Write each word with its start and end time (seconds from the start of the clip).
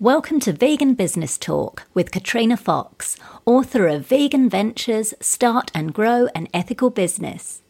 Welcome 0.00 0.40
to 0.40 0.52
Vegan 0.52 0.94
Business 0.94 1.38
Talk 1.38 1.86
with 1.94 2.10
Katrina 2.10 2.56
Fox, 2.56 3.16
author 3.46 3.86
of 3.86 4.04
Vegan 4.04 4.50
Ventures 4.50 5.14
Start 5.20 5.70
and 5.72 5.94
Grow 5.94 6.26
an 6.34 6.48
Ethical 6.52 6.90
Business. 6.90 7.62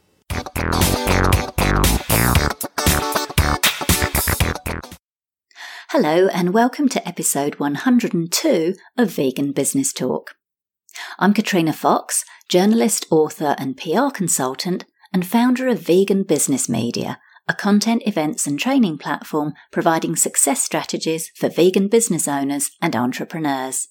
Hello, 5.90 6.28
and 6.28 6.54
welcome 6.54 6.88
to 6.88 7.06
episode 7.06 7.56
102 7.56 8.74
of 8.96 9.10
Vegan 9.10 9.52
Business 9.52 9.92
Talk. 9.92 10.34
I'm 11.18 11.34
Katrina 11.34 11.74
Fox, 11.74 12.24
journalist, 12.48 13.06
author, 13.10 13.54
and 13.58 13.76
PR 13.76 14.08
consultant, 14.08 14.86
and 15.12 15.26
founder 15.26 15.68
of 15.68 15.80
Vegan 15.80 16.22
Business 16.22 16.70
Media 16.70 17.18
a 17.46 17.54
content, 17.54 18.02
events, 18.06 18.46
and 18.46 18.58
training 18.58 18.98
platform 18.98 19.54
providing 19.70 20.16
success 20.16 20.62
strategies 20.62 21.30
for 21.34 21.48
vegan 21.48 21.88
business 21.88 22.26
owners 22.26 22.70
and 22.80 22.96
entrepreneurs. 22.96 23.88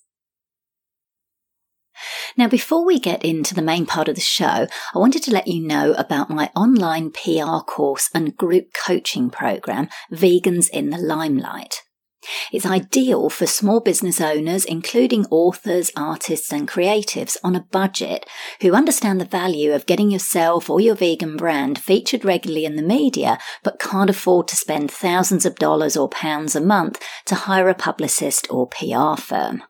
Now, 2.35 2.47
before 2.47 2.83
we 2.83 2.99
get 2.99 3.23
into 3.23 3.53
the 3.53 3.61
main 3.61 3.85
part 3.85 4.07
of 4.07 4.15
the 4.15 4.21
show, 4.21 4.67
I 4.93 4.97
wanted 4.97 5.21
to 5.23 5.31
let 5.31 5.47
you 5.47 5.65
know 5.65 5.93
about 5.93 6.29
my 6.29 6.49
online 6.55 7.11
PR 7.11 7.59
course 7.59 8.09
and 8.13 8.35
group 8.35 8.73
coaching 8.73 9.29
program, 9.29 9.89
Vegans 10.11 10.69
in 10.69 10.89
the 10.89 10.97
Limelight. 10.97 11.82
It's 12.51 12.65
ideal 12.65 13.29
for 13.29 13.45
small 13.45 13.79
business 13.79 14.21
owners, 14.21 14.65
including 14.65 15.25
authors, 15.31 15.91
artists, 15.95 16.51
and 16.51 16.67
creatives 16.67 17.37
on 17.43 17.55
a 17.55 17.65
budget 17.71 18.27
who 18.61 18.73
understand 18.73 19.19
the 19.19 19.25
value 19.25 19.73
of 19.73 19.85
getting 19.85 20.11
yourself 20.11 20.69
or 20.69 20.79
your 20.79 20.95
vegan 20.95 21.37
brand 21.37 21.79
featured 21.79 22.25
regularly 22.25 22.65
in 22.65 22.75
the 22.75 22.81
media, 22.81 23.37
but 23.63 23.79
can't 23.79 24.09
afford 24.09 24.47
to 24.47 24.55
spend 24.55 24.91
thousands 24.91 25.45
of 25.45 25.55
dollars 25.55 25.97
or 25.97 26.09
pounds 26.09 26.55
a 26.55 26.61
month 26.61 27.01
to 27.25 27.35
hire 27.35 27.69
a 27.69 27.75
publicist 27.75 28.47
or 28.49 28.67
PR 28.67 29.19
firm. 29.19 29.63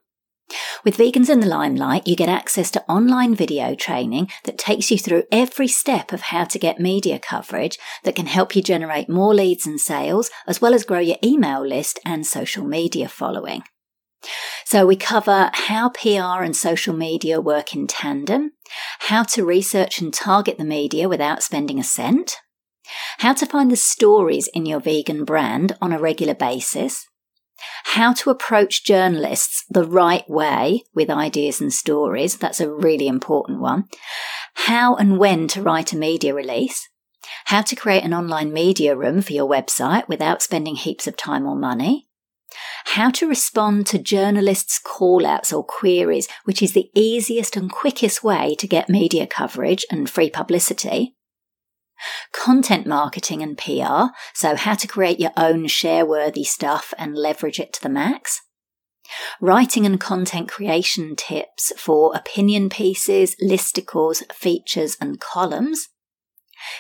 With 0.83 0.97
Vegans 0.97 1.29
in 1.29 1.39
the 1.39 1.47
Limelight, 1.47 2.07
you 2.07 2.15
get 2.15 2.29
access 2.29 2.69
to 2.71 2.83
online 2.89 3.35
video 3.35 3.75
training 3.75 4.29
that 4.43 4.57
takes 4.57 4.91
you 4.91 4.97
through 4.97 5.23
every 5.31 5.67
step 5.67 6.11
of 6.11 6.21
how 6.21 6.43
to 6.45 6.59
get 6.59 6.79
media 6.79 7.19
coverage 7.19 7.77
that 8.03 8.15
can 8.15 8.25
help 8.25 8.55
you 8.55 8.61
generate 8.61 9.09
more 9.09 9.33
leads 9.33 9.65
and 9.65 9.79
sales, 9.79 10.29
as 10.47 10.61
well 10.61 10.73
as 10.73 10.83
grow 10.83 10.99
your 10.99 11.17
email 11.23 11.65
list 11.65 11.99
and 12.05 12.25
social 12.25 12.65
media 12.65 13.07
following. 13.07 13.63
So 14.65 14.85
we 14.85 14.95
cover 14.95 15.51
how 15.53 15.89
PR 15.89 16.43
and 16.43 16.55
social 16.55 16.95
media 16.95 17.41
work 17.41 17.75
in 17.75 17.87
tandem, 17.87 18.53
how 18.99 19.23
to 19.23 19.45
research 19.45 20.01
and 20.01 20.13
target 20.13 20.57
the 20.57 20.63
media 20.63 21.09
without 21.09 21.43
spending 21.43 21.79
a 21.79 21.83
cent, 21.83 22.37
how 23.19 23.33
to 23.33 23.45
find 23.45 23.69
the 23.69 23.75
stories 23.75 24.49
in 24.53 24.65
your 24.65 24.79
vegan 24.79 25.25
brand 25.25 25.75
on 25.81 25.91
a 25.91 25.99
regular 25.99 26.33
basis, 26.33 27.07
how 27.85 28.13
to 28.13 28.29
approach 28.29 28.83
journalists 28.83 29.65
the 29.69 29.85
right 29.85 30.27
way 30.29 30.83
with 30.93 31.09
ideas 31.09 31.61
and 31.61 31.73
stories. 31.73 32.37
That's 32.37 32.59
a 32.59 32.71
really 32.71 33.07
important 33.07 33.59
one. 33.59 33.85
How 34.53 34.95
and 34.95 35.17
when 35.17 35.47
to 35.49 35.61
write 35.61 35.93
a 35.93 35.97
media 35.97 36.33
release. 36.33 36.89
How 37.45 37.61
to 37.61 37.75
create 37.75 38.03
an 38.03 38.13
online 38.13 38.51
media 38.51 38.95
room 38.95 39.21
for 39.21 39.33
your 39.33 39.49
website 39.49 40.07
without 40.07 40.41
spending 40.41 40.75
heaps 40.75 41.07
of 41.07 41.17
time 41.17 41.45
or 41.45 41.55
money. 41.55 42.07
How 42.85 43.09
to 43.11 43.27
respond 43.27 43.87
to 43.87 43.97
journalists' 43.97 44.79
call 44.79 45.25
outs 45.25 45.51
or 45.51 45.63
queries, 45.63 46.27
which 46.43 46.61
is 46.61 46.73
the 46.73 46.91
easiest 46.93 47.55
and 47.57 47.71
quickest 47.71 48.23
way 48.23 48.55
to 48.55 48.67
get 48.67 48.89
media 48.89 49.25
coverage 49.25 49.85
and 49.89 50.09
free 50.09 50.29
publicity 50.29 51.15
content 52.31 52.85
marketing 52.85 53.41
and 53.41 53.57
PR, 53.57 54.13
so 54.33 54.55
how 54.55 54.75
to 54.75 54.87
create 54.87 55.19
your 55.19 55.31
own 55.37 55.67
share 55.67 56.05
worthy 56.05 56.43
stuff 56.43 56.93
and 56.97 57.15
leverage 57.15 57.59
it 57.59 57.73
to 57.73 57.81
the 57.81 57.89
max. 57.89 58.41
Writing 59.39 59.85
and 59.85 59.99
content 59.99 60.49
creation 60.49 61.15
tips 61.15 61.71
for 61.77 62.15
opinion 62.15 62.69
pieces, 62.69 63.35
listicles, 63.41 64.23
features, 64.31 64.97
and 64.99 65.19
columns. 65.19 65.89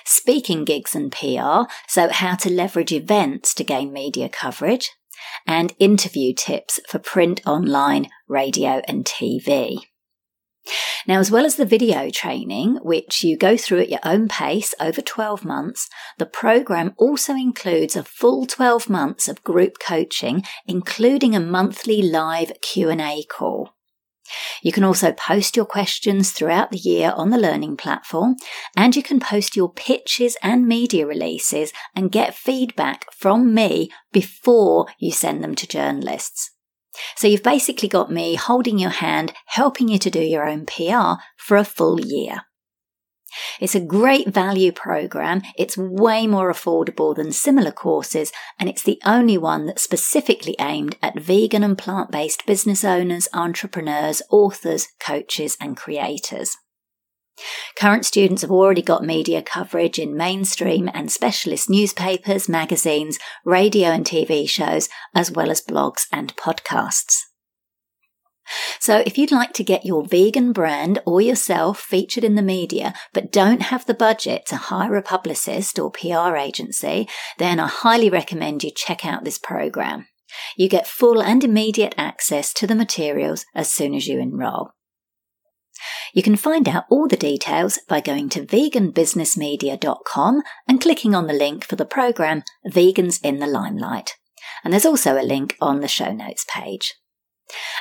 Speaking 0.05 0.63
gigs 0.63 0.95
and 0.95 1.11
PR, 1.11 1.69
so 1.87 2.09
how 2.09 2.35
to 2.35 2.49
leverage 2.49 2.91
events 2.91 3.53
to 3.55 3.63
gain 3.63 3.91
media 3.91 4.29
coverage. 4.29 4.91
And 5.45 5.73
interview 5.79 6.33
tips 6.33 6.79
for 6.87 6.99
print, 6.99 7.41
online, 7.45 8.09
radio, 8.27 8.81
and 8.87 9.05
TV. 9.05 9.79
Now, 11.05 11.19
as 11.19 11.29
well 11.29 11.45
as 11.45 11.55
the 11.55 11.65
video 11.65 12.09
training, 12.09 12.77
which 12.81 13.23
you 13.23 13.37
go 13.37 13.57
through 13.57 13.81
at 13.81 13.89
your 13.89 13.99
own 14.03 14.29
pace 14.29 14.73
over 14.79 15.01
12 15.01 15.43
months, 15.43 15.89
the 16.17 16.25
program 16.25 16.93
also 16.97 17.33
includes 17.33 17.95
a 17.95 18.03
full 18.03 18.45
12 18.45 18.89
months 18.89 19.27
of 19.27 19.43
group 19.43 19.79
coaching, 19.79 20.43
including 20.65 21.35
a 21.35 21.41
monthly 21.41 22.01
live 22.01 22.53
Q&A 22.61 23.23
call. 23.29 23.75
You 24.61 24.71
can 24.71 24.85
also 24.85 25.11
post 25.11 25.57
your 25.57 25.65
questions 25.65 26.31
throughout 26.31 26.71
the 26.71 26.77
year 26.77 27.13
on 27.17 27.29
the 27.29 27.37
learning 27.37 27.75
platform, 27.75 28.37
and 28.75 28.95
you 28.95 29.03
can 29.03 29.19
post 29.19 29.57
your 29.57 29.71
pitches 29.71 30.37
and 30.41 30.65
media 30.65 31.05
releases 31.05 31.73
and 31.93 32.11
get 32.11 32.33
feedback 32.33 33.11
from 33.13 33.53
me 33.53 33.91
before 34.13 34.87
you 34.97 35.11
send 35.11 35.43
them 35.43 35.55
to 35.55 35.67
journalists. 35.67 36.52
So 37.15 37.27
you've 37.27 37.43
basically 37.43 37.89
got 37.89 38.11
me 38.11 38.35
holding 38.35 38.77
your 38.77 38.91
hand, 38.91 39.33
helping 39.47 39.87
you 39.87 39.97
to 39.99 40.09
do 40.09 40.21
your 40.21 40.47
own 40.47 40.65
PR 40.65 41.21
for 41.37 41.57
a 41.57 41.65
full 41.65 41.99
year. 41.99 42.41
It's 43.59 43.75
a 43.75 43.79
great 43.79 44.27
value 44.27 44.71
program. 44.71 45.41
It's 45.57 45.77
way 45.77 46.27
more 46.27 46.51
affordable 46.51 47.15
than 47.15 47.31
similar 47.31 47.71
courses, 47.71 48.31
and 48.59 48.69
it's 48.69 48.83
the 48.83 49.01
only 49.05 49.37
one 49.37 49.65
that's 49.65 49.83
specifically 49.83 50.55
aimed 50.59 50.97
at 51.01 51.19
vegan 51.19 51.63
and 51.63 51.77
plant 51.77 52.11
based 52.11 52.45
business 52.45 52.83
owners, 52.83 53.27
entrepreneurs, 53.33 54.21
authors, 54.29 54.87
coaches, 54.99 55.57
and 55.59 55.75
creators. 55.75 56.55
Current 57.75 58.05
students 58.05 58.43
have 58.43 58.51
already 58.51 58.81
got 58.81 59.03
media 59.03 59.41
coverage 59.41 59.97
in 59.97 60.15
mainstream 60.15 60.89
and 60.93 61.11
specialist 61.11 61.69
newspapers, 61.69 62.47
magazines, 62.47 63.17
radio 63.43 63.89
and 63.89 64.05
TV 64.05 64.47
shows, 64.47 64.87
as 65.15 65.31
well 65.31 65.49
as 65.49 65.61
blogs 65.61 66.05
and 66.11 66.35
podcasts. 66.35 67.21
So, 68.79 69.01
if 69.05 69.17
you'd 69.17 69.31
like 69.31 69.53
to 69.53 69.63
get 69.63 69.85
your 69.85 70.05
vegan 70.05 70.51
brand 70.51 70.99
or 71.05 71.21
yourself 71.21 71.79
featured 71.79 72.23
in 72.23 72.35
the 72.35 72.41
media, 72.41 72.93
but 73.13 73.31
don't 73.31 73.63
have 73.63 73.85
the 73.85 73.93
budget 73.93 74.45
to 74.47 74.57
hire 74.57 74.95
a 74.95 75.01
publicist 75.01 75.79
or 75.79 75.91
PR 75.91 76.35
agency, 76.35 77.07
then 77.39 77.59
I 77.59 77.67
highly 77.67 78.09
recommend 78.09 78.63
you 78.63 78.71
check 78.71 79.05
out 79.05 79.23
this 79.23 79.39
program. 79.39 80.07
You 80.57 80.67
get 80.67 80.87
full 80.87 81.21
and 81.21 81.43
immediate 81.43 81.95
access 81.97 82.53
to 82.53 82.67
the 82.67 82.75
materials 82.75 83.45
as 83.55 83.71
soon 83.71 83.95
as 83.95 84.07
you 84.07 84.19
enroll. 84.19 84.71
You 86.13 86.23
can 86.23 86.35
find 86.35 86.67
out 86.67 86.85
all 86.89 87.07
the 87.07 87.17
details 87.17 87.79
by 87.87 88.01
going 88.01 88.29
to 88.29 88.45
veganbusinessmedia.com 88.45 90.41
and 90.67 90.81
clicking 90.81 91.15
on 91.15 91.27
the 91.27 91.33
link 91.33 91.65
for 91.65 91.75
the 91.75 91.85
program 91.85 92.43
Vegans 92.67 93.19
in 93.23 93.39
the 93.39 93.47
Limelight. 93.47 94.15
And 94.63 94.71
there's 94.71 94.85
also 94.85 95.19
a 95.19 95.23
link 95.23 95.57
on 95.59 95.81
the 95.81 95.87
show 95.87 96.11
notes 96.11 96.45
page. 96.47 96.93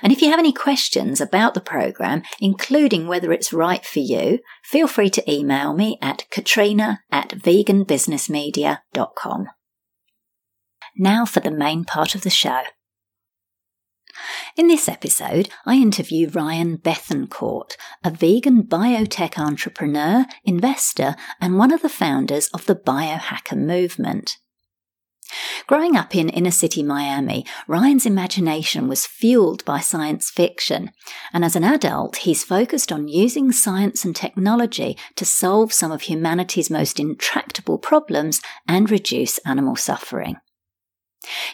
And 0.02 0.12
if 0.12 0.20
you 0.20 0.28
have 0.30 0.38
any 0.38 0.52
questions 0.52 1.18
about 1.20 1.54
the 1.54 1.60
program, 1.60 2.22
including 2.40 3.06
whether 3.06 3.32
it's 3.32 3.52
right 3.52 3.84
for 3.84 4.00
you, 4.00 4.40
feel 4.64 4.88
free 4.88 5.10
to 5.10 5.32
email 5.32 5.72
me 5.72 5.98
at 6.02 6.28
katrina 6.30 7.00
at 7.10 7.30
veganbusinessmedia.com. 7.30 9.48
Now 10.96 11.24
for 11.24 11.40
the 11.40 11.50
main 11.50 11.84
part 11.84 12.14
of 12.14 12.20
the 12.22 12.30
show. 12.30 12.62
In 14.56 14.68
this 14.68 14.88
episode, 14.88 15.48
I 15.64 15.76
interview 15.76 16.28
Ryan 16.28 16.78
Bethencourt, 16.78 17.76
a 18.04 18.10
vegan 18.10 18.64
biotech 18.64 19.38
entrepreneur, 19.38 20.26
investor, 20.44 21.16
and 21.40 21.58
one 21.58 21.72
of 21.72 21.82
the 21.82 21.88
founders 21.88 22.48
of 22.48 22.66
the 22.66 22.76
biohacker 22.76 23.56
movement. 23.56 24.38
Growing 25.66 25.96
up 25.96 26.14
in 26.14 26.28
inner 26.28 26.50
city 26.50 26.82
Miami, 26.82 27.46
Ryan's 27.66 28.04
imagination 28.04 28.88
was 28.88 29.06
fueled 29.06 29.64
by 29.64 29.80
science 29.80 30.30
fiction, 30.30 30.90
and 31.32 31.44
as 31.44 31.56
an 31.56 31.64
adult, 31.64 32.16
he's 32.16 32.44
focused 32.44 32.92
on 32.92 33.08
using 33.08 33.52
science 33.52 34.04
and 34.04 34.14
technology 34.14 34.98
to 35.16 35.24
solve 35.24 35.72
some 35.72 35.90
of 35.90 36.02
humanity's 36.02 36.70
most 36.70 37.00
intractable 37.00 37.78
problems 37.78 38.42
and 38.68 38.90
reduce 38.90 39.38
animal 39.38 39.76
suffering. 39.76 40.36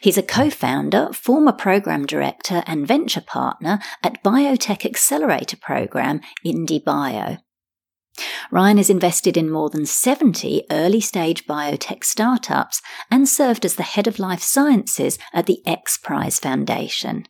He's 0.01 0.19
a 0.19 0.23
co 0.23 0.51
founder, 0.51 1.13
former 1.13 1.53
program 1.53 2.07
director, 2.07 2.63
and 2.67 2.87
venture 2.87 3.21
partner 3.21 3.81
at 4.03 4.23
Biotech 4.23 4.85
Accelerator 4.85 5.57
Program, 5.57 6.21
IndieBio. 6.45 7.39
Ryan 8.51 8.79
has 8.79 8.91
invested 8.91 9.37
in 9.37 9.51
more 9.51 9.71
than 9.71 9.87
70 9.87 10.65
early 10.71 11.01
stage 11.01 11.47
biotech 11.47 12.05
startups 12.05 12.81
and 13.11 13.29
served 13.29 13.65
as 13.65 13.77
the 13.77 13.83
head 13.83 14.07
of 14.07 14.19
life 14.19 14.43
sciences 14.43 15.19
at 15.33 15.47
the 15.47 15.61
X 15.67 15.99
Prize 15.99 16.39
Foundation. 16.39 17.27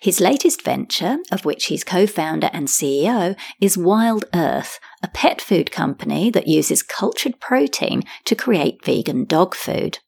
His 0.00 0.20
latest 0.20 0.62
venture, 0.62 1.18
of 1.32 1.44
which 1.44 1.66
he's 1.66 1.84
co 1.84 2.06
founder 2.06 2.50
and 2.52 2.68
CEO, 2.68 3.36
is 3.60 3.78
Wild 3.78 4.24
Earth, 4.34 4.78
a 5.02 5.08
pet 5.08 5.40
food 5.40 5.70
company 5.70 6.30
that 6.30 6.46
uses 6.46 6.82
cultured 6.82 7.40
protein 7.40 8.02
to 8.24 8.34
create 8.34 8.84
vegan 8.84 9.24
dog 9.24 9.54
food. 9.54 9.98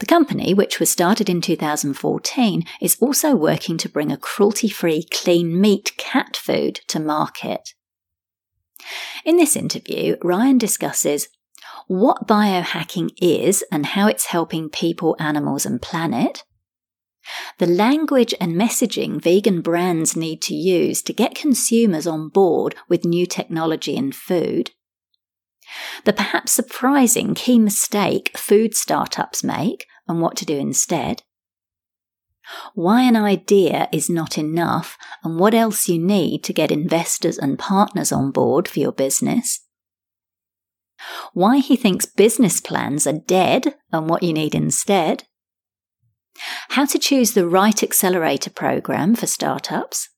The 0.00 0.06
company, 0.06 0.54
which 0.54 0.80
was 0.80 0.90
started 0.90 1.28
in 1.28 1.40
2014, 1.40 2.64
is 2.80 2.96
also 3.00 3.34
working 3.36 3.78
to 3.78 3.88
bring 3.88 4.10
a 4.10 4.16
cruelty 4.16 4.68
free 4.68 5.04
clean 5.12 5.60
meat 5.60 5.92
cat 5.96 6.36
food 6.36 6.80
to 6.88 6.98
market. 6.98 7.74
In 9.24 9.36
this 9.36 9.54
interview, 9.54 10.16
Ryan 10.22 10.58
discusses 10.58 11.28
what 11.86 12.26
biohacking 12.26 13.10
is 13.20 13.64
and 13.70 13.86
how 13.86 14.08
it's 14.08 14.26
helping 14.26 14.68
people, 14.68 15.16
animals, 15.18 15.64
and 15.64 15.80
planet, 15.80 16.42
the 17.58 17.66
language 17.66 18.34
and 18.40 18.54
messaging 18.54 19.20
vegan 19.20 19.60
brands 19.60 20.16
need 20.16 20.42
to 20.42 20.54
use 20.54 21.02
to 21.02 21.12
get 21.12 21.34
consumers 21.34 22.06
on 22.06 22.28
board 22.28 22.74
with 22.88 23.04
new 23.04 23.26
technology 23.26 23.96
and 23.96 24.14
food, 24.14 24.72
the 26.04 26.12
perhaps 26.12 26.52
surprising 26.52 27.34
key 27.34 27.58
mistake 27.58 28.36
food 28.36 28.74
startups 28.74 29.42
make 29.42 29.86
and 30.06 30.20
what 30.20 30.36
to 30.36 30.46
do 30.46 30.56
instead, 30.56 31.22
why 32.74 33.02
an 33.02 33.16
idea 33.16 33.88
is 33.92 34.10
not 34.10 34.36
enough 34.36 34.98
and 35.22 35.38
what 35.38 35.54
else 35.54 35.88
you 35.88 35.98
need 35.98 36.42
to 36.44 36.52
get 36.52 36.72
investors 36.72 37.38
and 37.38 37.58
partners 37.58 38.12
on 38.12 38.30
board 38.30 38.68
for 38.68 38.80
your 38.80 38.92
business, 38.92 39.60
why 41.32 41.58
he 41.58 41.76
thinks 41.76 42.06
business 42.06 42.60
plans 42.60 43.06
are 43.06 43.18
dead 43.26 43.74
and 43.92 44.08
what 44.08 44.22
you 44.22 44.32
need 44.32 44.54
instead, 44.54 45.24
how 46.70 46.84
to 46.84 46.98
choose 46.98 47.32
the 47.32 47.46
right 47.46 47.82
accelerator 47.82 48.50
program 48.50 49.14
for 49.14 49.26
startups, 49.26 50.08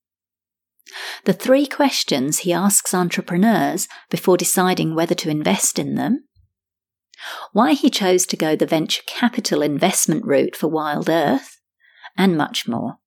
the 1.24 1.32
three 1.32 1.66
questions 1.66 2.40
he 2.40 2.52
asks 2.52 2.94
entrepreneurs 2.94 3.88
before 4.10 4.36
deciding 4.36 4.94
whether 4.94 5.14
to 5.14 5.30
invest 5.30 5.78
in 5.78 5.94
them, 5.94 6.24
why 7.52 7.72
he 7.72 7.90
chose 7.90 8.26
to 8.26 8.36
go 8.36 8.54
the 8.54 8.66
venture 8.66 9.02
capital 9.06 9.62
investment 9.62 10.24
route 10.24 10.56
for 10.56 10.68
Wild 10.68 11.08
Earth, 11.08 11.60
and 12.16 12.36
much 12.36 12.68
more. 12.68 12.98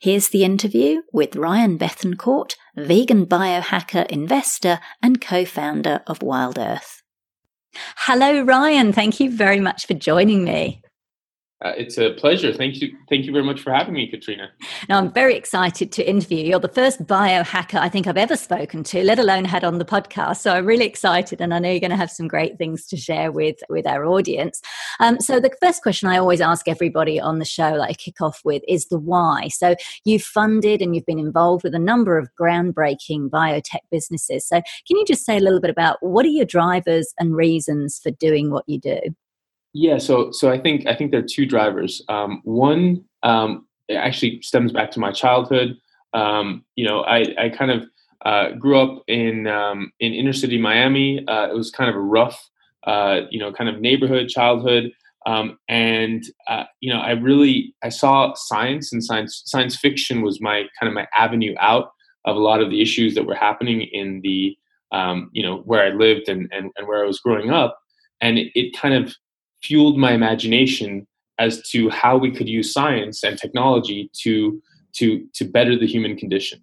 Here's 0.00 0.28
the 0.28 0.44
interview 0.44 1.02
with 1.12 1.36
Ryan 1.36 1.78
Bethencourt, 1.78 2.54
vegan 2.76 3.26
biohacker 3.26 4.06
investor 4.06 4.80
and 5.02 5.20
co 5.20 5.44
founder 5.44 6.02
of 6.06 6.22
Wild 6.22 6.58
Earth. 6.58 7.02
Hello, 7.96 8.42
Ryan. 8.42 8.92
Thank 8.92 9.20
you 9.20 9.30
very 9.30 9.60
much 9.60 9.86
for 9.86 9.94
joining 9.94 10.44
me. 10.44 10.82
Uh, 11.64 11.72
it's 11.76 11.98
a 11.98 12.12
pleasure. 12.12 12.52
Thank 12.52 12.80
you. 12.80 12.96
Thank 13.08 13.26
you 13.26 13.32
very 13.32 13.44
much 13.44 13.60
for 13.60 13.72
having 13.72 13.94
me, 13.94 14.06
Katrina. 14.06 14.50
Now, 14.88 14.98
I'm 14.98 15.12
very 15.12 15.34
excited 15.34 15.90
to 15.90 16.08
interview 16.08 16.38
you. 16.38 16.50
You're 16.50 16.60
the 16.60 16.68
first 16.68 17.04
biohacker 17.04 17.80
I 17.80 17.88
think 17.88 18.06
I've 18.06 18.16
ever 18.16 18.36
spoken 18.36 18.84
to, 18.84 19.02
let 19.02 19.18
alone 19.18 19.44
had 19.44 19.64
on 19.64 19.78
the 19.78 19.84
podcast. 19.84 20.36
So 20.36 20.54
I'm 20.54 20.66
really 20.66 20.86
excited, 20.86 21.40
and 21.40 21.52
I 21.52 21.58
know 21.58 21.68
you're 21.68 21.80
going 21.80 21.90
to 21.90 21.96
have 21.96 22.12
some 22.12 22.28
great 22.28 22.58
things 22.58 22.86
to 22.86 22.96
share 22.96 23.32
with 23.32 23.56
with 23.68 23.88
our 23.88 24.04
audience. 24.04 24.62
Um, 25.00 25.18
so 25.18 25.40
the 25.40 25.50
first 25.60 25.82
question 25.82 26.08
I 26.08 26.18
always 26.18 26.40
ask 26.40 26.68
everybody 26.68 27.18
on 27.18 27.40
the 27.40 27.44
show 27.44 27.72
that 27.72 27.88
I 27.88 27.92
kick 27.92 28.20
off 28.20 28.40
with 28.44 28.62
is 28.68 28.86
the 28.86 28.98
why. 28.98 29.48
So 29.48 29.74
you've 30.04 30.22
funded 30.22 30.80
and 30.80 30.94
you've 30.94 31.06
been 31.06 31.18
involved 31.18 31.64
with 31.64 31.74
a 31.74 31.80
number 31.80 32.18
of 32.18 32.28
groundbreaking 32.40 33.30
biotech 33.30 33.80
businesses. 33.90 34.46
So 34.46 34.62
can 34.86 34.96
you 34.96 35.04
just 35.04 35.26
say 35.26 35.36
a 35.36 35.40
little 35.40 35.60
bit 35.60 35.70
about 35.70 35.96
what 36.02 36.24
are 36.24 36.28
your 36.28 36.46
drivers 36.46 37.12
and 37.18 37.34
reasons 37.34 37.98
for 38.00 38.12
doing 38.12 38.50
what 38.50 38.64
you 38.68 38.78
do? 38.78 39.00
Yeah, 39.74 39.98
so 39.98 40.30
so 40.32 40.50
I 40.50 40.58
think 40.58 40.86
I 40.86 40.94
think 40.94 41.10
there 41.10 41.20
are 41.20 41.26
two 41.28 41.46
drivers. 41.46 42.02
Um, 42.08 42.40
one 42.44 43.04
um, 43.22 43.66
actually 43.90 44.40
stems 44.42 44.72
back 44.72 44.90
to 44.92 45.00
my 45.00 45.12
childhood. 45.12 45.76
Um, 46.14 46.64
you 46.74 46.86
know, 46.86 47.02
I, 47.02 47.26
I 47.38 47.48
kind 47.50 47.70
of 47.70 47.84
uh, 48.24 48.52
grew 48.52 48.80
up 48.80 49.02
in 49.08 49.46
um, 49.46 49.92
in 50.00 50.14
inner 50.14 50.32
city 50.32 50.58
Miami. 50.58 51.26
Uh, 51.28 51.48
it 51.48 51.54
was 51.54 51.70
kind 51.70 51.90
of 51.90 51.96
a 51.96 52.00
rough, 52.00 52.48
uh, 52.86 53.20
you 53.30 53.38
know, 53.38 53.52
kind 53.52 53.68
of 53.68 53.80
neighborhood 53.80 54.28
childhood. 54.28 54.90
Um, 55.26 55.58
and 55.68 56.24
uh, 56.48 56.64
you 56.80 56.92
know, 56.92 57.00
I 57.00 57.10
really 57.10 57.74
I 57.82 57.90
saw 57.90 58.32
science 58.34 58.92
and 58.92 59.04
science 59.04 59.42
science 59.44 59.76
fiction 59.76 60.22
was 60.22 60.40
my 60.40 60.64
kind 60.80 60.88
of 60.88 60.94
my 60.94 61.06
avenue 61.14 61.54
out 61.60 61.90
of 62.24 62.36
a 62.36 62.40
lot 62.40 62.62
of 62.62 62.70
the 62.70 62.80
issues 62.80 63.14
that 63.14 63.26
were 63.26 63.34
happening 63.34 63.82
in 63.82 64.20
the 64.22 64.56
um, 64.92 65.28
you 65.32 65.42
know 65.42 65.58
where 65.58 65.84
I 65.84 65.90
lived 65.90 66.28
and, 66.28 66.48
and 66.52 66.70
and 66.76 66.88
where 66.88 67.04
I 67.04 67.06
was 67.06 67.20
growing 67.20 67.50
up. 67.50 67.78
And 68.20 68.38
it, 68.38 68.50
it 68.54 68.76
kind 68.76 68.94
of 68.94 69.14
fueled 69.62 69.98
my 69.98 70.12
imagination 70.12 71.06
as 71.38 71.62
to 71.70 71.88
how 71.90 72.16
we 72.16 72.30
could 72.30 72.48
use 72.48 72.72
science 72.72 73.22
and 73.22 73.38
technology 73.38 74.10
to 74.22 74.60
to 74.94 75.24
to 75.34 75.44
better 75.44 75.78
the 75.78 75.86
human 75.86 76.16
condition. 76.16 76.62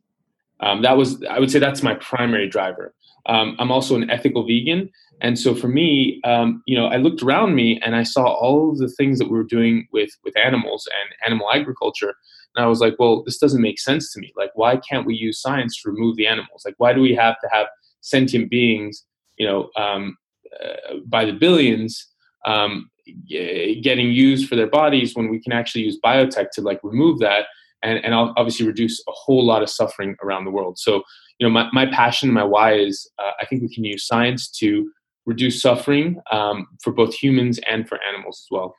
Um, 0.60 0.82
that 0.82 0.98
was 0.98 1.24
I 1.30 1.40
would 1.40 1.52
say 1.52 1.60
that's 1.60 1.84
my 1.84 1.96
primary 1.96 2.50
driver. 2.50 2.94
Um, 3.28 3.56
I'm 3.58 3.72
also 3.72 3.96
an 3.96 4.10
ethical 4.10 4.46
vegan, 4.46 4.90
and 5.22 5.40
so 5.40 5.56
for 5.56 5.68
me, 5.68 6.22
um, 6.24 6.62
you 6.68 6.78
know, 6.78 6.88
I 6.88 6.98
looked 6.98 7.24
around 7.24 7.56
me 7.56 7.80
and 7.84 7.96
I 7.96 8.04
saw 8.04 8.26
all 8.26 8.72
of 8.72 8.78
the 8.78 8.90
things 8.90 9.18
that 9.20 9.30
we 9.30 9.38
were 9.38 9.44
doing 9.44 9.88
with 9.92 10.12
with 10.24 10.38
animals 10.38 10.88
and 10.88 11.16
animal 11.26 11.48
agriculture, 11.52 12.14
and 12.56 12.64
I 12.64 12.68
was 12.68 12.80
like, 12.80 12.96
well, 13.00 13.24
this 13.24 13.38
doesn't 13.38 13.62
make 13.62 13.80
sense 13.80 14.12
to 14.14 14.20
me. 14.20 14.32
Like, 14.36 14.52
why 14.56 14.78
can't 14.78 15.06
we 15.06 15.16
use 15.16 15.42
science 15.42 15.82
to 15.82 15.92
remove 15.92 16.16
the 16.16 16.28
animals? 16.28 16.64
Like, 16.66 16.76
why 16.78 16.94
do 16.94 17.02
we 17.02 17.16
have 17.16 17.36
to 17.42 17.50
have 17.52 17.68
sentient 18.02 18.50
beings, 18.50 19.04
you 19.38 19.48
know, 19.48 19.70
um, 19.76 20.18
uh, 20.64 20.98
by 21.06 21.26
the 21.26 21.34
billions? 21.34 22.08
Um, 22.46 22.90
getting 23.28 24.12
used 24.12 24.48
for 24.50 24.56
their 24.56 24.68
bodies 24.68 25.16
when 25.16 25.30
we 25.30 25.40
can 25.40 25.52
actually 25.52 25.84
use 25.84 26.00
biotech 26.04 26.50
to 26.54 26.62
like 26.62 26.80
remove 26.84 27.20
that 27.20 27.46
and, 27.84 28.04
and 28.04 28.14
obviously 28.14 28.66
reduce 28.66 29.00
a 29.08 29.12
whole 29.12 29.46
lot 29.46 29.62
of 29.62 29.70
suffering 29.70 30.16
around 30.24 30.46
the 30.46 30.52
world. 30.52 30.78
So, 30.80 31.04
you 31.40 31.48
know, 31.48 31.52
my, 31.52 31.70
my 31.72 31.86
passion, 31.86 32.32
my 32.32 32.44
why 32.44 32.74
is 32.74 33.10
uh, 33.20 33.32
I 33.40 33.46
think 33.46 33.62
we 33.62 33.74
can 33.74 33.84
use 33.84 34.08
science 34.08 34.50
to 34.60 34.90
reduce 35.26 35.62
suffering 35.62 36.18
um, 36.32 36.68
for 36.84 36.94
both 36.94 37.14
humans 37.14 37.60
and 37.70 37.88
for 37.88 38.00
animals 38.08 38.46
as 38.46 38.48
well. 38.52 38.76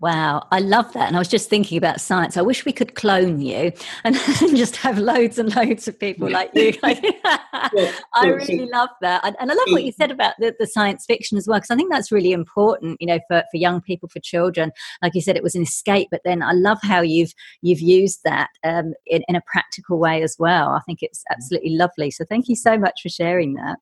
Wow, 0.00 0.46
I 0.50 0.58
love 0.60 0.92
that. 0.92 1.06
And 1.06 1.16
I 1.16 1.18
was 1.18 1.28
just 1.28 1.48
thinking 1.48 1.78
about 1.78 2.00
science. 2.00 2.36
I 2.36 2.42
wish 2.42 2.64
we 2.64 2.72
could 2.72 2.94
clone 2.94 3.40
you 3.40 3.72
and 4.04 4.16
just 4.56 4.76
have 4.76 4.98
loads 4.98 5.38
and 5.38 5.54
loads 5.56 5.88
of 5.88 5.98
people 5.98 6.30
like 6.30 6.50
you. 6.54 6.74
Like, 6.82 7.02
I 7.24 8.26
really 8.26 8.66
love 8.66 8.90
that. 9.00 9.24
And 9.24 9.50
I 9.50 9.54
love 9.54 9.68
what 9.68 9.84
you 9.84 9.92
said 9.92 10.10
about 10.10 10.34
the, 10.38 10.54
the 10.58 10.66
science 10.66 11.06
fiction 11.06 11.38
as 11.38 11.48
well, 11.48 11.58
because 11.58 11.70
I 11.70 11.76
think 11.76 11.90
that's 11.90 12.12
really 12.12 12.32
important, 12.32 12.98
you 13.00 13.06
know, 13.06 13.20
for, 13.28 13.42
for 13.50 13.56
young 13.56 13.80
people, 13.80 14.08
for 14.08 14.20
children. 14.20 14.70
Like 15.00 15.14
you 15.14 15.22
said, 15.22 15.36
it 15.36 15.42
was 15.42 15.54
an 15.54 15.62
escape, 15.62 16.08
but 16.10 16.20
then 16.24 16.42
I 16.42 16.52
love 16.52 16.78
how 16.82 17.00
you've 17.00 17.32
you've 17.62 17.80
used 17.80 18.20
that 18.24 18.50
um, 18.64 18.92
in, 19.06 19.22
in 19.28 19.36
a 19.36 19.42
practical 19.46 19.98
way 19.98 20.22
as 20.22 20.36
well. 20.38 20.70
I 20.70 20.80
think 20.80 21.02
it's 21.02 21.20
mm. 21.20 21.34
absolutely 21.34 21.70
lovely. 21.70 22.10
So 22.10 22.24
thank 22.28 22.48
you 22.48 22.56
so 22.56 22.76
much 22.76 23.00
for 23.02 23.08
sharing 23.08 23.54
that. 23.54 23.78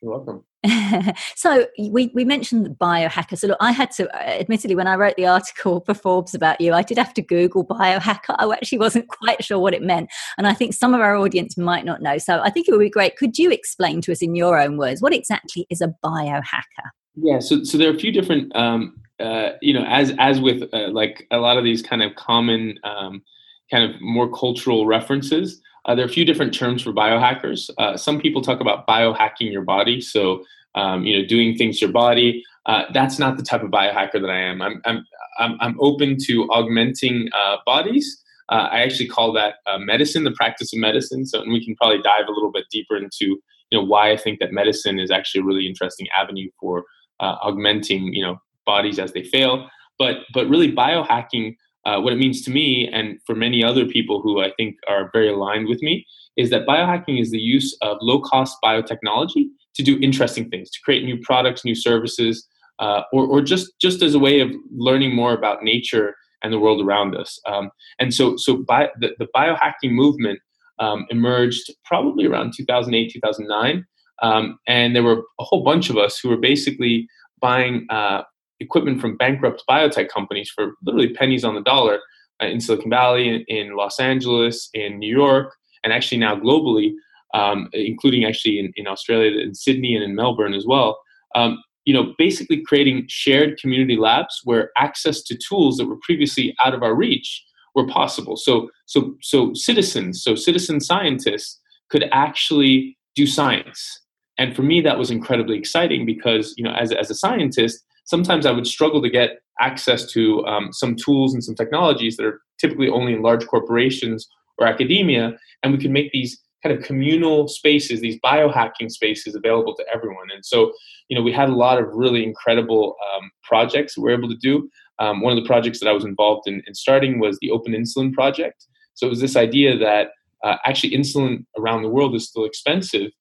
You're 0.00 0.12
welcome. 0.12 0.44
so 1.36 1.66
we, 1.78 2.10
we 2.14 2.24
mentioned 2.24 2.76
biohacker. 2.80 3.38
So 3.38 3.48
look, 3.48 3.58
I 3.60 3.70
had 3.70 3.90
to, 3.92 4.08
uh, 4.14 4.40
admittedly, 4.40 4.74
when 4.74 4.86
I 4.86 4.96
wrote 4.96 5.16
the 5.16 5.26
article 5.26 5.80
for 5.86 5.94
Forbes 5.94 6.34
about 6.34 6.60
you, 6.60 6.72
I 6.74 6.82
did 6.82 6.98
have 6.98 7.14
to 7.14 7.22
Google 7.22 7.64
biohacker. 7.64 8.34
I 8.38 8.50
actually 8.52 8.78
wasn't 8.78 9.08
quite 9.22 9.44
sure 9.44 9.58
what 9.58 9.74
it 9.74 9.82
meant. 9.82 10.10
And 10.36 10.46
I 10.46 10.54
think 10.54 10.74
some 10.74 10.94
of 10.94 11.00
our 11.00 11.16
audience 11.16 11.56
might 11.56 11.84
not 11.84 12.02
know. 12.02 12.18
So 12.18 12.40
I 12.40 12.50
think 12.50 12.68
it 12.68 12.72
would 12.72 12.80
be 12.80 12.90
great. 12.90 13.16
Could 13.16 13.38
you 13.38 13.50
explain 13.50 14.00
to 14.02 14.12
us 14.12 14.22
in 14.22 14.34
your 14.34 14.58
own 14.58 14.76
words, 14.76 15.00
what 15.00 15.14
exactly 15.14 15.66
is 15.70 15.80
a 15.80 15.94
biohacker? 16.04 16.90
Yeah, 17.16 17.40
so, 17.40 17.64
so 17.64 17.78
there 17.78 17.90
are 17.90 17.94
a 17.94 17.98
few 17.98 18.12
different, 18.12 18.54
um, 18.54 18.96
uh, 19.20 19.50
you 19.60 19.74
know, 19.74 19.84
as, 19.84 20.12
as 20.18 20.40
with 20.40 20.62
uh, 20.72 20.88
like 20.90 21.26
a 21.30 21.38
lot 21.38 21.56
of 21.56 21.64
these 21.64 21.82
kind 21.82 22.02
of 22.02 22.14
common, 22.14 22.78
um, 22.84 23.22
kind 23.70 23.84
of 23.84 24.00
more 24.00 24.30
cultural 24.30 24.86
references, 24.86 25.60
uh, 25.88 25.94
there 25.94 26.04
are 26.04 26.08
a 26.08 26.12
few 26.12 26.24
different 26.24 26.52
terms 26.52 26.82
for 26.82 26.92
biohackers. 26.92 27.70
Uh, 27.78 27.96
some 27.96 28.20
people 28.20 28.42
talk 28.42 28.60
about 28.60 28.86
biohacking 28.86 29.50
your 29.50 29.62
body, 29.62 30.00
so 30.02 30.44
um, 30.74 31.04
you 31.04 31.18
know, 31.18 31.26
doing 31.26 31.56
things 31.56 31.78
to 31.78 31.86
your 31.86 31.92
body. 31.92 32.44
Uh, 32.66 32.84
that's 32.92 33.18
not 33.18 33.38
the 33.38 33.42
type 33.42 33.62
of 33.62 33.70
biohacker 33.70 34.20
that 34.20 34.28
I 34.28 34.38
am. 34.38 34.60
I'm 34.60 34.82
I'm 34.84 35.04
I'm, 35.38 35.56
I'm 35.60 35.76
open 35.80 36.18
to 36.26 36.44
augmenting 36.50 37.30
uh, 37.34 37.56
bodies. 37.64 38.22
Uh, 38.50 38.68
I 38.70 38.80
actually 38.80 39.08
call 39.08 39.32
that 39.32 39.56
uh, 39.66 39.78
medicine, 39.78 40.24
the 40.24 40.32
practice 40.32 40.72
of 40.74 40.78
medicine. 40.78 41.24
So, 41.26 41.40
and 41.40 41.52
we 41.52 41.64
can 41.64 41.74
probably 41.76 42.02
dive 42.02 42.28
a 42.28 42.32
little 42.32 42.52
bit 42.52 42.64
deeper 42.70 42.96
into 42.96 43.40
you 43.70 43.78
know 43.78 43.82
why 43.82 44.12
I 44.12 44.16
think 44.18 44.40
that 44.40 44.52
medicine 44.52 44.98
is 44.98 45.10
actually 45.10 45.40
a 45.40 45.44
really 45.44 45.66
interesting 45.66 46.06
avenue 46.14 46.50
for 46.60 46.84
augmenting 47.18 48.12
you 48.12 48.22
know 48.22 48.36
bodies 48.66 48.98
as 48.98 49.14
they 49.14 49.24
fail. 49.24 49.70
But 49.98 50.18
but 50.34 50.50
really 50.50 50.70
biohacking 50.70 51.56
uh, 51.84 52.00
what 52.00 52.12
it 52.12 52.18
means 52.18 52.42
to 52.42 52.50
me 52.50 52.88
and 52.92 53.18
for 53.26 53.34
many 53.34 53.62
other 53.64 53.86
people 53.86 54.20
who 54.20 54.40
I 54.40 54.52
think 54.56 54.76
are 54.88 55.10
very 55.12 55.28
aligned 55.30 55.68
with 55.68 55.82
me 55.82 56.06
is 56.36 56.50
that 56.50 56.66
biohacking 56.66 57.20
is 57.20 57.30
the 57.30 57.38
use 57.38 57.76
of 57.82 57.98
low 58.00 58.20
cost 58.20 58.56
biotechnology 58.64 59.46
to 59.74 59.82
do 59.82 59.98
interesting 60.00 60.48
things, 60.50 60.70
to 60.70 60.78
create 60.84 61.04
new 61.04 61.18
products, 61.20 61.64
new 61.64 61.74
services, 61.74 62.46
uh, 62.78 63.02
or, 63.12 63.26
or 63.26 63.40
just, 63.40 63.72
just 63.80 64.02
as 64.02 64.14
a 64.14 64.18
way 64.18 64.40
of 64.40 64.50
learning 64.76 65.14
more 65.14 65.32
about 65.32 65.62
nature 65.62 66.14
and 66.42 66.52
the 66.52 66.58
world 66.58 66.84
around 66.84 67.16
us. 67.16 67.40
Um, 67.46 67.70
and 67.98 68.14
so, 68.14 68.36
so 68.36 68.58
bi- 68.58 68.90
the, 69.00 69.10
the 69.18 69.26
biohacking 69.34 69.92
movement 69.92 70.38
um, 70.78 71.06
emerged 71.10 71.72
probably 71.84 72.26
around 72.26 72.52
2008, 72.56 73.12
2009. 73.12 73.84
Um, 74.22 74.58
and 74.66 74.94
there 74.94 75.02
were 75.02 75.22
a 75.40 75.44
whole 75.44 75.64
bunch 75.64 75.90
of 75.90 75.96
us 75.96 76.18
who 76.18 76.28
were 76.28 76.36
basically 76.36 77.08
buying 77.40 77.86
uh, 77.90 78.22
equipment 78.60 79.00
from 79.00 79.16
bankrupt 79.16 79.62
biotech 79.68 80.08
companies 80.08 80.50
for 80.50 80.72
literally 80.82 81.12
pennies 81.12 81.44
on 81.44 81.54
the 81.54 81.62
dollar 81.62 82.00
uh, 82.42 82.46
in 82.46 82.60
Silicon 82.60 82.90
Valley, 82.90 83.28
in, 83.28 83.44
in, 83.48 83.76
Los 83.76 83.98
Angeles, 84.00 84.68
in 84.74 84.98
New 84.98 85.14
York, 85.14 85.54
and 85.84 85.92
actually 85.92 86.18
now 86.18 86.36
globally, 86.36 86.92
um, 87.34 87.68
including 87.72 88.24
actually 88.24 88.58
in, 88.58 88.72
in 88.76 88.86
Australia, 88.86 89.40
in 89.40 89.54
Sydney, 89.54 89.94
and 89.94 90.04
in 90.04 90.14
Melbourne 90.14 90.54
as 90.54 90.66
well. 90.66 90.98
Um, 91.34 91.62
you 91.84 91.94
know, 91.94 92.12
basically 92.18 92.60
creating 92.60 93.06
shared 93.08 93.58
community 93.58 93.96
labs 93.96 94.40
where 94.44 94.70
access 94.76 95.22
to 95.22 95.36
tools 95.36 95.78
that 95.78 95.86
were 95.86 95.96
previously 96.02 96.54
out 96.62 96.74
of 96.74 96.82
our 96.82 96.94
reach 96.94 97.44
were 97.74 97.86
possible. 97.86 98.36
So, 98.36 98.68
so, 98.86 99.16
so 99.22 99.54
citizens, 99.54 100.22
so 100.22 100.34
citizen 100.34 100.80
scientists 100.80 101.58
could 101.88 102.04
actually 102.12 102.98
do 103.14 103.26
science. 103.26 104.02
And 104.36 104.54
for 104.54 104.62
me, 104.62 104.80
that 104.82 104.98
was 104.98 105.10
incredibly 105.10 105.56
exciting 105.56 106.04
because, 106.04 106.54
you 106.56 106.64
know, 106.64 106.72
as, 106.72 106.92
as 106.92 107.10
a 107.10 107.14
scientist, 107.14 107.82
sometimes 108.08 108.46
I 108.46 108.52
would 108.52 108.66
struggle 108.66 109.02
to 109.02 109.10
get 109.10 109.42
access 109.60 110.10
to 110.12 110.44
um, 110.46 110.72
some 110.72 110.96
tools 110.96 111.34
and 111.34 111.44
some 111.44 111.54
technologies 111.54 112.16
that 112.16 112.24
are 112.24 112.40
typically 112.58 112.88
only 112.88 113.12
in 113.12 113.22
large 113.22 113.46
corporations 113.46 114.26
or 114.56 114.66
academia. 114.66 115.36
And 115.62 115.72
we 115.72 115.78
could 115.78 115.90
make 115.90 116.10
these 116.10 116.40
kind 116.62 116.76
of 116.76 116.82
communal 116.82 117.48
spaces, 117.48 118.00
these 118.00 118.18
biohacking 118.24 118.90
spaces 118.90 119.34
available 119.34 119.76
to 119.76 119.84
everyone. 119.92 120.28
And 120.34 120.44
so, 120.44 120.72
you 121.08 121.16
know, 121.16 121.22
we 121.22 121.32
had 121.32 121.50
a 121.50 121.54
lot 121.54 121.78
of 121.78 121.86
really 121.92 122.24
incredible 122.24 122.96
um, 123.14 123.30
projects 123.42 123.96
we 123.96 124.04
were 124.04 124.16
able 124.16 124.28
to 124.30 124.36
do. 124.36 124.70
Um, 124.98 125.20
one 125.20 125.36
of 125.36 125.42
the 125.42 125.46
projects 125.46 125.78
that 125.80 125.88
I 125.88 125.92
was 125.92 126.04
involved 126.04 126.48
in, 126.48 126.62
in, 126.66 126.74
starting 126.74 127.20
was 127.20 127.38
the 127.40 127.50
Open 127.50 127.72
Insulin 127.72 128.12
Project. 128.12 128.66
So 128.94 129.06
it 129.06 129.10
was 129.10 129.20
this 129.20 129.36
idea 129.36 129.76
that 129.78 130.08
uh, 130.42 130.56
actually 130.64 130.96
insulin 130.96 131.44
around 131.58 131.82
the 131.82 131.88
world 131.88 132.14
is 132.16 132.26
still 132.26 132.44
expensive, 132.44 133.12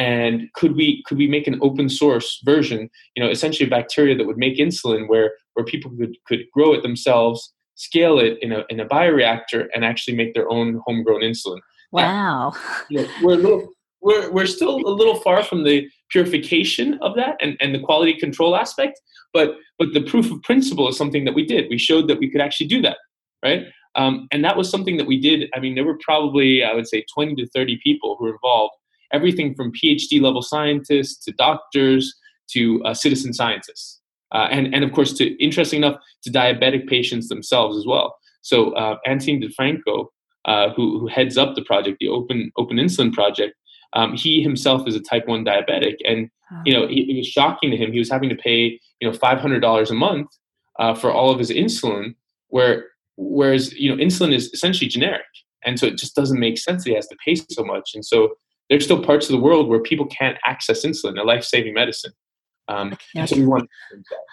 and 0.00 0.50
could 0.54 0.76
we 0.76 1.02
could 1.04 1.18
we 1.18 1.28
make 1.28 1.46
an 1.46 1.58
open 1.60 1.90
source 1.90 2.40
version? 2.42 2.88
You 3.14 3.22
know, 3.22 3.30
essentially 3.30 3.66
a 3.66 3.70
bacteria 3.70 4.16
that 4.16 4.26
would 4.26 4.38
make 4.38 4.56
insulin, 4.56 5.06
where 5.08 5.32
where 5.52 5.66
people 5.66 5.90
could 5.90 6.16
could 6.26 6.46
grow 6.54 6.72
it 6.72 6.82
themselves, 6.82 7.52
scale 7.74 8.18
it 8.18 8.38
in 8.40 8.50
a 8.50 8.64
in 8.70 8.80
a 8.80 8.86
bioreactor, 8.86 9.66
and 9.74 9.84
actually 9.84 10.16
make 10.16 10.32
their 10.32 10.50
own 10.50 10.80
homegrown 10.86 11.20
insulin. 11.20 11.60
Wow. 11.92 12.54
you 12.88 13.02
know, 13.02 13.08
we're 13.22 13.34
a 13.34 13.36
little 13.36 13.68
we're 14.00 14.30
we're 14.32 14.46
still 14.46 14.76
a 14.76 14.94
little 15.00 15.16
far 15.16 15.42
from 15.42 15.64
the 15.64 15.86
purification 16.10 16.98
of 17.02 17.14
that 17.16 17.36
and, 17.42 17.58
and 17.60 17.74
the 17.74 17.80
quality 17.80 18.14
control 18.14 18.56
aspect, 18.56 18.98
but 19.34 19.56
but 19.78 19.92
the 19.92 20.00
proof 20.00 20.30
of 20.30 20.42
principle 20.42 20.88
is 20.88 20.96
something 20.96 21.26
that 21.26 21.34
we 21.34 21.44
did. 21.44 21.66
We 21.68 21.76
showed 21.76 22.08
that 22.08 22.18
we 22.18 22.30
could 22.30 22.40
actually 22.40 22.68
do 22.68 22.80
that, 22.80 22.96
right? 23.44 23.66
Um, 23.96 24.28
and 24.30 24.42
that 24.44 24.56
was 24.56 24.70
something 24.70 24.96
that 24.96 25.06
we 25.06 25.20
did. 25.20 25.50
I 25.52 25.60
mean, 25.60 25.74
there 25.74 25.84
were 25.84 25.98
probably 26.02 26.64
I 26.64 26.72
would 26.72 26.88
say 26.88 27.04
20 27.12 27.34
to 27.34 27.46
30 27.48 27.80
people 27.82 28.16
who 28.18 28.24
were 28.24 28.32
involved, 28.32 28.72
everything 29.12 29.54
from 29.54 29.72
PhD 29.72 30.20
level 30.20 30.42
scientists 30.42 31.24
to 31.24 31.32
doctors 31.32 32.14
to 32.52 32.82
uh, 32.84 32.94
citizen 32.94 33.32
scientists, 33.32 34.00
uh, 34.32 34.48
and 34.50 34.74
and 34.74 34.84
of 34.84 34.92
course 34.92 35.12
to 35.14 35.42
interesting 35.42 35.78
enough 35.82 36.00
to 36.22 36.30
diabetic 36.30 36.88
patients 36.88 37.28
themselves 37.28 37.76
as 37.76 37.86
well. 37.86 38.16
So 38.42 38.72
uh, 38.72 38.96
Anthony 39.06 39.38
Di 39.38 39.48
Franco, 39.50 40.10
uh, 40.44 40.70
who, 40.70 40.98
who 40.98 41.06
heads 41.06 41.36
up 41.36 41.54
the 41.54 41.62
project, 41.62 41.98
the 42.00 42.08
Open 42.08 42.50
Open 42.56 42.76
Insulin 42.76 43.12
Project, 43.12 43.54
um, 43.92 44.14
he 44.14 44.42
himself 44.42 44.86
is 44.86 44.94
a 44.94 45.00
type 45.00 45.26
one 45.26 45.44
diabetic, 45.44 45.96
and 46.06 46.30
you 46.64 46.72
know 46.72 46.84
it, 46.84 47.08
it, 47.08 47.16
was 47.16 47.26
shocking 47.26 47.70
to 47.70 47.76
him. 47.76 47.92
He 47.92 47.98
was 47.98 48.10
having 48.10 48.28
to 48.28 48.36
pay 48.36 48.80
you 49.00 49.08
know 49.08 49.12
five 49.12 49.38
hundred 49.38 49.60
dollars 49.60 49.90
a 49.90 49.94
month 49.94 50.28
uh, 50.78 50.94
for 50.94 51.12
all 51.12 51.30
of 51.30 51.38
his 51.38 51.50
insulin, 51.50 52.14
where 52.48 52.86
whereas 53.16 53.72
you 53.74 53.94
know 53.94 54.02
insulin 54.02 54.32
is 54.32 54.52
essentially 54.52 54.88
generic, 54.88 55.22
and 55.64 55.78
so 55.78 55.86
it 55.86 55.98
just 55.98 56.14
doesn't 56.14 56.40
make 56.40 56.58
sense 56.58 56.84
that 56.84 56.90
he 56.90 56.96
has 56.96 57.08
to 57.08 57.16
pay 57.24 57.34
so 57.34 57.64
much. 57.64 57.90
And 57.94 58.04
so 58.04 58.30
there's 58.70 58.84
still 58.84 59.02
parts 59.02 59.28
of 59.28 59.32
the 59.32 59.42
world 59.42 59.68
where 59.68 59.80
people 59.80 60.06
can't 60.06 60.38
access 60.46 60.86
insulin, 60.86 61.20
a 61.20 61.24
life 61.24 61.44
saving 61.44 61.74
medicine. 61.74 62.12
Um, 62.70 62.96
so 63.26 63.66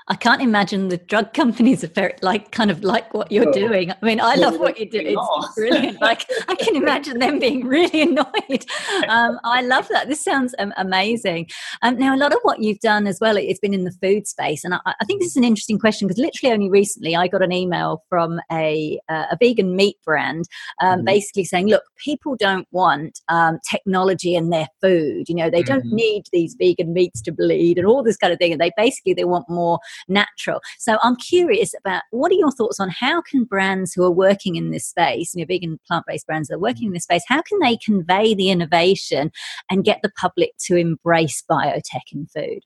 I 0.09 0.15
can't 0.15 0.41
imagine 0.41 0.87
the 0.87 0.97
drug 0.97 1.33
companies 1.33 1.83
are 1.83 1.87
very 1.87 2.13
like 2.21 2.51
kind 2.51 2.71
of 2.71 2.83
like 2.83 3.13
what 3.13 3.31
you're 3.31 3.51
doing. 3.51 3.91
I 3.91 3.97
mean, 4.01 4.21
I 4.21 4.35
love 4.35 4.59
what 4.59 4.79
you 4.79 4.89
do. 4.89 5.01
It's 5.03 5.55
brilliant. 5.55 5.99
Like 6.01 6.25
I 6.47 6.55
can 6.55 6.75
imagine 6.83 7.19
them 7.19 7.39
being 7.39 7.65
really 7.65 8.03
annoyed. 8.03 8.65
Um, 9.07 9.39
I 9.43 9.61
love 9.61 9.87
that. 9.89 10.07
This 10.07 10.23
sounds 10.23 10.55
um, 10.59 10.73
amazing. 10.77 11.49
Um, 11.81 11.97
now, 11.97 12.15
a 12.15 12.17
lot 12.17 12.31
of 12.31 12.39
what 12.43 12.61
you've 12.61 12.79
done 12.79 13.07
as 13.07 13.19
well, 13.19 13.35
it's 13.37 13.59
been 13.59 13.73
in 13.73 13.83
the 13.83 13.91
food 14.01 14.27
space, 14.27 14.63
and 14.63 14.75
I, 14.75 14.79
I 14.85 15.05
think 15.05 15.21
this 15.21 15.31
is 15.31 15.37
an 15.37 15.43
interesting 15.43 15.79
question 15.79 16.07
because 16.07 16.21
literally 16.21 16.53
only 16.53 16.69
recently 16.69 17.15
I 17.15 17.27
got 17.27 17.41
an 17.41 17.51
email 17.51 18.03
from 18.09 18.39
a 18.51 18.99
uh, 19.09 19.25
a 19.31 19.37
vegan 19.39 19.75
meat 19.75 19.97
brand, 20.05 20.45
um, 20.81 20.99
mm-hmm. 20.99 21.05
basically 21.05 21.43
saying, 21.43 21.67
look, 21.67 21.83
people 21.97 22.35
don't 22.37 22.67
want 22.71 23.19
um, 23.29 23.59
technology 23.69 24.35
in 24.35 24.49
their 24.49 24.67
food. 24.81 25.27
You 25.27 25.35
know, 25.35 25.49
they 25.49 25.63
don't 25.63 25.85
mm-hmm. 25.85 25.95
need 25.95 26.23
these 26.31 26.55
vegan 26.57 26.93
meats 26.93 27.21
to 27.23 27.31
bleed 27.31 27.77
and 27.77 27.87
all 27.87 28.03
this 28.03 28.17
kind 28.17 28.26
of 28.31 28.39
thing, 28.39 28.51
and 28.51 28.61
they 28.61 28.71
basically 28.77 29.13
they 29.13 29.25
want 29.25 29.49
more 29.49 29.79
natural. 30.07 30.61
So 30.77 30.97
I'm 31.03 31.15
curious 31.15 31.73
about 31.79 32.03
what 32.11 32.31
are 32.31 32.35
your 32.35 32.51
thoughts 32.51 32.79
on 32.79 32.89
how 32.89 33.21
can 33.21 33.43
brands 33.43 33.93
who 33.93 34.03
are 34.03 34.11
working 34.11 34.55
in 34.55 34.71
this 34.71 34.87
space, 34.87 35.33
you 35.33 35.41
know, 35.41 35.47
vegan 35.47 35.79
plant-based 35.87 36.27
brands 36.27 36.47
that 36.47 36.55
are 36.55 36.59
working 36.59 36.87
in 36.87 36.93
this 36.93 37.03
space, 37.03 37.23
how 37.27 37.41
can 37.41 37.59
they 37.59 37.77
convey 37.77 38.33
the 38.33 38.49
innovation 38.49 39.31
and 39.69 39.83
get 39.83 39.99
the 40.03 40.11
public 40.19 40.51
to 40.65 40.75
embrace 40.75 41.43
biotech 41.49 42.11
in 42.13 42.27
food? 42.27 42.59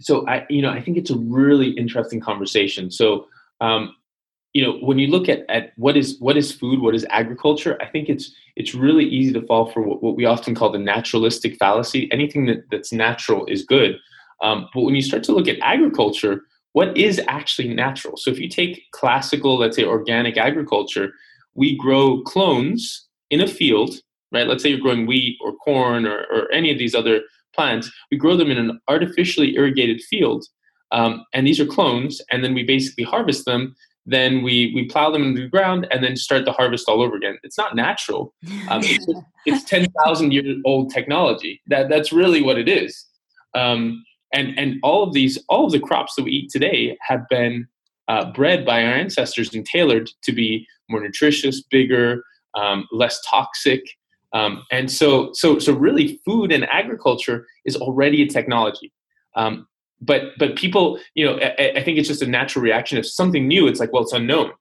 So 0.00 0.26
I, 0.28 0.44
you 0.50 0.60
know, 0.60 0.70
I 0.70 0.82
think 0.82 0.96
it's 0.96 1.10
a 1.10 1.16
really 1.16 1.70
interesting 1.70 2.20
conversation. 2.20 2.90
So, 2.90 3.26
um, 3.60 3.94
you 4.52 4.62
know, 4.62 4.78
when 4.78 4.98
you 4.98 5.08
look 5.08 5.28
at, 5.28 5.44
at 5.50 5.72
what 5.76 5.96
is 5.96 6.16
what 6.18 6.36
is 6.36 6.50
food, 6.50 6.80
what 6.80 6.94
is 6.94 7.06
agriculture, 7.10 7.76
I 7.80 7.86
think 7.86 8.08
it's 8.08 8.34
it's 8.56 8.74
really 8.74 9.04
easy 9.04 9.32
to 9.34 9.42
fall 9.46 9.70
for 9.70 9.82
what, 9.82 10.02
what 10.02 10.16
we 10.16 10.24
often 10.24 10.54
call 10.54 10.70
the 10.70 10.78
naturalistic 10.78 11.56
fallacy. 11.56 12.10
Anything 12.10 12.46
that, 12.46 12.64
that's 12.70 12.92
natural 12.92 13.44
is 13.46 13.64
good. 13.64 13.96
Um, 14.42 14.68
but 14.74 14.82
when 14.82 14.94
you 14.94 15.02
start 15.02 15.24
to 15.24 15.32
look 15.32 15.48
at 15.48 15.58
agriculture, 15.60 16.42
what 16.72 16.96
is 16.96 17.20
actually 17.26 17.72
natural. 17.72 18.16
So 18.16 18.30
if 18.30 18.38
you 18.38 18.48
take 18.48 18.82
classical, 18.92 19.58
let's 19.58 19.76
say 19.76 19.84
organic 19.84 20.36
agriculture, 20.36 21.12
we 21.54 21.76
grow 21.76 22.20
clones 22.22 23.06
in 23.30 23.40
a 23.40 23.46
field, 23.46 23.94
right? 24.30 24.46
Let's 24.46 24.62
say 24.62 24.70
you're 24.70 24.80
growing 24.80 25.06
wheat 25.06 25.38
or 25.42 25.54
corn 25.56 26.06
or, 26.06 26.26
or 26.30 26.52
any 26.52 26.70
of 26.70 26.78
these 26.78 26.94
other 26.94 27.22
plants. 27.54 27.90
We 28.10 28.18
grow 28.18 28.36
them 28.36 28.50
in 28.50 28.58
an 28.58 28.78
artificially 28.88 29.56
irrigated 29.56 30.02
field. 30.02 30.44
Um, 30.92 31.24
and 31.32 31.46
these 31.46 31.58
are 31.58 31.66
clones, 31.66 32.20
and 32.30 32.44
then 32.44 32.54
we 32.54 32.62
basically 32.62 33.04
harvest 33.04 33.46
them. 33.46 33.74
Then 34.04 34.42
we, 34.42 34.72
we 34.74 34.84
plow 34.86 35.10
them 35.10 35.24
into 35.24 35.42
the 35.42 35.48
ground 35.48 35.88
and 35.90 36.04
then 36.04 36.14
start 36.14 36.44
the 36.44 36.52
harvest 36.52 36.88
all 36.88 37.02
over 37.02 37.16
again. 37.16 37.38
It's 37.42 37.58
not 37.58 37.74
natural. 37.74 38.32
Um, 38.68 38.82
it's, 38.84 39.06
it's 39.46 39.64
10,000 39.64 40.32
year 40.32 40.56
old 40.64 40.92
technology. 40.92 41.60
That, 41.66 41.88
that's 41.88 42.12
really 42.12 42.42
what 42.42 42.58
it 42.58 42.68
is. 42.68 43.04
Um, 43.54 44.04
and 44.32 44.58
and 44.58 44.78
all 44.82 45.02
of 45.02 45.12
these 45.12 45.38
all 45.48 45.66
of 45.66 45.72
the 45.72 45.80
crops 45.80 46.14
that 46.14 46.24
we 46.24 46.32
eat 46.32 46.50
today 46.50 46.96
have 47.00 47.28
been 47.28 47.66
uh, 48.08 48.30
bred 48.32 48.64
by 48.64 48.84
our 48.84 48.92
ancestors 48.92 49.52
and 49.54 49.66
tailored 49.66 50.10
to 50.22 50.32
be 50.32 50.66
more 50.88 51.00
nutritious 51.00 51.62
bigger 51.70 52.22
um, 52.54 52.86
less 52.92 53.20
toxic. 53.28 53.82
Um, 54.32 54.62
and 54.70 54.90
so 54.90 55.30
so 55.32 55.58
so 55.58 55.72
really 55.72 56.20
food 56.24 56.52
and 56.52 56.68
agriculture 56.68 57.46
is 57.64 57.76
already 57.76 58.22
a 58.22 58.26
technology. 58.26 58.92
Um, 59.34 59.66
but 60.00 60.32
but 60.38 60.56
people 60.56 60.98
you 61.14 61.24
know 61.24 61.38
I, 61.38 61.72
I 61.76 61.82
think 61.82 61.98
it's 61.98 62.08
just 62.08 62.22
a 62.22 62.26
natural 62.26 62.62
reaction. 62.62 62.98
If 62.98 63.06
something 63.06 63.46
new 63.46 63.66
it's 63.66 63.80
like 63.80 63.92
well 63.92 64.02
it's 64.02 64.12
unknown. 64.12 64.52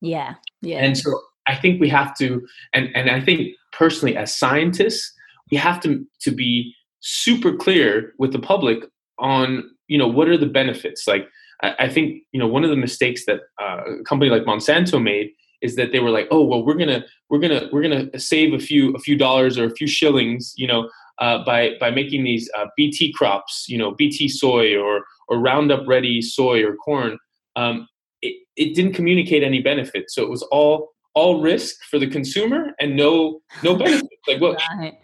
Yeah 0.00 0.34
yeah. 0.62 0.84
And 0.84 0.96
so 0.96 1.20
i 1.46 1.54
think 1.54 1.80
we 1.80 1.88
have 1.88 2.16
to 2.16 2.46
and 2.74 2.88
and 2.94 3.10
i 3.10 3.20
think 3.20 3.54
personally 3.72 4.16
as 4.16 4.36
scientists 4.36 5.12
we 5.50 5.56
have 5.56 5.80
to 5.80 6.04
to 6.20 6.30
be 6.30 6.74
super 7.00 7.54
clear 7.54 8.12
with 8.18 8.32
the 8.32 8.38
public 8.38 8.84
on 9.18 9.70
you 9.88 9.98
know 9.98 10.08
what 10.08 10.28
are 10.28 10.36
the 10.36 10.46
benefits? 10.46 11.06
Like 11.06 11.28
I, 11.62 11.88
think 11.88 12.22
you 12.32 12.40
know 12.40 12.46
one 12.46 12.64
of 12.64 12.70
the 12.70 12.76
mistakes 12.76 13.24
that 13.26 13.40
uh, 13.60 14.00
a 14.00 14.04
company 14.04 14.30
like 14.30 14.44
monsanto 14.44 15.02
made 15.02 15.30
is 15.62 15.76
that 15.76 15.92
they 15.92 16.00
were 16.00 16.10
like 16.10 16.28
oh 16.30 16.44
well 16.44 16.64
we're 16.64 16.74
gonna 16.74 17.04
we're 17.30 17.38
gonna 17.38 17.68
we're 17.72 17.82
gonna 17.82 18.18
save 18.18 18.52
a 18.52 18.58
few 18.58 18.94
a 18.94 18.98
few 18.98 19.16
dollars 19.16 19.58
or 19.58 19.64
a 19.64 19.74
few 19.74 19.86
shillings 19.86 20.52
you 20.56 20.66
know 20.66 20.90
uh, 21.18 21.42
by 21.44 21.70
by 21.80 21.90
making 21.90 22.24
these 22.24 22.50
uh, 22.58 22.66
bt 22.76 23.12
crops 23.12 23.66
you 23.68 23.78
know 23.78 23.92
bt 23.92 24.28
soy 24.28 24.76
or 24.76 25.04
or 25.28 25.38
roundup 25.38 25.86
ready 25.86 26.22
soy 26.22 26.62
or 26.62 26.76
corn. 26.76 27.18
Um, 27.56 27.88
it, 28.22 28.36
it 28.56 28.74
didn't 28.74 28.92
communicate 28.92 29.42
any 29.42 29.62
benefit 29.62 30.10
so 30.10 30.22
it 30.22 30.28
was 30.28 30.42
all 30.44 30.90
all 31.16 31.40
risk 31.40 31.82
for 31.90 31.98
the 31.98 32.06
consumer 32.06 32.72
and 32.78 32.94
no 32.94 33.40
no 33.64 33.74
benefit. 33.84 34.08
Like 34.28 34.40
what 34.40 34.60
right. 34.78 34.94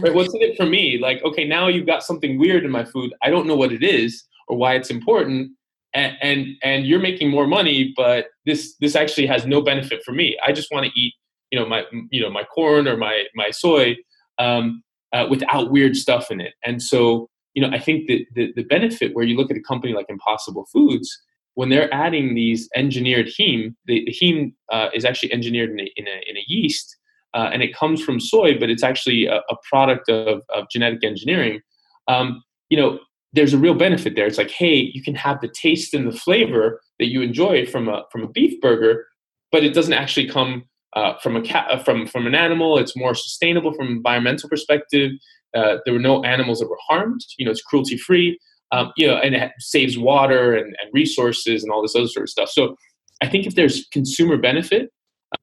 right 0.00 0.14
what's 0.14 0.32
in 0.34 0.42
it 0.42 0.56
for 0.56 0.66
me? 0.66 0.98
Like 0.98 1.20
okay 1.24 1.44
now 1.44 1.66
you've 1.66 1.86
got 1.86 2.04
something 2.04 2.38
weird 2.38 2.64
in 2.64 2.70
my 2.70 2.84
food. 2.84 3.12
I 3.22 3.30
don't 3.30 3.46
know 3.46 3.56
what 3.56 3.72
it 3.72 3.82
is 3.82 4.22
or 4.46 4.56
why 4.56 4.74
it's 4.74 4.90
important 4.90 5.50
and 5.94 6.16
and, 6.22 6.46
and 6.62 6.86
you're 6.86 7.00
making 7.00 7.30
more 7.30 7.46
money 7.46 7.92
but 7.96 8.26
this 8.46 8.76
this 8.80 8.94
actually 8.94 9.26
has 9.26 9.46
no 9.46 9.60
benefit 9.62 10.04
for 10.04 10.12
me. 10.12 10.38
I 10.46 10.52
just 10.52 10.70
want 10.70 10.86
to 10.86 10.92
eat 10.94 11.14
you 11.50 11.58
know 11.58 11.66
my 11.66 11.84
you 12.10 12.20
know 12.20 12.30
my 12.30 12.44
corn 12.44 12.86
or 12.86 12.96
my 12.96 13.24
my 13.34 13.50
soy 13.50 13.96
um, 14.38 14.82
uh, 15.12 15.26
without 15.28 15.72
weird 15.72 15.96
stuff 15.96 16.30
in 16.30 16.40
it. 16.40 16.54
And 16.64 16.82
so 16.82 17.28
you 17.54 17.62
know 17.62 17.74
i 17.76 17.78
think 17.78 18.08
that 18.08 18.24
the, 18.34 18.52
the 18.56 18.62
benefit 18.64 19.14
where 19.14 19.24
you 19.24 19.36
look 19.36 19.50
at 19.50 19.56
a 19.56 19.60
company 19.60 19.92
like 19.92 20.06
impossible 20.08 20.66
foods 20.72 21.22
when 21.54 21.68
they're 21.68 21.92
adding 21.92 22.34
these 22.34 22.68
engineered 22.74 23.26
heme 23.26 23.74
the, 23.86 24.06
heme 24.20 24.52
uh, 24.72 24.88
is 24.94 25.04
actually 25.04 25.32
engineered 25.32 25.70
in 25.70 25.80
a, 25.80 25.92
in 25.96 26.06
a, 26.06 26.30
in 26.30 26.36
a 26.36 26.44
yeast 26.46 26.96
uh, 27.34 27.50
and 27.52 27.62
it 27.62 27.74
comes 27.74 28.02
from 28.02 28.20
soy, 28.20 28.58
but 28.58 28.70
it's 28.70 28.82
actually 28.82 29.26
a, 29.26 29.36
a 29.36 29.56
product 29.68 30.08
of, 30.08 30.42
of, 30.54 30.66
genetic 30.70 31.02
engineering. 31.02 31.60
Um, 32.08 32.42
you 32.68 32.76
know, 32.76 32.98
there's 33.32 33.54
a 33.54 33.58
real 33.58 33.74
benefit 33.74 34.14
there. 34.14 34.26
It's 34.26 34.38
like, 34.38 34.50
hey, 34.50 34.90
you 34.92 35.02
can 35.02 35.14
have 35.14 35.40
the 35.40 35.48
taste 35.48 35.94
and 35.94 36.06
the 36.06 36.16
flavor 36.16 36.80
that 36.98 37.08
you 37.08 37.22
enjoy 37.22 37.64
from 37.66 37.88
a 37.88 38.02
from 38.10 38.22
a 38.22 38.28
beef 38.28 38.60
burger, 38.60 39.06
but 39.50 39.64
it 39.64 39.72
doesn't 39.72 39.94
actually 39.94 40.28
come 40.28 40.64
uh, 40.94 41.14
from 41.22 41.36
a 41.36 41.42
cat 41.42 41.66
uh, 41.70 41.82
from 41.82 42.06
from 42.06 42.26
an 42.26 42.34
animal. 42.34 42.78
It's 42.78 42.96
more 42.96 43.14
sustainable 43.14 43.72
from 43.72 43.86
an 43.86 43.92
environmental 43.94 44.50
perspective. 44.50 45.12
Uh, 45.56 45.78
there 45.84 45.94
were 45.94 46.00
no 46.00 46.22
animals 46.24 46.60
that 46.60 46.68
were 46.68 46.78
harmed. 46.86 47.20
You 47.38 47.46
know, 47.46 47.50
it's 47.50 47.62
cruelty 47.62 47.96
free. 47.96 48.38
Um, 48.72 48.92
you 48.96 49.06
know, 49.06 49.16
and 49.16 49.34
it 49.34 49.52
saves 49.58 49.98
water 49.98 50.54
and, 50.54 50.74
and 50.82 50.90
resources 50.92 51.62
and 51.62 51.70
all 51.70 51.82
this 51.82 51.94
other 51.94 52.08
sort 52.08 52.24
of 52.24 52.30
stuff. 52.30 52.48
So 52.48 52.76
I 53.22 53.28
think 53.28 53.46
if 53.46 53.54
there's 53.54 53.86
consumer 53.92 54.36
benefit, 54.36 54.90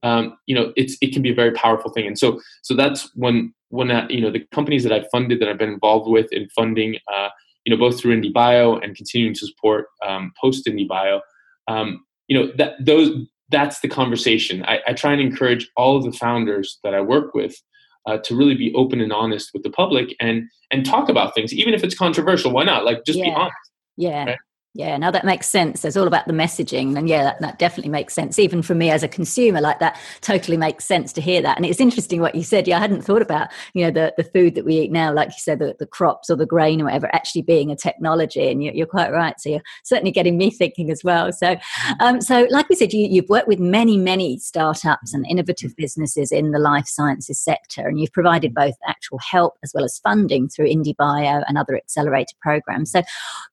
um, 0.03 0.37
you 0.45 0.55
know, 0.55 0.73
it's 0.75 0.97
it 1.01 1.13
can 1.13 1.21
be 1.21 1.31
a 1.31 1.35
very 1.35 1.51
powerful 1.51 1.91
thing. 1.91 2.07
And 2.07 2.17
so 2.17 2.39
so 2.63 2.75
that's 2.75 3.09
when 3.15 3.53
when 3.69 3.91
uh, 3.91 4.07
you 4.09 4.21
know 4.21 4.31
the 4.31 4.45
companies 4.51 4.83
that 4.83 4.91
I've 4.91 5.07
funded 5.11 5.39
that 5.39 5.47
I've 5.47 5.57
been 5.57 5.73
involved 5.73 6.09
with 6.09 6.31
in 6.31 6.49
funding, 6.49 6.97
uh, 7.13 7.29
you 7.65 7.75
know, 7.75 7.79
both 7.79 7.99
through 7.99 8.19
IndieBio 8.19 8.83
and 8.83 8.95
continuing 8.95 9.33
to 9.35 9.47
support 9.47 9.87
um, 10.05 10.31
post 10.39 10.65
IndieBio, 10.65 11.21
um, 11.67 12.03
you 12.27 12.37
know, 12.37 12.51
that 12.57 12.73
those 12.83 13.25
that's 13.49 13.79
the 13.79 13.87
conversation. 13.87 14.63
I, 14.65 14.79
I, 14.87 14.93
try 14.93 15.11
and 15.11 15.21
encourage 15.21 15.69
all 15.75 15.97
of 15.97 16.03
the 16.03 16.11
founders 16.11 16.77
that 16.83 16.93
I 16.93 17.01
work 17.01 17.33
with 17.33 17.59
uh, 18.05 18.17
to 18.17 18.35
really 18.35 18.55
be 18.55 18.73
open 18.75 19.01
and 19.01 19.13
honest 19.13 19.51
with 19.53 19.63
the 19.63 19.69
public 19.69 20.15
and 20.19 20.49
and 20.71 20.85
talk 20.85 21.09
about 21.09 21.33
things, 21.33 21.53
even 21.53 21.73
if 21.73 21.83
it's 21.83 21.95
controversial. 21.95 22.51
Why 22.51 22.63
not? 22.63 22.85
Like, 22.85 23.03
just 23.05 23.19
yeah. 23.19 23.25
be 23.25 23.31
honest. 23.31 23.55
Yeah. 23.97 24.25
Right? 24.25 24.37
Yeah, 24.75 24.97
now 24.97 25.09
that 25.09 25.25
makes 25.25 25.49
sense. 25.49 25.83
It's 25.83 25.97
all 25.97 26.05
about 26.05 26.27
the 26.27 26.33
messaging. 26.33 26.95
And 26.95 27.09
yeah, 27.09 27.23
that, 27.23 27.41
that, 27.41 27.57
definitely 27.57 27.89
makes 27.89 28.13
sense. 28.13 28.37
Even 28.37 28.61
for 28.61 28.75
me 28.75 28.91
as 28.91 29.01
a 29.01 29.07
consumer, 29.07 29.61
like 29.61 29.79
that 29.79 29.99
totally 30.21 30.57
makes 30.57 30.85
sense 30.85 31.11
to 31.13 31.21
hear 31.21 31.41
that. 31.41 31.57
And 31.57 31.65
it's 31.65 31.79
interesting 31.79 32.21
what 32.21 32.35
you 32.35 32.43
said. 32.43 32.67
Yeah, 32.67 32.77
I 32.77 32.81
hadn't 32.81 33.01
thought 33.01 33.23
about, 33.23 33.49
you 33.73 33.83
know, 33.83 33.89
the, 33.89 34.13
the 34.15 34.23
food 34.23 34.53
that 34.53 34.65
we 34.65 34.75
eat 34.75 34.91
now, 34.91 35.11
like 35.11 35.29
you 35.29 35.39
said, 35.39 35.57
the, 35.57 35.75
the 35.79 35.87
crops 35.87 36.29
or 36.29 36.35
the 36.35 36.45
grain 36.45 36.81
or 36.81 36.85
whatever, 36.85 37.13
actually 37.13 37.41
being 37.41 37.71
a 37.71 37.75
technology. 37.75 38.47
And 38.47 38.63
you're, 38.63 38.73
you're 38.75 38.85
quite 38.85 39.11
right. 39.11 39.33
So 39.39 39.49
you're 39.49 39.63
certainly 39.83 40.11
getting 40.11 40.37
me 40.37 40.51
thinking 40.51 40.91
as 40.91 41.03
well. 41.03 41.33
So, 41.33 41.57
um, 41.99 42.21
so 42.21 42.45
like 42.51 42.69
we 42.69 42.75
said, 42.75 42.93
you, 42.93 43.07
you've 43.09 43.29
worked 43.29 43.47
with 43.47 43.59
many, 43.59 43.97
many 43.97 44.37
startups 44.37 45.15
and 45.15 45.25
innovative 45.27 45.75
businesses 45.77 46.31
in 46.31 46.51
the 46.51 46.59
life 46.59 46.85
sciences 46.87 47.39
sector. 47.39 47.87
And 47.87 47.99
you've 47.99 48.13
provided 48.13 48.53
both 48.53 48.75
actual 48.87 49.17
help 49.17 49.57
as 49.63 49.71
well 49.73 49.83
as 49.83 49.97
funding 49.97 50.47
through 50.47 50.67
IndieBio 50.67 51.43
and 51.47 51.57
other 51.57 51.75
accelerator 51.75 52.35
programs. 52.39 52.91
So 52.91 53.01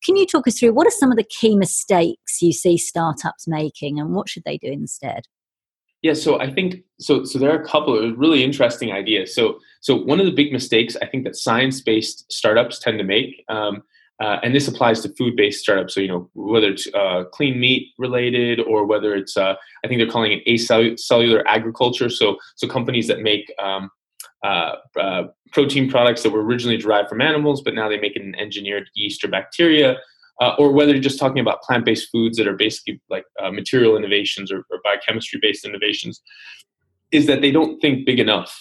can 0.05 0.17
you 0.17 0.27
talk 0.27 0.47
us 0.47 0.59
through 0.59 0.75
what 0.75 0.87
are 0.87 0.91
some 0.91 1.06
some 1.07 1.13
of 1.13 1.17
the 1.17 1.25
key 1.25 1.57
mistakes 1.57 2.43
you 2.43 2.53
see 2.53 2.77
startups 2.77 3.47
making 3.47 4.01
and 4.01 4.13
what 4.13 4.29
should 4.29 4.43
they 4.45 4.59
do 4.59 4.67
instead? 4.73 5.23
Yeah, 6.03 6.15
so 6.15 6.41
I 6.41 6.53
think 6.53 6.83
so. 6.99 7.25
So 7.25 7.39
there 7.39 7.51
are 7.51 7.63
a 7.63 7.67
couple 7.67 7.97
of 7.97 8.19
really 8.19 8.43
interesting 8.43 8.93
ideas. 8.93 9.35
So, 9.35 9.61
so 9.81 9.95
one 9.95 10.19
of 10.19 10.27
the 10.27 10.33
big 10.33 10.53
mistakes 10.53 10.97
I 11.01 11.07
think 11.07 11.25
that 11.25 11.37
science-based 11.37 12.31
startups 12.31 12.81
tend 12.81 12.99
to 12.99 13.05
make, 13.05 13.45
um, 13.49 13.83
uh, 14.21 14.39
and 14.43 14.55
this 14.55 14.67
applies 14.67 15.01
to 15.03 15.15
food-based 15.15 15.61
startups. 15.61 15.95
So 15.95 16.01
you 16.01 16.09
know 16.09 16.29
whether 16.35 16.69
it's 16.69 16.89
uh, 16.93 17.25
clean 17.33 17.61
meat 17.61 17.93
related 17.99 18.61
or 18.61 18.85
whether 18.85 19.15
it's 19.15 19.37
uh, 19.37 19.55
I 19.85 19.89
think 19.89 20.01
they're 20.01 20.11
calling 20.11 20.33
it 20.33 20.47
acellular 20.47 21.43
agriculture. 21.47 22.11
So 22.11 22.37
so 22.57 22.67
companies 22.67 23.07
that 23.07 23.21
make 23.21 23.53
um, 23.63 23.91
uh, 24.45 24.73
uh, 25.01 25.23
protein 25.53 25.89
products 25.89 26.23
that 26.25 26.31
were 26.31 26.45
originally 26.45 26.77
derived 26.77 27.09
from 27.09 27.21
animals, 27.21 27.63
but 27.63 27.75
now 27.75 27.89
they 27.89 27.99
make 27.99 28.17
it 28.17 28.23
in 28.23 28.35
engineered 28.35 28.91
yeast 28.95 29.25
or 29.25 29.29
bacteria 29.29 29.97
uh, 30.40 30.55
or 30.59 30.73
whether 30.73 30.93
you're 30.93 31.00
just 31.00 31.19
talking 31.19 31.40
about 31.40 31.62
plant-based 31.62 32.09
foods 32.11 32.37
that 32.37 32.47
are 32.47 32.57
basically 32.57 33.00
like 33.09 33.25
uh, 33.43 33.50
material 33.50 33.97
innovations 33.97 34.52
or, 34.52 34.59
or 34.71 34.81
biochemistry-based 34.85 35.64
innovations, 35.64 36.21
is 37.12 37.26
that 37.26 37.40
they 37.40 37.50
don't 37.50 37.81
think 37.81 38.05
big 38.05 38.19
enough. 38.19 38.55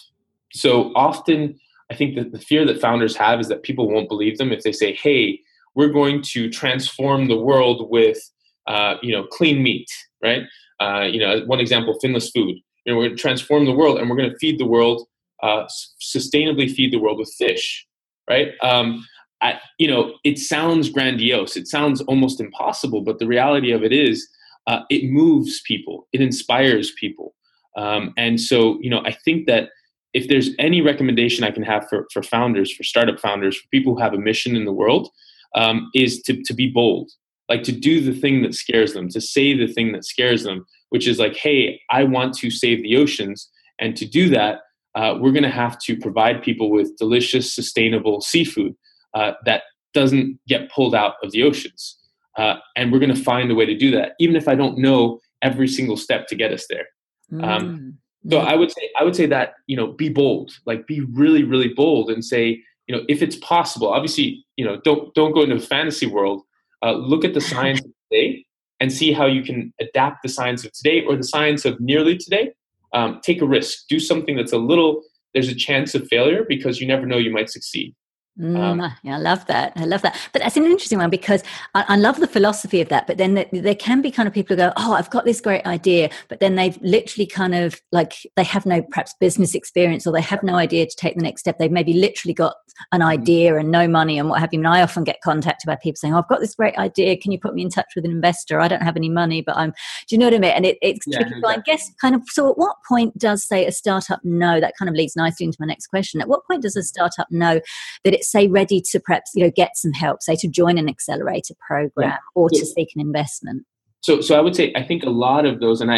So 0.54 0.92
often, 0.96 1.60
I 1.92 1.96
think 1.96 2.16
that 2.16 2.32
the 2.32 2.40
fear 2.40 2.66
that 2.66 2.80
founders 2.80 3.16
have 3.18 3.40
is 3.40 3.48
that 3.50 3.64
people 3.64 3.92
won't 3.92 4.10
believe 4.10 4.38
them 4.38 4.52
if 4.52 4.64
they 4.64 4.72
say, 4.72 4.94
"Hey, 4.94 5.40
we're 5.76 5.90
going 5.90 6.22
to 6.34 6.50
transform 6.50 7.28
the 7.28 7.38
world 7.38 7.90
with, 7.90 8.20
uh, 8.68 8.96
you 9.02 9.12
know, 9.12 9.26
clean 9.26 9.62
meat." 9.62 9.90
Right? 10.24 10.44
Uh, 10.80 11.08
you 11.12 11.20
know, 11.20 11.42
one 11.46 11.60
example: 11.60 11.98
Finless 12.02 12.32
Food. 12.34 12.56
You 12.86 12.94
know, 12.94 12.98
we're 12.98 13.08
going 13.08 13.18
to 13.18 13.22
transform 13.22 13.66
the 13.66 13.74
world, 13.74 14.00
and 14.00 14.10
we're 14.10 14.16
going 14.16 14.30
to 14.30 14.38
feed 14.38 14.60
the 14.60 14.66
world, 14.66 15.08
uh, 15.44 15.66
sustainably 16.02 16.72
feed 16.72 16.94
the 16.94 17.00
world 17.00 17.20
with 17.20 17.34
fish. 17.38 17.86
Right? 18.30 18.54
Um, 18.62 19.06
I, 19.42 19.60
you 19.78 19.88
know, 19.88 20.16
it 20.24 20.40
sounds 20.40 20.90
grandiose. 20.90 21.56
It 21.58 21.68
sounds 21.68 22.02
almost 22.02 22.40
impossible, 22.40 23.02
but 23.02 23.20
the 23.20 23.28
reality 23.28 23.72
of 23.72 23.84
it 23.84 23.92
is, 23.92 24.28
uh, 24.68 24.82
it 24.90 25.12
moves 25.12 25.62
people. 25.62 26.08
It 26.14 26.22
inspires 26.22 26.92
people. 26.92 27.36
Um, 27.78 28.14
and 28.18 28.40
so, 28.40 28.80
you 28.82 28.90
know, 28.90 29.02
I 29.06 29.12
think 29.12 29.48
that 29.48 29.70
if 30.14 30.30
there's 30.30 30.52
any 30.58 30.82
recommendation 30.82 31.44
I 31.44 31.52
can 31.52 31.64
have 31.64 31.88
for, 31.90 32.08
for 32.14 32.24
founders, 32.24 32.74
for 32.74 32.84
startup 32.84 33.20
founders, 33.20 33.58
for 33.58 33.68
people 33.70 33.94
who 33.94 34.02
have 34.02 34.14
a 34.14 34.18
mission 34.18 34.56
in 34.56 34.66
the 34.66 34.72
world, 34.72 35.10
um, 35.56 35.90
is 35.94 36.22
to, 36.24 36.42
to 36.44 36.54
be 36.54 36.70
bold, 36.70 37.12
like 37.50 37.64
to 37.64 37.72
do 37.72 38.02
the 38.02 38.18
thing 38.18 38.42
that 38.42 38.56
scares 38.56 38.94
them, 38.94 39.10
to 39.10 39.22
say 39.22 39.56
the 39.56 39.72
thing 39.72 39.92
that 39.92 40.06
scares 40.06 40.44
them, 40.44 40.66
which 40.90 41.08
is 41.08 41.20
like, 41.20 41.36
hey, 41.36 41.82
I 41.92 42.06
want 42.06 42.34
to 42.36 42.50
save 42.50 42.82
the 42.82 42.96
oceans. 42.96 43.50
And 43.80 43.96
to 43.98 44.06
do 44.06 44.30
that, 44.30 44.62
uh, 44.96 45.18
we're 45.20 45.32
going 45.32 45.44
to 45.44 45.50
have 45.50 45.78
to 45.80 45.98
provide 45.98 46.42
people 46.42 46.72
with 46.72 46.98
delicious, 46.98 47.54
sustainable 47.54 48.22
seafood 48.22 48.76
uh, 49.16 49.34
that 49.46 49.64
doesn't 49.94 50.40
get 50.48 50.70
pulled 50.72 50.94
out 50.94 51.16
of 51.24 51.32
the 51.32 51.42
oceans. 51.42 51.98
Uh, 52.38 52.58
and 52.76 52.92
we're 52.92 53.00
going 53.00 53.16
to 53.16 53.24
find 53.24 53.50
a 53.50 53.56
way 53.56 53.66
to 53.66 53.76
do 53.76 53.90
that, 53.92 54.14
even 54.20 54.36
if 54.36 54.48
I 54.48 54.56
don't 54.56 54.78
know 54.78 55.20
every 55.42 55.68
single 55.68 55.96
step 55.96 56.28
to 56.28 56.36
get 56.36 56.52
us 56.52 56.66
there. 56.70 56.86
Um, 57.32 57.40
mm. 57.40 57.46
Um, 57.46 57.98
so 58.30 58.40
I 58.40 58.56
would 58.56 58.72
say 58.72 58.90
I 59.00 59.04
would 59.04 59.16
say 59.16 59.28
that 59.28 59.54
you 59.68 59.78
know 59.78 59.88
be 59.94 60.10
bold, 60.10 60.52
like 60.66 60.88
be 60.88 61.02
really 61.14 61.44
really 61.44 61.70
bold, 61.70 62.10
and 62.10 62.26
say 62.26 62.62
you 62.88 62.96
know 62.96 63.04
if 63.08 63.22
it's 63.22 63.36
possible. 63.38 63.88
Obviously, 63.88 64.44
you 64.58 64.66
know 64.66 64.80
don't 64.84 65.14
don't 65.14 65.32
go 65.32 65.44
into 65.44 65.56
a 65.56 65.60
fantasy 65.60 66.08
world. 66.08 66.42
Uh, 66.84 66.94
look 66.94 67.24
at 67.24 67.34
the 67.34 67.42
science 67.42 67.80
of 67.80 67.92
today 68.12 68.46
and 68.80 68.92
see 68.92 69.12
how 69.12 69.26
you 69.26 69.44
can 69.44 69.74
adapt 69.80 70.24
the 70.24 70.30
science 70.30 70.66
of 70.66 70.72
today 70.74 71.04
or 71.06 71.16
the 71.16 71.24
science 71.24 71.66
of 71.66 71.80
nearly 71.80 72.18
today. 72.18 72.52
Um, 72.94 73.20
take 73.24 73.42
a 73.42 73.46
risk, 73.46 73.88
do 73.90 74.00
something 74.00 74.36
that's 74.36 74.54
a 74.54 74.58
little. 74.58 75.02
There's 75.34 75.50
a 75.50 75.56
chance 75.56 75.96
of 75.96 76.08
failure 76.08 76.46
because 76.48 76.82
you 76.82 76.88
never 76.88 77.06
know 77.06 77.18
you 77.18 77.32
might 77.32 77.50
succeed. 77.50 77.94
Mm, 78.40 78.58
um, 78.58 78.94
yeah, 79.02 79.16
I 79.16 79.20
love 79.20 79.46
that. 79.46 79.72
I 79.78 79.86
love 79.86 80.02
that. 80.02 80.18
But 80.34 80.42
that's 80.42 80.58
an 80.58 80.66
interesting 80.66 80.98
one 80.98 81.10
because 81.10 81.42
I, 81.74 81.86
I 81.90 81.96
love 81.96 82.20
the 82.20 82.28
philosophy 82.28 82.82
of 82.82 82.90
that. 82.90 83.08
But 83.08 83.18
then 83.18 83.36
the, 83.36 83.48
there 83.54 83.76
can 83.76 84.02
be 84.02 84.12
kind 84.12 84.28
of 84.28 84.34
people 84.34 84.56
who 84.56 84.62
go, 84.62 84.74
"Oh, 84.76 84.94
I've 84.94 85.10
got 85.10 85.24
this 85.24 85.40
great 85.40 85.66
idea," 85.66 86.10
but 86.28 86.42
then 86.42 86.56
they've 86.56 86.78
literally 86.82 87.28
kind 87.28 87.56
of 87.56 87.82
like 87.94 88.14
they 88.36 88.44
have 88.44 88.66
no 88.66 88.82
perhaps 88.82 89.16
business 89.22 89.56
experience 89.56 90.06
or 90.06 90.12
they 90.12 90.22
have 90.22 90.44
no 90.44 90.56
idea 90.56 90.86
to 90.86 90.96
take 90.98 91.16
the 91.16 91.24
next 91.24 91.42
step. 91.42 91.58
They've 91.60 91.72
maybe 91.72 91.94
literally 91.94 92.34
got 92.34 92.56
an 92.92 93.00
mm-hmm. 93.00 93.08
idea 93.08 93.56
and 93.56 93.72
no 93.72 93.88
money 93.88 94.20
and 94.20 94.30
what 94.30 94.42
have 94.42 94.50
you. 94.52 94.60
And 94.60 94.68
I 94.68 94.82
often 94.82 95.06
get 95.06 95.22
contacted 95.24 95.66
by 95.66 95.78
people 95.78 95.96
saying, 95.96 96.14
oh, 96.14 96.18
"I've 96.18 96.28
got 96.28 96.42
this 96.42 96.56
great 96.56 96.78
idea. 96.78 97.16
Can 97.16 97.32
you 97.32 97.40
put 97.40 97.54
me 97.54 97.62
in 97.62 97.70
touch 97.70 97.94
with 97.96 98.04
an 98.04 98.12
investor? 98.12 98.60
I 98.60 98.68
don't 98.68 98.84
have 98.84 98.98
any 98.98 99.10
money, 99.10 99.42
but 99.42 99.56
I'm." 99.56 99.70
Do 99.70 100.16
you 100.16 100.18
know 100.18 100.26
what 100.26 100.34
I 100.34 100.40
mean? 100.40 100.52
And 100.52 100.66
it, 100.66 100.78
it's 100.82 101.06
yeah, 101.08 101.20
tricky. 101.20 101.42
I 101.46 101.60
guess 101.66 101.90
kind 102.02 102.16
of. 102.16 102.24
So, 102.28 102.50
at 102.50 102.58
what 102.58 102.76
point 102.86 103.18
does 103.18 103.46
say 103.48 103.66
a 103.66 103.72
startup 103.72 104.20
know? 104.26 104.60
That 104.60 104.74
kind 104.78 104.90
of 104.90 104.96
leads 104.96 105.16
nicely 105.16 105.46
into 105.46 105.58
my 105.62 105.68
next 105.68 105.88
question. 105.88 106.20
At 106.20 106.28
what 106.28 106.46
point 106.46 106.64
does 106.64 106.76
a 106.76 106.84
startup 106.84 107.32
know 107.32 107.62
that 108.04 108.14
it's 108.14 108.25
say 108.26 108.48
ready 108.48 108.82
to 108.92 109.00
perhaps 109.00 109.32
you 109.36 109.44
know 109.44 109.52
get 109.56 109.72
some 109.76 109.94
help, 109.94 110.22
say 110.22 110.36
to 110.38 110.48
join 110.48 110.78
an 110.78 110.90
accelerator 110.90 111.54
program 111.66 112.10
yeah. 112.10 112.18
or 112.34 112.50
to 112.50 112.66
seek 112.66 112.90
an 112.96 113.02
investment? 113.02 113.66
So, 114.06 114.22
so 114.22 114.38
I 114.38 114.40
would 114.40 114.56
say 114.56 114.72
I 114.76 114.84
think 114.84 115.04
a 115.04 115.10
lot 115.10 115.48
of 115.48 115.60
those, 115.60 115.82
and 115.82 115.92
I, 115.92 115.98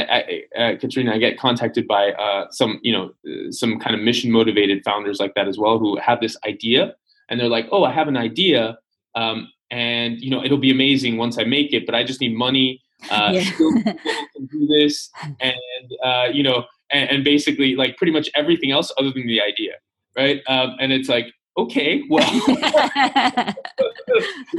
I 0.56 0.58
uh, 0.58 0.78
Katrina, 0.78 1.14
I 1.14 1.18
get 1.18 1.38
contacted 1.38 1.90
by 1.90 2.12
uh, 2.14 2.46
some, 2.52 2.80
you 2.82 2.94
know, 2.94 3.12
uh, 3.30 3.52
some 3.52 3.80
kind 3.80 3.94
of 3.96 4.02
mission 4.02 4.32
motivated 4.32 4.82
founders 4.86 5.20
like 5.20 5.34
that 5.36 5.50
as 5.50 5.58
well, 5.58 5.78
who 5.78 5.98
have 5.98 6.22
this 6.22 6.38
idea, 6.48 6.96
and 7.28 7.38
they're 7.38 7.50
like, 7.50 7.68
"Oh, 7.70 7.84
I 7.84 7.92
have 7.92 8.08
an 8.08 8.16
idea, 8.16 8.78
um, 9.16 9.52
and 9.72 10.22
you 10.22 10.30
know, 10.30 10.42
it'll 10.42 10.58
be 10.58 10.72
amazing 10.72 11.18
once 11.18 11.38
I 11.38 11.44
make 11.44 11.74
it, 11.74 11.86
but 11.86 11.96
I 11.96 12.06
just 12.06 12.22
need 12.22 12.34
money. 12.34 12.82
Uh, 13.12 13.32
yeah. 13.34 13.44
can 13.52 14.46
do 14.52 14.68
this, 14.68 15.10
and 15.42 15.92
uh, 16.02 16.28
you 16.32 16.44
know, 16.44 16.64
and, 16.90 17.10
and, 17.10 17.24
basically 17.26 17.76
like 17.76 17.98
pretty 17.98 18.14
much 18.14 18.30
everything 18.36 18.72
else 18.72 18.90
other 18.98 19.12
than 19.12 19.28
the 19.28 19.42
idea, 19.42 19.74
right? 20.16 20.42
Um, 20.48 20.78
and 20.80 20.94
it's 20.94 21.10
like, 21.10 21.28
okay, 21.58 22.04
well, 22.10 22.24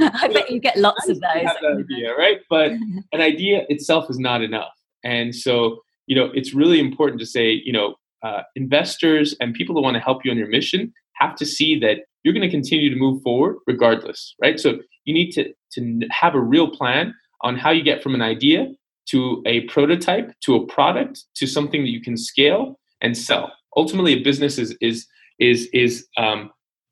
I 0.01 0.29
bet 0.33 0.49
you 0.49 0.59
get 0.59 0.77
lots 0.77 1.07
of 1.07 1.19
those. 1.19 1.49
idea, 1.63 2.15
right? 2.15 2.39
But 2.49 2.71
an 3.13 3.21
idea 3.21 3.63
itself 3.69 4.09
is 4.09 4.19
not 4.19 4.41
enough, 4.41 4.73
and 5.03 5.33
so 5.33 5.79
you 6.07 6.15
know 6.15 6.29
it's 6.33 6.53
really 6.53 6.79
important 6.79 7.19
to 7.21 7.25
say, 7.25 7.61
you 7.63 7.73
know, 7.73 7.95
uh, 8.23 8.41
investors 8.55 9.35
and 9.39 9.53
people 9.53 9.75
that 9.75 9.81
want 9.81 9.95
to 9.95 10.01
help 10.01 10.25
you 10.25 10.31
on 10.31 10.37
your 10.37 10.49
mission 10.49 10.93
have 11.15 11.35
to 11.35 11.45
see 11.45 11.79
that 11.79 11.99
you're 12.23 12.33
going 12.33 12.47
to 12.47 12.51
continue 12.51 12.89
to 12.89 12.95
move 12.95 13.21
forward 13.23 13.57
regardless, 13.67 14.35
right? 14.41 14.59
So 14.59 14.79
you 15.05 15.13
need 15.13 15.31
to 15.31 15.53
to 15.73 16.01
have 16.11 16.35
a 16.35 16.39
real 16.39 16.69
plan 16.69 17.13
on 17.41 17.57
how 17.57 17.71
you 17.71 17.83
get 17.83 18.03
from 18.03 18.15
an 18.15 18.21
idea 18.21 18.67
to 19.09 19.41
a 19.45 19.61
prototype 19.61 20.31
to 20.41 20.55
a 20.55 20.65
product 20.67 21.23
to 21.35 21.47
something 21.47 21.81
that 21.81 21.89
you 21.89 22.01
can 22.01 22.17
scale 22.17 22.79
and 23.01 23.17
sell. 23.17 23.51
Ultimately, 23.75 24.13
a 24.13 24.23
business 24.23 24.57
is 24.57 24.75
is 24.81 25.07
is 25.39 25.69
is 25.73 26.07
um, 26.17 26.51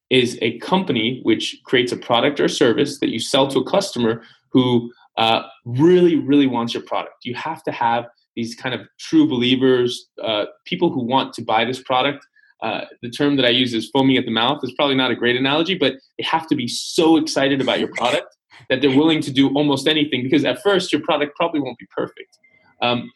is 0.10 0.38
a 0.42 0.58
company 0.60 1.20
which 1.24 1.60
creates 1.66 1.92
a 1.92 1.98
product 1.98 2.40
or 2.40 2.48
service 2.48 3.00
that 3.00 3.10
you 3.10 3.20
sell 3.20 3.48
to 3.48 3.60
a 3.60 3.70
customer 3.70 4.24
who 4.50 4.92
uh, 5.18 5.44
really, 5.66 6.16
really 6.16 6.48
wants 6.48 6.74
your 6.74 6.84
product. 6.84 7.26
You 7.26 7.36
have 7.36 7.64
to 7.64 7.72
have 7.72 8.06
these 8.36 8.56
kind 8.56 8.74
of 8.76 8.82
true 9.00 9.28
believers, 9.28 10.08
uh, 10.24 10.46
people 10.66 10.92
who 10.92 11.04
want 11.04 11.34
to 11.34 11.42
buy 11.42 11.66
this 11.66 11.82
product. 11.82 12.26
Uh, 12.62 12.82
the 13.02 13.10
term 13.10 13.36
that 13.36 13.46
I 13.46 13.50
use 13.50 13.74
is 13.74 13.90
foaming 13.90 14.18
at 14.18 14.26
the 14.26 14.32
mouth 14.32 14.60
is 14.64 14.72
probably 14.76 14.96
not 14.96 15.12
a 15.12 15.16
great 15.16 15.36
analogy, 15.36 15.76
but 15.76 15.94
they 16.18 16.24
have 16.24 16.48
to 16.48 16.56
be 16.56 16.68
so 16.68 17.18
excited 17.18 17.62
about 17.62 17.80
your 17.80 17.90
product 17.90 18.36
that 18.70 18.82
they're 18.82 18.96
willing 18.96 19.22
to 19.22 19.32
do 19.32 19.50
almost 19.56 19.88
anything 19.88 20.24
because 20.24 20.46
at 20.46 20.62
first 20.62 20.92
your 20.92 21.02
product 21.02 21.36
probably 21.36 21.60
won't 21.60 21.78
be 21.78 21.88
perfect. 21.96 22.38
Um, 22.82 23.12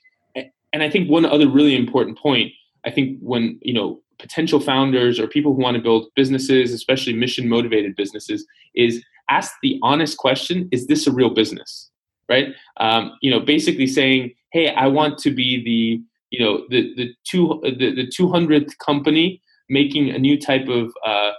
and 0.73 0.83
I 0.83 0.89
think 0.89 1.09
one 1.09 1.25
other 1.25 1.49
really 1.49 1.75
important 1.75 2.17
point, 2.17 2.51
I 2.85 2.91
think 2.91 3.19
when, 3.19 3.59
you 3.61 3.73
know, 3.73 4.01
potential 4.21 4.59
founders 4.59 5.19
or 5.19 5.27
people 5.27 5.53
who 5.53 5.61
want 5.61 5.75
to 5.75 5.83
build 5.83 6.07
businesses, 6.15 6.71
especially 6.71 7.13
mission 7.13 7.49
motivated 7.49 7.95
businesses, 7.95 8.45
is 8.75 9.03
ask 9.29 9.53
the 9.61 9.79
honest 9.83 10.17
question: 10.17 10.69
Is 10.71 10.87
this 10.87 11.07
a 11.07 11.11
real 11.11 11.31
business? 11.31 11.89
Right? 12.29 12.49
Um, 12.77 13.17
you 13.21 13.29
know, 13.29 13.39
basically 13.39 13.87
saying, 13.87 14.31
"Hey, 14.51 14.73
I 14.73 14.87
want 14.87 15.17
to 15.19 15.31
be 15.31 15.63
the 15.63 16.01
you 16.29 16.43
know 16.43 16.65
the 16.69 16.93
the 16.95 17.13
two 17.29 17.59
the 17.63 17.93
the 17.93 18.07
two 18.07 18.29
hundredth 18.29 18.77
company 18.77 19.41
making 19.69 20.09
a 20.09 20.19
new 20.19 20.39
type 20.39 20.67
of 20.67 20.93
uh, 21.05 21.31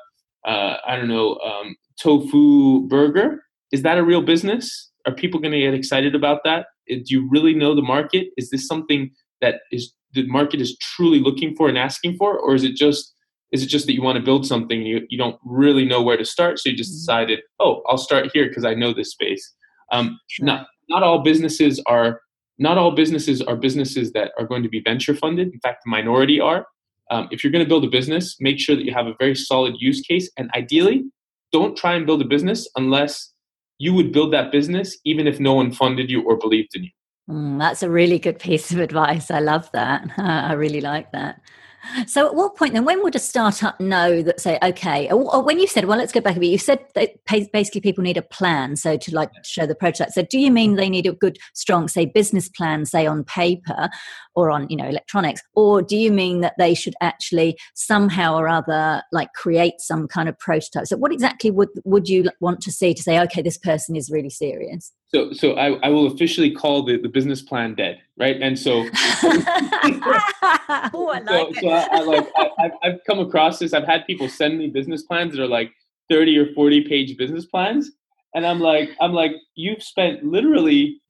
uh, 0.45 0.77
I 0.87 0.97
don't 0.97 1.09
know 1.09 1.38
um, 1.38 1.77
tofu 2.01 2.87
burger. 2.88 3.42
Is 3.73 3.83
that 3.83 3.99
a 3.99 4.05
real 4.05 4.23
business? 4.23 4.90
Are 5.07 5.14
people 5.14 5.40
going 5.40 5.53
to 5.53 5.61
get 5.61 5.75
excited 5.75 6.14
about 6.14 6.40
that? 6.45 6.66
Do 6.88 7.03
you 7.07 7.29
really 7.31 7.55
know 7.55 7.75
the 7.75 7.83
market? 7.83 8.29
Is 8.37 8.51
this 8.51 8.66
something 8.66 9.11
that 9.40 9.61
is 9.71 9.92
the 10.14 10.27
market 10.27 10.61
is 10.61 10.77
truly 10.79 11.20
looking 11.20 11.55
for 11.57 11.68
and 11.68 11.79
asking 11.79 12.16
for, 12.16 12.38
or 12.38 12.55
is 12.55 12.64
it 12.64 12.77
just 12.77 13.14
is 13.53 13.62
it 13.62 13.66
just 13.66 13.87
that 13.87 13.92
you 13.92 14.03
want 14.03 14.16
to 14.16 14.25
build 14.25 14.46
something 14.46 14.83
you, 14.83 15.07
you 15.09 15.18
don't 15.18 15.38
really 15.44 15.85
know 15.85 16.03
where 16.03 16.16
to 16.16 16.25
start 16.25 16.59
so 16.59 16.70
you 16.70 16.77
just 16.77 16.90
mm-hmm. 16.90 16.98
decided 16.98 17.40
oh 17.61 17.83
i'll 17.87 17.98
start 17.98 18.31
here 18.33 18.48
because 18.48 18.64
i 18.64 18.75
know 18.75 18.92
this 18.92 19.11
space 19.11 19.55
um, 19.92 20.18
sure. 20.31 20.46
not 20.46 20.66
not 20.88 21.03
all 21.03 21.22
businesses 21.22 21.81
are 21.87 22.20
not 22.59 22.79
all 22.79 22.90
businesses 22.90 23.40
are 23.42 23.57
businesses 23.57 24.12
that 24.12 24.33
are 24.38 24.46
going 24.46 24.62
to 24.62 24.68
be 24.68 24.81
venture 24.81 25.14
funded 25.14 25.53
in 25.53 25.61
fact 25.61 25.83
the 25.85 25.90
minority 25.90 26.40
are 26.40 26.66
um, 27.11 27.29
if 27.31 27.44
you're 27.44 27.53
going 27.53 27.64
to 27.64 27.68
build 27.68 27.85
a 27.85 27.90
business 27.90 28.37
make 28.40 28.59
sure 28.59 28.75
that 28.75 28.85
you 28.85 28.92
have 28.92 29.07
a 29.07 29.14
very 29.18 29.35
solid 29.35 29.75
use 29.79 30.01
case 30.01 30.31
and 30.37 30.51
ideally 30.55 31.05
don't 31.53 31.77
try 31.77 31.94
and 31.94 32.07
build 32.07 32.22
a 32.22 32.27
business 32.27 32.68
unless 32.77 33.33
you 33.79 33.92
would 33.92 34.12
build 34.12 34.33
that 34.33 34.51
business 34.51 34.98
even 35.05 35.27
if 35.27 35.38
no 35.38 35.55
one 35.55 35.72
funded 35.72 36.11
you 36.11 36.22
or 36.22 36.37
believed 36.37 36.75
in 36.75 36.85
you 36.85 36.90
mm, 37.29 37.59
that's 37.59 37.83
a 37.83 37.91
really 37.91 38.19
good 38.19 38.39
piece 38.39 38.73
of 38.73 38.79
advice 38.89 39.31
i 39.31 39.39
love 39.39 39.71
that 39.73 40.09
i 40.19 40.53
really 40.53 40.81
like 40.81 41.11
that 41.13 41.41
so, 42.07 42.27
at 42.27 42.35
what 42.35 42.57
point 42.57 42.75
then, 42.75 42.85
when 42.85 43.03
would 43.03 43.17
a 43.17 43.19
startup 43.19 43.81
know 43.81 44.23
that, 44.23 44.41
say, 44.41 44.57
okay, 44.63 45.11
or, 45.11 45.43
when 45.43 45.59
you 45.59 45.67
said, 45.67 45.87
well, 45.87 45.99
let's 45.99 46.13
go 46.13 46.21
back 46.21 46.37
a 46.37 46.41
bit, 46.41 46.51
you 46.51 46.59
said 46.59 46.79
that 46.95 47.17
basically 47.53 47.81
people 47.81 48.05
need 48.05 48.17
a 48.17 48.23
plan, 48.23 48.77
so 48.77 48.97
to 48.97 49.15
like 49.15 49.31
show 49.45 49.67
the 49.67 49.75
prototype. 49.75 50.11
So, 50.11 50.23
do 50.23 50.39
you 50.39 50.53
mean 50.53 50.77
they 50.77 50.89
need 50.89 51.07
a 51.07 51.13
good, 51.13 51.39
strong, 51.55 51.89
say, 51.89 52.07
business 52.07 52.49
plan, 52.49 52.87
say, 52.87 53.07
on 53.07 53.25
paper 53.25 53.91
or 54.35 54.51
on, 54.51 54.69
you 54.71 54.77
know, 54.77 54.87
electronics, 54.87 55.43
or 55.55 55.83
do 55.83 55.97
you 55.97 56.13
mean 56.13 56.41
that 56.41 56.55
they 56.57 56.73
should 56.75 56.95
actually 57.01 57.59
somehow 57.75 58.37
or 58.37 58.49
other 58.49 59.03
like 59.11 59.33
create 59.35 59.75
some 59.79 60.07
kind 60.07 60.29
of 60.29 60.39
prototype? 60.39 60.87
So, 60.87 60.97
what 60.97 61.13
exactly 61.13 61.51
would 61.51 61.71
would 61.85 62.09
you 62.09 62.31
want 62.41 62.61
to 62.63 62.73
see 62.73 62.95
to 62.95 63.03
say, 63.03 63.21
okay, 63.23 63.43
this 63.43 63.59
person 63.59 63.97
is 63.97 64.11
really 64.11 64.31
serious? 64.31 64.93
So, 65.14 65.33
so 65.33 65.53
I, 65.55 65.72
I 65.83 65.88
will 65.90 66.07
officially 66.07 66.51
call 66.51 66.85
the, 66.85 66.96
the 66.96 67.09
business 67.09 67.42
plan 67.42 67.75
dead, 67.75 68.01
right? 68.16 68.40
And 68.40 68.59
so, 68.59 68.88
oh, 69.22 71.11
I 71.12 71.20
like 71.22 71.55
so, 71.57 71.61
so 71.61 71.68
I, 71.68 71.88
I, 71.92 72.01
like 72.01 72.29
I, 72.37 72.70
I've 72.83 73.01
come 73.07 73.18
across 73.18 73.59
this. 73.59 73.75
I've 73.75 73.85
had 73.85 74.07
people 74.07 74.29
send 74.31 74.59
me 74.59 74.68
business 74.68 75.03
plans 75.03 75.35
that 75.35 75.42
are 75.42 75.48
like 75.48 75.70
thirty 76.11 76.38
or 76.38 76.51
forty 76.55 76.81
page 76.88 77.18
business 77.18 77.44
plans, 77.44 77.90
and 78.35 78.46
I'm 78.46 78.59
like, 78.61 78.88
I'm 79.03 79.12
like, 79.12 79.33
you've 79.55 79.83
spent 79.83 80.25
literally, 80.25 81.03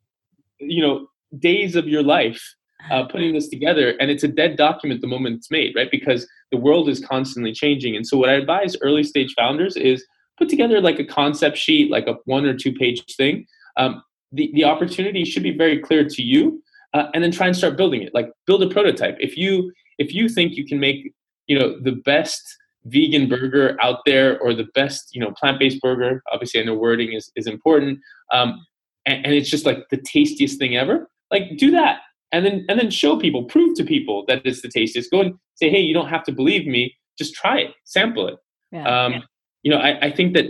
you 0.58 0.82
know, 0.82 1.06
days 1.38 1.76
of 1.76 1.86
your 1.86 2.02
life 2.02 2.42
uh, 2.90 3.04
putting 3.04 3.34
this 3.34 3.48
together, 3.48 3.90
and 4.00 4.10
it's 4.10 4.24
a 4.24 4.28
dead 4.28 4.56
document 4.56 5.00
the 5.00 5.06
moment 5.06 5.36
it's 5.36 5.50
made, 5.50 5.76
right? 5.76 5.92
Because 5.92 6.26
the 6.50 6.58
world 6.58 6.88
is 6.88 6.98
constantly 6.98 7.52
changing, 7.52 7.94
and 7.94 8.04
so 8.04 8.16
what 8.18 8.30
I 8.30 8.32
advise 8.32 8.76
early 8.80 9.04
stage 9.04 9.32
founders 9.38 9.76
is 9.76 10.04
put 10.38 10.48
together 10.48 10.80
like 10.80 10.98
a 10.98 11.04
concept 11.04 11.56
sheet, 11.56 11.88
like 11.88 12.08
a 12.08 12.14
one 12.24 12.44
or 12.44 12.54
two 12.56 12.72
page 12.72 13.04
thing 13.16 13.46
um, 13.76 14.02
the, 14.32 14.50
the 14.54 14.64
opportunity 14.64 15.24
should 15.24 15.42
be 15.42 15.56
very 15.56 15.78
clear 15.78 16.08
to 16.08 16.22
you 16.22 16.62
uh, 16.94 17.06
and 17.14 17.22
then 17.22 17.30
try 17.30 17.46
and 17.46 17.56
start 17.56 17.76
building 17.76 18.02
it. 18.02 18.12
Like 18.14 18.30
build 18.46 18.62
a 18.62 18.68
prototype. 18.68 19.16
If 19.20 19.36
you 19.36 19.72
if 19.98 20.14
you 20.14 20.28
think 20.28 20.54
you 20.54 20.66
can 20.66 20.80
make 20.80 21.12
you 21.46 21.58
know 21.58 21.78
the 21.80 21.92
best 21.92 22.42
vegan 22.86 23.28
burger 23.28 23.76
out 23.80 24.00
there 24.06 24.40
or 24.40 24.54
the 24.54 24.66
best 24.74 25.10
you 25.14 25.20
know 25.20 25.30
plant-based 25.38 25.80
burger 25.80 26.20
obviously 26.32 26.60
i 26.60 26.64
know 26.64 26.74
wording 26.74 27.12
is, 27.12 27.30
is 27.36 27.46
important 27.46 27.96
um, 28.32 28.66
and, 29.06 29.24
and 29.24 29.34
it's 29.34 29.48
just 29.48 29.64
like 29.64 29.84
the 29.92 29.98
tastiest 29.98 30.58
thing 30.58 30.76
ever 30.76 31.08
like 31.32 31.56
do 31.56 31.70
that. 31.72 32.00
And 32.30 32.46
then 32.46 32.64
and 32.68 32.78
then 32.78 32.90
show 32.90 33.18
people 33.18 33.44
prove 33.44 33.76
to 33.76 33.84
people 33.84 34.24
that 34.28 34.42
it's 34.44 34.62
the 34.62 34.68
tastiest. 34.68 35.10
Go 35.10 35.20
and 35.20 35.34
say 35.56 35.68
hey 35.68 35.80
you 35.80 35.92
don't 35.92 36.08
have 36.08 36.22
to 36.24 36.32
believe 36.32 36.66
me. 36.66 36.94
Just 37.18 37.34
try 37.34 37.58
it. 37.58 37.72
Sample 37.84 38.28
it. 38.28 38.36
Yeah, 38.70 39.04
um, 39.04 39.12
yeah. 39.14 39.20
you 39.62 39.70
know 39.70 39.78
I, 39.78 40.06
I 40.06 40.12
think 40.12 40.34
that 40.34 40.46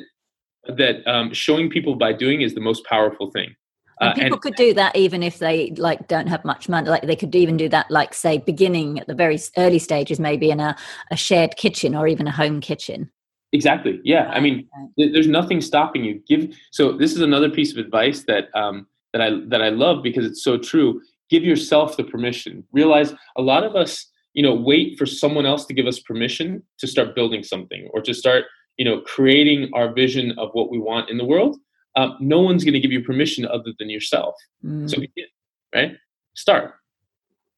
that 0.66 1.06
um, 1.06 1.32
showing 1.32 1.68
people 1.70 1.96
by 1.96 2.12
doing 2.12 2.42
is 2.42 2.54
the 2.54 2.60
most 2.60 2.84
powerful 2.84 3.30
thing. 3.30 3.54
Uh, 4.00 4.12
people 4.14 4.32
and, 4.32 4.40
could 4.40 4.54
do 4.56 4.74
that 4.74 4.96
even 4.96 5.22
if 5.22 5.38
they 5.38 5.70
like 5.76 6.08
don't 6.08 6.26
have 6.26 6.44
much 6.44 6.68
money. 6.68 6.88
Like 6.88 7.02
they 7.02 7.14
could 7.14 7.34
even 7.34 7.56
do 7.56 7.68
that, 7.68 7.90
like 7.90 8.14
say, 8.14 8.38
beginning 8.38 8.98
at 8.98 9.06
the 9.06 9.14
very 9.14 9.38
early 9.56 9.78
stages, 9.78 10.18
maybe 10.18 10.50
in 10.50 10.58
a, 10.58 10.76
a 11.10 11.16
shared 11.16 11.56
kitchen 11.56 11.94
or 11.94 12.08
even 12.08 12.26
a 12.26 12.32
home 12.32 12.60
kitchen. 12.60 13.10
Exactly. 13.52 14.00
Yeah. 14.02 14.28
I 14.30 14.40
mean, 14.40 14.66
there's 14.96 15.28
nothing 15.28 15.60
stopping 15.60 16.04
you. 16.04 16.20
Give. 16.26 16.56
So 16.70 16.92
this 16.92 17.12
is 17.12 17.20
another 17.20 17.50
piece 17.50 17.70
of 17.70 17.78
advice 17.78 18.24
that 18.24 18.48
um, 18.54 18.86
that 19.12 19.20
I 19.20 19.30
that 19.48 19.62
I 19.62 19.68
love 19.68 20.02
because 20.02 20.24
it's 20.24 20.42
so 20.42 20.56
true. 20.56 21.00
Give 21.28 21.44
yourself 21.44 21.96
the 21.96 22.04
permission. 22.04 22.64
Realize 22.72 23.14
a 23.36 23.42
lot 23.42 23.62
of 23.62 23.76
us, 23.76 24.06
you 24.32 24.42
know, 24.42 24.54
wait 24.54 24.98
for 24.98 25.06
someone 25.06 25.46
else 25.46 25.66
to 25.66 25.74
give 25.74 25.86
us 25.86 26.00
permission 26.00 26.62
to 26.78 26.86
start 26.86 27.14
building 27.14 27.42
something 27.42 27.88
or 27.92 28.00
to 28.00 28.14
start 28.14 28.44
you 28.76 28.84
know 28.84 29.00
creating 29.02 29.70
our 29.74 29.92
vision 29.92 30.32
of 30.38 30.50
what 30.52 30.70
we 30.70 30.78
want 30.78 31.10
in 31.10 31.18
the 31.18 31.24
world 31.24 31.56
um, 31.96 32.16
no 32.20 32.40
one's 32.40 32.64
going 32.64 32.74
to 32.74 32.80
give 32.80 32.92
you 32.92 33.02
permission 33.02 33.46
other 33.46 33.72
than 33.78 33.90
yourself 33.90 34.34
mm. 34.64 34.88
so 34.88 34.96
begin 35.00 35.26
right 35.74 35.92
start 36.34 36.74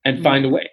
and 0.05 0.19
mm. 0.19 0.23
find 0.23 0.45
a 0.45 0.49
way 0.49 0.69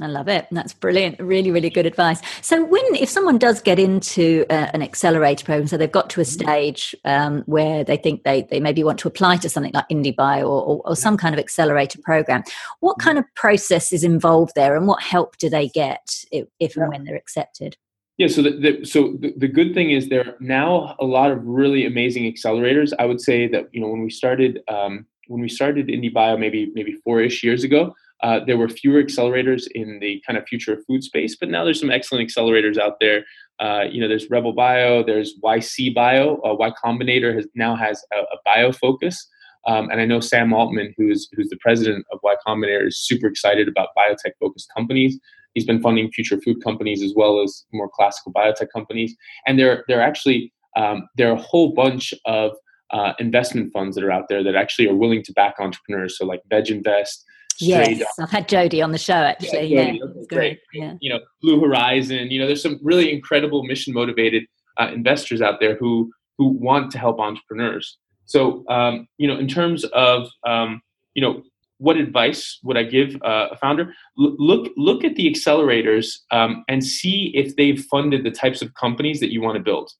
I 0.00 0.08
love 0.08 0.28
it. 0.28 0.46
That's 0.50 0.74
brilliant. 0.74 1.18
Really, 1.18 1.50
really 1.50 1.70
good 1.70 1.86
advice. 1.86 2.20
So, 2.42 2.62
when 2.62 2.84
if 2.94 3.08
someone 3.08 3.38
does 3.38 3.62
get 3.62 3.78
into 3.78 4.44
uh, 4.50 4.68
an 4.74 4.82
accelerator 4.82 5.46
program, 5.46 5.66
so 5.66 5.78
they've 5.78 5.90
got 5.90 6.10
to 6.10 6.20
a 6.20 6.24
mm-hmm. 6.24 6.44
stage 6.44 6.94
um, 7.06 7.42
where 7.46 7.82
they 7.82 7.96
think 7.96 8.22
they 8.22 8.42
they 8.42 8.60
maybe 8.60 8.84
want 8.84 8.98
to 8.98 9.08
apply 9.08 9.38
to 9.38 9.48
something 9.48 9.72
like 9.72 9.88
IndieBio 9.88 10.42
or, 10.42 10.62
or, 10.62 10.82
or 10.84 10.96
some 10.96 11.16
kind 11.16 11.34
of 11.34 11.38
accelerator 11.38 11.98
program, 12.02 12.42
what 12.80 12.98
mm-hmm. 12.98 13.06
kind 13.06 13.18
of 13.18 13.24
process 13.36 13.90
is 13.90 14.04
involved 14.04 14.52
there, 14.54 14.76
and 14.76 14.86
what 14.86 15.02
help 15.02 15.38
do 15.38 15.48
they 15.48 15.68
get 15.68 16.06
if, 16.30 16.46
if 16.60 16.76
and 16.76 16.88
when 16.90 17.04
they're 17.04 17.16
accepted? 17.16 17.78
Yeah, 18.18 18.28
so 18.28 18.40
the, 18.42 18.50
the 18.50 18.84
so 18.86 19.14
the, 19.20 19.34
the, 19.36 19.48
good 19.48 19.74
thing 19.74 19.90
is 19.90 20.08
there 20.08 20.26
are 20.26 20.36
now 20.40 20.96
a 20.98 21.04
lot 21.04 21.30
of 21.30 21.44
really 21.44 21.84
amazing 21.84 22.32
accelerators. 22.32 22.92
I 22.98 23.04
would 23.04 23.20
say 23.20 23.46
that 23.48 23.68
you 23.72 23.80
know 23.80 23.88
when 23.88 24.02
we 24.02 24.08
started 24.08 24.60
um, 24.68 25.06
when 25.28 25.42
we 25.42 25.50
started 25.50 25.88
IndieBio 25.88 26.38
maybe 26.38 26.72
maybe 26.74 26.94
four-ish 27.04 27.44
years 27.44 27.62
ago, 27.62 27.94
uh, 28.22 28.40
there 28.46 28.56
were 28.56 28.70
fewer 28.70 29.02
accelerators 29.02 29.64
in 29.74 29.98
the 30.00 30.22
kind 30.26 30.38
of 30.38 30.46
future 30.46 30.72
of 30.72 30.84
food 30.86 31.04
space, 31.04 31.36
but 31.36 31.50
now 31.50 31.62
there's 31.62 31.78
some 31.78 31.90
excellent 31.90 32.26
accelerators 32.26 32.78
out 32.78 32.94
there. 33.00 33.22
Uh, 33.60 33.84
you 33.90 34.00
know, 34.00 34.08
there's 34.08 34.30
Rebel 34.30 34.54
Bio, 34.54 35.02
there's 35.04 35.34
YC 35.44 35.94
Bio, 35.94 36.40
uh, 36.42 36.54
Y 36.54 36.70
Combinator 36.82 37.34
has 37.34 37.46
now 37.54 37.76
has 37.76 38.02
a, 38.14 38.20
a 38.20 38.38
bio 38.46 38.72
focus. 38.72 39.28
Um, 39.66 39.90
and 39.90 40.00
I 40.00 40.06
know 40.06 40.20
Sam 40.20 40.54
Altman, 40.54 40.94
who's 40.96 41.28
who's 41.34 41.50
the 41.50 41.58
president 41.60 42.06
of 42.12 42.20
Y 42.22 42.34
Combinator, 42.46 42.86
is 42.86 42.98
super 42.98 43.26
excited 43.26 43.68
about 43.68 43.88
biotech 43.98 44.32
focused 44.40 44.70
companies. 44.74 45.18
He's 45.56 45.64
been 45.64 45.80
funding 45.80 46.12
future 46.12 46.38
food 46.38 46.62
companies 46.62 47.02
as 47.02 47.14
well 47.16 47.42
as 47.42 47.64
more 47.72 47.88
classical 47.88 48.30
biotech 48.30 48.66
companies. 48.74 49.16
And 49.46 49.58
there, 49.58 49.84
there 49.88 50.00
are 50.00 50.02
actually 50.02 50.52
um, 50.76 51.08
there 51.16 51.30
are 51.30 51.34
a 51.34 51.40
whole 51.40 51.72
bunch 51.72 52.12
of 52.26 52.52
uh, 52.90 53.14
investment 53.18 53.72
funds 53.72 53.96
that 53.96 54.04
are 54.04 54.12
out 54.12 54.28
there 54.28 54.44
that 54.44 54.54
actually 54.54 54.86
are 54.86 54.94
willing 54.94 55.22
to 55.22 55.32
back 55.32 55.54
entrepreneurs. 55.58 56.18
So 56.18 56.26
like 56.26 56.42
Veg 56.50 56.68
Invest. 56.70 57.24
Yes, 57.58 58.02
I've 58.20 58.30
had 58.30 58.50
Jody 58.50 58.82
on 58.82 58.92
the 58.92 58.98
show 58.98 59.14
actually. 59.14 59.68
Yeah, 59.68 59.92
yeah 59.92 60.02
okay, 60.04 60.26
great. 60.28 60.60
Yeah. 60.74 60.92
You 61.00 61.14
know, 61.14 61.20
Blue 61.40 61.58
Horizon. 61.58 62.30
You 62.30 62.38
know, 62.38 62.46
there's 62.46 62.62
some 62.62 62.78
really 62.82 63.10
incredible 63.10 63.64
mission 63.64 63.94
motivated 63.94 64.44
uh, 64.78 64.90
investors 64.92 65.40
out 65.40 65.58
there 65.58 65.74
who 65.76 66.12
who 66.36 66.48
want 66.48 66.90
to 66.92 66.98
help 66.98 67.18
entrepreneurs. 67.18 67.96
So, 68.26 68.62
um, 68.68 69.08
you 69.16 69.26
know, 69.26 69.38
in 69.38 69.48
terms 69.48 69.84
of 69.94 70.28
um, 70.46 70.82
you 71.14 71.22
know 71.22 71.42
what 71.78 71.96
advice 71.96 72.58
would 72.62 72.76
I 72.76 72.84
give 72.84 73.16
uh, 73.22 73.48
a 73.52 73.56
founder? 73.56 73.94
L- 74.18 74.36
look 74.38 74.72
look 74.76 75.04
at 75.04 75.16
the 75.16 75.30
accelerators 75.30 76.18
um, 76.30 76.64
and 76.68 76.84
see 76.84 77.32
if 77.34 77.56
they've 77.56 77.82
funded 77.90 78.24
the 78.24 78.30
types 78.30 78.62
of 78.62 78.74
companies 78.74 79.20
that 79.20 79.32
you 79.32 79.42
want 79.42 79.56
to 79.56 79.62
build, 79.62 79.90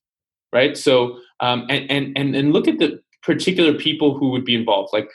right? 0.53 0.77
So 0.77 1.19
um, 1.39 1.65
and 1.69 2.17
and 2.17 2.35
and 2.35 2.53
look 2.53 2.67
at 2.67 2.79
the 2.79 2.99
particular 3.23 3.73
people 3.73 4.17
who 4.17 4.29
would 4.31 4.45
be 4.45 4.55
involved. 4.55 4.89
Like 4.93 5.09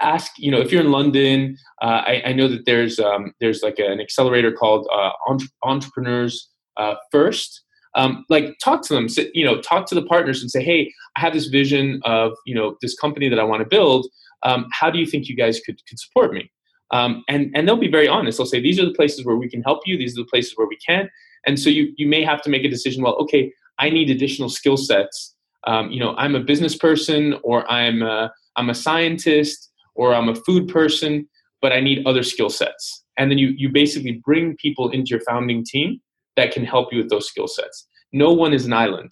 ask 0.00 0.32
you 0.38 0.50
know 0.50 0.60
if 0.60 0.72
you're 0.72 0.80
in 0.80 0.90
London, 0.90 1.56
uh, 1.82 2.02
I, 2.06 2.22
I, 2.26 2.32
know 2.32 2.48
that 2.48 2.66
there's 2.66 2.98
um, 2.98 3.32
there's 3.40 3.62
like 3.62 3.78
an 3.78 4.00
accelerator 4.00 4.52
called 4.52 4.88
uh, 4.92 5.10
Entre- 5.28 5.48
Entrepreneurs 5.62 6.48
uh, 6.76 6.94
First. 7.10 7.62
Um, 7.94 8.24
like 8.28 8.56
talk 8.62 8.82
to 8.82 8.94
them, 8.94 9.08
you 9.34 9.44
know, 9.44 9.60
talk 9.60 9.86
to 9.86 9.94
the 9.94 10.04
partners 10.04 10.42
and 10.42 10.50
say, 10.50 10.62
hey, 10.62 10.92
I 11.16 11.20
have 11.20 11.32
this 11.32 11.46
vision 11.46 12.00
of 12.04 12.32
you 12.46 12.54
know 12.54 12.76
this 12.82 12.96
company 12.96 13.28
that 13.28 13.38
I 13.38 13.44
want 13.44 13.62
to 13.62 13.68
build 13.68 14.06
um, 14.42 14.66
how 14.72 14.90
do 14.90 14.98
you 14.98 15.06
think 15.06 15.28
you 15.28 15.36
guys 15.36 15.60
could, 15.60 15.80
could 15.88 15.98
support 15.98 16.32
me? 16.32 16.50
Um, 16.90 17.22
and, 17.28 17.50
and 17.54 17.66
they'll 17.66 17.76
be 17.76 17.90
very 17.90 18.08
honest. 18.08 18.38
They'll 18.38 18.46
say, 18.46 18.60
these 18.60 18.80
are 18.80 18.86
the 18.86 18.94
places 18.94 19.24
where 19.24 19.36
we 19.36 19.48
can 19.48 19.62
help 19.62 19.80
you. 19.86 19.98
These 19.98 20.16
are 20.16 20.22
the 20.22 20.28
places 20.28 20.54
where 20.56 20.66
we 20.66 20.76
can't." 20.76 21.10
And 21.46 21.58
so 21.58 21.70
you, 21.70 21.92
you 21.96 22.06
may 22.06 22.24
have 22.24 22.42
to 22.42 22.50
make 22.50 22.64
a 22.64 22.68
decision, 22.68 23.02
well, 23.02 23.14
okay, 23.16 23.52
I 23.78 23.90
need 23.90 24.10
additional 24.10 24.48
skill 24.48 24.76
sets. 24.76 25.34
Um, 25.66 25.90
you 25.90 26.00
know, 26.00 26.14
I'm 26.16 26.34
a 26.34 26.40
business 26.40 26.76
person 26.76 27.34
or 27.42 27.70
I'm 27.70 28.02
a, 28.02 28.32
I'm 28.56 28.70
a 28.70 28.74
scientist 28.74 29.70
or 29.94 30.14
I'm 30.14 30.28
a 30.28 30.34
food 30.34 30.68
person, 30.68 31.28
but 31.60 31.72
I 31.72 31.80
need 31.80 32.06
other 32.06 32.22
skill 32.22 32.50
sets. 32.50 33.04
And 33.18 33.30
then 33.30 33.38
you, 33.38 33.54
you 33.56 33.68
basically 33.68 34.20
bring 34.24 34.56
people 34.56 34.90
into 34.90 35.10
your 35.10 35.20
founding 35.20 35.64
team 35.64 36.00
that 36.38 36.52
can 36.52 36.64
help 36.64 36.92
you 36.92 36.98
with 36.98 37.10
those 37.10 37.28
skill 37.28 37.48
sets. 37.48 37.86
No 38.12 38.32
one 38.32 38.54
is 38.54 38.64
an 38.64 38.72
island. 38.72 39.10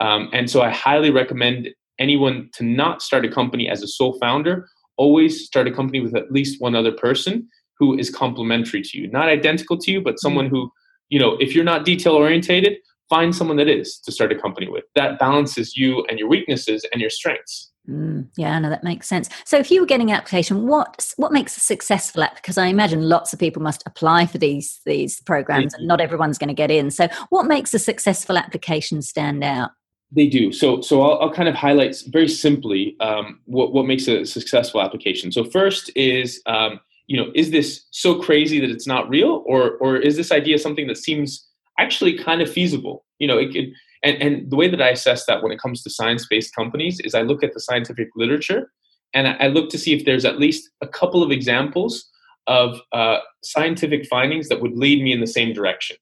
Um, 0.00 0.30
and 0.32 0.50
so 0.50 0.62
I 0.62 0.70
highly 0.70 1.10
recommend 1.10 1.68
anyone 1.98 2.48
to 2.54 2.64
not 2.64 3.02
start 3.02 3.24
a 3.24 3.30
company 3.30 3.68
as 3.68 3.82
a 3.82 3.86
sole 3.86 4.18
founder. 4.18 4.68
Always 4.96 5.44
start 5.44 5.68
a 5.68 5.70
company 5.70 6.00
with 6.00 6.16
at 6.16 6.32
least 6.32 6.60
one 6.60 6.74
other 6.74 6.92
person 6.92 7.48
who 7.78 7.98
is 7.98 8.08
complementary 8.08 8.80
to 8.82 8.98
you, 8.98 9.10
not 9.10 9.28
identical 9.28 9.76
to 9.78 9.92
you, 9.92 10.00
but 10.00 10.18
someone 10.18 10.46
who, 10.46 10.70
you 11.10 11.18
know, 11.18 11.36
if 11.40 11.54
you're 11.54 11.64
not 11.64 11.84
detail 11.84 12.14
orientated, 12.14 12.78
find 13.10 13.34
someone 13.34 13.58
that 13.58 13.68
is 13.68 13.98
to 13.98 14.10
start 14.10 14.32
a 14.32 14.38
company 14.38 14.68
with. 14.68 14.84
That 14.94 15.18
balances 15.18 15.76
you 15.76 16.04
and 16.08 16.18
your 16.18 16.28
weaknesses 16.28 16.86
and 16.92 17.00
your 17.00 17.10
strengths. 17.10 17.71
Mm, 17.88 18.28
yeah, 18.36 18.58
no, 18.60 18.70
that 18.70 18.84
makes 18.84 19.08
sense. 19.08 19.28
So, 19.44 19.58
if 19.58 19.70
you 19.70 19.80
were 19.80 19.86
getting 19.86 20.10
an 20.10 20.16
application, 20.16 20.68
what 20.68 21.12
what 21.16 21.32
makes 21.32 21.56
a 21.56 21.60
successful 21.60 22.22
app? 22.22 22.36
Because 22.36 22.56
I 22.56 22.66
imagine 22.66 23.08
lots 23.08 23.32
of 23.32 23.40
people 23.40 23.60
must 23.60 23.82
apply 23.86 24.26
for 24.26 24.38
these 24.38 24.80
these 24.86 25.20
programs, 25.22 25.74
and 25.74 25.88
not 25.88 26.00
everyone's 26.00 26.38
going 26.38 26.48
to 26.48 26.54
get 26.54 26.70
in. 26.70 26.92
So, 26.92 27.08
what 27.30 27.46
makes 27.46 27.74
a 27.74 27.80
successful 27.80 28.38
application 28.38 29.02
stand 29.02 29.42
out? 29.42 29.72
They 30.14 30.28
do. 30.28 30.52
So, 30.52 30.80
so 30.80 31.02
I'll, 31.02 31.22
I'll 31.22 31.32
kind 31.32 31.48
of 31.48 31.54
highlight 31.56 31.96
very 32.08 32.28
simply 32.28 32.96
um, 33.00 33.40
what 33.46 33.72
what 33.72 33.86
makes 33.86 34.06
a 34.06 34.24
successful 34.26 34.80
application. 34.80 35.32
So, 35.32 35.42
first 35.42 35.90
is 35.96 36.40
um, 36.46 36.78
you 37.08 37.16
know, 37.16 37.32
is 37.34 37.50
this 37.50 37.84
so 37.90 38.20
crazy 38.20 38.60
that 38.60 38.70
it's 38.70 38.86
not 38.86 39.08
real, 39.08 39.42
or 39.44 39.72
or 39.78 39.96
is 39.96 40.16
this 40.16 40.30
idea 40.30 40.56
something 40.58 40.86
that 40.86 40.98
seems 40.98 41.48
actually 41.80 42.16
kind 42.16 42.40
of 42.40 42.50
feasible? 42.50 43.04
You 43.18 43.26
know, 43.26 43.38
it 43.38 43.52
could 43.52 43.72
and, 44.02 44.20
and 44.20 44.50
the 44.50 44.56
way 44.56 44.68
that 44.68 44.82
I 44.82 44.90
assess 44.90 45.26
that 45.26 45.42
when 45.42 45.52
it 45.52 45.60
comes 45.60 45.82
to 45.82 45.90
science 45.90 46.26
based 46.28 46.54
companies 46.54 47.00
is 47.00 47.14
I 47.14 47.22
look 47.22 47.42
at 47.44 47.54
the 47.54 47.60
scientific 47.60 48.08
literature 48.16 48.70
and 49.14 49.28
I 49.28 49.48
look 49.48 49.70
to 49.70 49.78
see 49.78 49.92
if 49.92 50.04
there's 50.04 50.24
at 50.24 50.38
least 50.38 50.70
a 50.80 50.88
couple 50.88 51.22
of 51.22 51.30
examples 51.30 52.08
of 52.46 52.80
uh, 52.92 53.18
scientific 53.44 54.06
findings 54.06 54.48
that 54.48 54.60
would 54.60 54.76
lead 54.76 55.02
me 55.02 55.12
in 55.12 55.20
the 55.20 55.26
same 55.26 55.52
direction. 55.52 55.96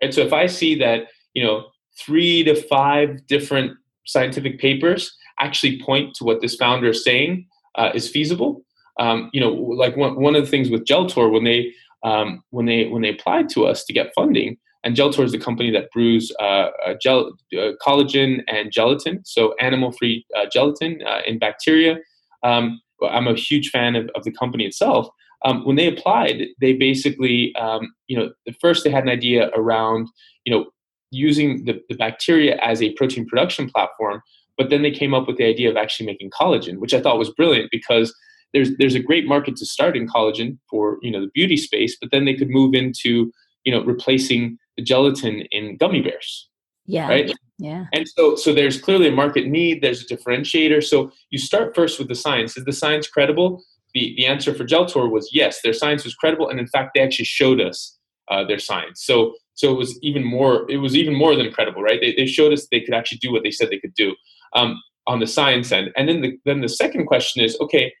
And 0.00 0.14
so 0.14 0.20
if 0.22 0.32
I 0.32 0.46
see 0.46 0.74
that, 0.76 1.08
you 1.34 1.42
know, 1.42 1.66
three 1.98 2.42
to 2.44 2.54
five 2.54 3.26
different 3.26 3.72
scientific 4.06 4.58
papers 4.58 5.14
actually 5.38 5.80
point 5.82 6.14
to 6.14 6.24
what 6.24 6.40
this 6.40 6.54
founder 6.56 6.90
is 6.90 7.04
saying 7.04 7.46
uh, 7.76 7.90
is 7.94 8.08
feasible. 8.08 8.64
Um, 8.98 9.30
you 9.32 9.40
know, 9.40 9.52
like 9.52 9.96
one, 9.96 10.20
one 10.20 10.34
of 10.34 10.44
the 10.44 10.50
things 10.50 10.70
with 10.70 10.84
Geltor 10.84 11.30
when 11.30 11.44
they 11.44 11.72
um, 12.04 12.42
when 12.50 12.66
they 12.66 12.86
when 12.88 13.02
they 13.02 13.10
applied 13.10 13.48
to 13.50 13.64
us 13.64 13.84
to 13.84 13.92
get 13.92 14.12
funding, 14.14 14.58
and 14.84 14.96
Geltor 14.96 15.24
is 15.24 15.32
the 15.32 15.38
company 15.38 15.70
that 15.70 15.90
brews 15.92 16.32
uh, 16.40 16.70
uh, 16.86 16.94
gel, 17.00 17.32
uh, 17.56 17.72
collagen 17.84 18.42
and 18.48 18.72
gelatin, 18.72 19.22
so 19.24 19.54
animal-free 19.60 20.26
uh, 20.36 20.46
gelatin 20.52 21.00
uh, 21.06 21.20
in 21.26 21.38
bacteria. 21.38 21.98
Um, 22.42 22.80
I'm 23.08 23.28
a 23.28 23.34
huge 23.34 23.70
fan 23.70 23.94
of, 23.94 24.10
of 24.14 24.24
the 24.24 24.32
company 24.32 24.64
itself. 24.64 25.08
Um, 25.44 25.64
when 25.64 25.76
they 25.76 25.88
applied, 25.88 26.46
they 26.60 26.72
basically, 26.72 27.54
um, 27.56 27.92
you 28.06 28.16
know, 28.16 28.30
first 28.60 28.84
they 28.84 28.90
had 28.90 29.02
an 29.04 29.10
idea 29.10 29.50
around, 29.56 30.08
you 30.44 30.54
know, 30.54 30.66
using 31.10 31.64
the, 31.64 31.80
the 31.88 31.96
bacteria 31.96 32.56
as 32.56 32.80
a 32.80 32.92
protein 32.94 33.26
production 33.26 33.68
platform, 33.68 34.22
but 34.56 34.70
then 34.70 34.82
they 34.82 34.90
came 34.90 35.14
up 35.14 35.26
with 35.26 35.36
the 35.36 35.44
idea 35.44 35.70
of 35.70 35.76
actually 35.76 36.06
making 36.06 36.30
collagen, 36.30 36.78
which 36.78 36.94
I 36.94 37.00
thought 37.00 37.18
was 37.18 37.30
brilliant 37.30 37.70
because 37.70 38.14
there's 38.52 38.76
there's 38.78 38.94
a 38.94 39.00
great 39.00 39.26
market 39.26 39.56
to 39.56 39.66
start 39.66 39.96
in 39.96 40.06
collagen 40.06 40.58
for 40.70 40.98
you 41.02 41.10
know 41.10 41.20
the 41.20 41.30
beauty 41.34 41.56
space, 41.56 41.96
but 42.00 42.10
then 42.10 42.24
they 42.24 42.34
could 42.34 42.50
move 42.50 42.74
into 42.74 43.32
you 43.64 43.72
know 43.72 43.82
replacing 43.84 44.58
gelatin 44.80 45.42
in 45.50 45.76
gummy 45.76 46.00
bears. 46.00 46.48
Yeah. 46.86 47.08
Right. 47.08 47.32
Yeah. 47.58 47.84
And 47.92 48.08
so, 48.08 48.34
so 48.34 48.52
there's 48.52 48.80
clearly 48.80 49.08
a 49.08 49.12
market 49.12 49.46
need. 49.46 49.82
There's 49.82 50.02
a 50.02 50.06
differentiator. 50.06 50.82
So 50.82 51.12
you 51.30 51.38
start 51.38 51.74
first 51.74 51.98
with 51.98 52.08
the 52.08 52.14
science. 52.14 52.56
Is 52.56 52.64
the 52.64 52.72
science 52.72 53.06
credible? 53.06 53.62
The 53.94 54.14
the 54.16 54.26
answer 54.26 54.54
for 54.54 54.64
Geltor 54.64 55.10
was 55.10 55.30
yes. 55.32 55.60
Their 55.62 55.72
science 55.72 56.02
was 56.04 56.14
credible, 56.14 56.48
and 56.48 56.58
in 56.58 56.66
fact, 56.66 56.92
they 56.94 57.00
actually 57.00 57.26
showed 57.26 57.60
us 57.60 57.98
uh, 58.30 58.44
their 58.44 58.58
science. 58.58 59.04
So 59.04 59.34
so 59.54 59.70
it 59.70 59.76
was 59.76 59.98
even 60.02 60.24
more. 60.24 60.68
It 60.70 60.78
was 60.78 60.96
even 60.96 61.14
more 61.14 61.36
than 61.36 61.52
credible, 61.52 61.82
right? 61.82 62.00
They, 62.00 62.14
they 62.14 62.26
showed 62.26 62.52
us 62.52 62.66
they 62.70 62.80
could 62.80 62.94
actually 62.94 63.18
do 63.18 63.30
what 63.30 63.42
they 63.42 63.50
said 63.50 63.70
they 63.70 63.78
could 63.78 63.94
do 63.94 64.16
um, 64.54 64.80
on 65.06 65.20
the 65.20 65.26
science 65.26 65.70
end. 65.72 65.90
And 65.96 66.08
then 66.08 66.20
the 66.22 66.38
then 66.44 66.62
the 66.62 66.68
second 66.68 67.06
question 67.06 67.44
is, 67.44 67.56
okay, 67.60 67.92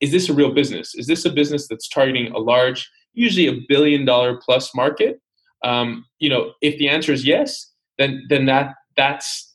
is 0.00 0.10
this 0.10 0.28
a 0.28 0.34
real 0.34 0.52
business? 0.52 0.94
Is 0.94 1.06
this 1.06 1.24
a 1.24 1.30
business 1.30 1.68
that's 1.68 1.88
targeting 1.88 2.32
a 2.32 2.38
large, 2.38 2.90
usually 3.12 3.46
a 3.46 3.60
billion 3.68 4.04
dollar 4.04 4.40
plus 4.44 4.74
market? 4.74 5.20
Um, 5.64 6.04
you 6.20 6.28
know, 6.28 6.52
if 6.60 6.78
the 6.78 6.88
answer 6.88 7.12
is 7.12 7.26
yes, 7.26 7.72
then 7.98 8.24
then 8.28 8.46
that 8.46 8.74
that's 8.96 9.52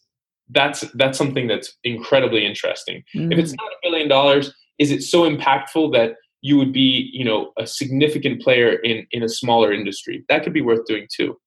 that's 0.49 0.81
that's 0.95 1.17
something 1.17 1.47
that's 1.47 1.77
incredibly 1.83 2.45
interesting. 2.45 3.03
Mm. 3.15 3.31
If 3.31 3.39
it's 3.39 3.53
mm. 3.53 3.57
not 3.57 3.71
a 3.71 3.77
billion 3.83 4.09
dollars, 4.09 4.53
is 4.79 4.91
it 4.91 5.03
so 5.03 5.29
impactful 5.29 5.93
that 5.93 6.15
you 6.41 6.57
would 6.57 6.73
be, 6.73 7.09
you 7.13 7.23
know, 7.23 7.51
a 7.57 7.65
significant 7.67 8.41
player 8.41 8.73
in 8.73 9.05
in 9.11 9.23
a 9.23 9.29
smaller 9.29 9.71
industry? 9.71 10.25
That 10.27 10.43
could 10.43 10.53
be 10.53 10.61
worth 10.61 10.85
doing 10.85 11.07
too. 11.15 11.37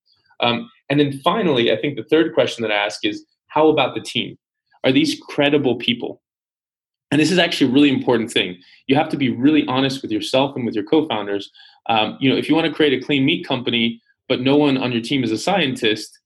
Um, 0.40 0.70
and 0.88 0.98
then 0.98 1.20
finally, 1.20 1.72
I 1.72 1.80
think 1.80 1.96
the 1.96 2.04
third 2.04 2.34
question 2.34 2.62
that 2.62 2.72
I 2.72 2.76
ask 2.76 3.04
is, 3.04 3.24
how 3.48 3.68
about 3.68 3.94
the 3.94 4.00
team? 4.00 4.38
Are 4.84 4.92
these 4.92 5.20
credible 5.28 5.76
people? 5.76 6.20
And 7.10 7.20
this 7.20 7.30
is 7.30 7.38
actually 7.38 7.70
a 7.70 7.74
really 7.74 7.90
important 7.90 8.32
thing. 8.32 8.58
You 8.86 8.96
have 8.96 9.08
to 9.10 9.16
be 9.16 9.28
really 9.28 9.66
honest 9.66 10.02
with 10.02 10.10
yourself 10.10 10.56
and 10.56 10.64
with 10.64 10.74
your 10.74 10.84
co-founders. 10.84 11.50
Um, 11.88 12.16
you 12.20 12.30
know, 12.30 12.36
if 12.36 12.48
you 12.48 12.54
want 12.54 12.66
to 12.66 12.72
create 12.72 12.94
a 12.94 13.04
clean 13.04 13.24
meat 13.24 13.46
company, 13.46 14.00
but 14.28 14.40
no 14.40 14.56
one 14.56 14.76
on 14.76 14.92
your 14.92 15.02
team 15.02 15.24
is 15.24 15.32
a 15.32 15.38
scientist, 15.38 16.18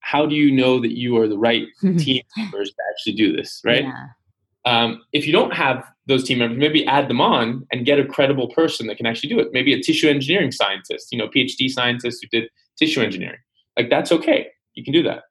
how 0.00 0.26
do 0.26 0.34
you 0.34 0.50
know 0.50 0.80
that 0.80 0.96
you 0.96 1.16
are 1.18 1.28
the 1.28 1.38
right 1.38 1.66
team 1.98 2.22
members 2.36 2.70
to 2.70 2.82
actually 2.90 3.14
do 3.14 3.36
this, 3.36 3.60
right? 3.64 3.84
Yeah. 3.84 4.06
Um, 4.66 5.02
if 5.12 5.26
you 5.26 5.32
don't 5.32 5.54
have 5.54 5.84
those 6.06 6.24
team 6.24 6.38
members, 6.38 6.58
maybe 6.58 6.86
add 6.86 7.08
them 7.08 7.20
on 7.20 7.66
and 7.72 7.86
get 7.86 7.98
a 7.98 8.04
credible 8.04 8.48
person 8.48 8.86
that 8.88 8.96
can 8.96 9.06
actually 9.06 9.30
do 9.30 9.38
it. 9.38 9.48
Maybe 9.52 9.72
a 9.72 9.80
tissue 9.80 10.08
engineering 10.08 10.52
scientist, 10.52 11.08
you 11.10 11.18
know, 11.18 11.28
PhD 11.28 11.70
scientist 11.70 12.22
who 12.22 12.40
did 12.40 12.50
tissue 12.78 13.00
engineering. 13.00 13.38
Like 13.76 13.88
that's 13.88 14.12
okay. 14.12 14.48
You 14.74 14.84
can 14.84 14.92
do 14.92 15.02
that. 15.04 15.22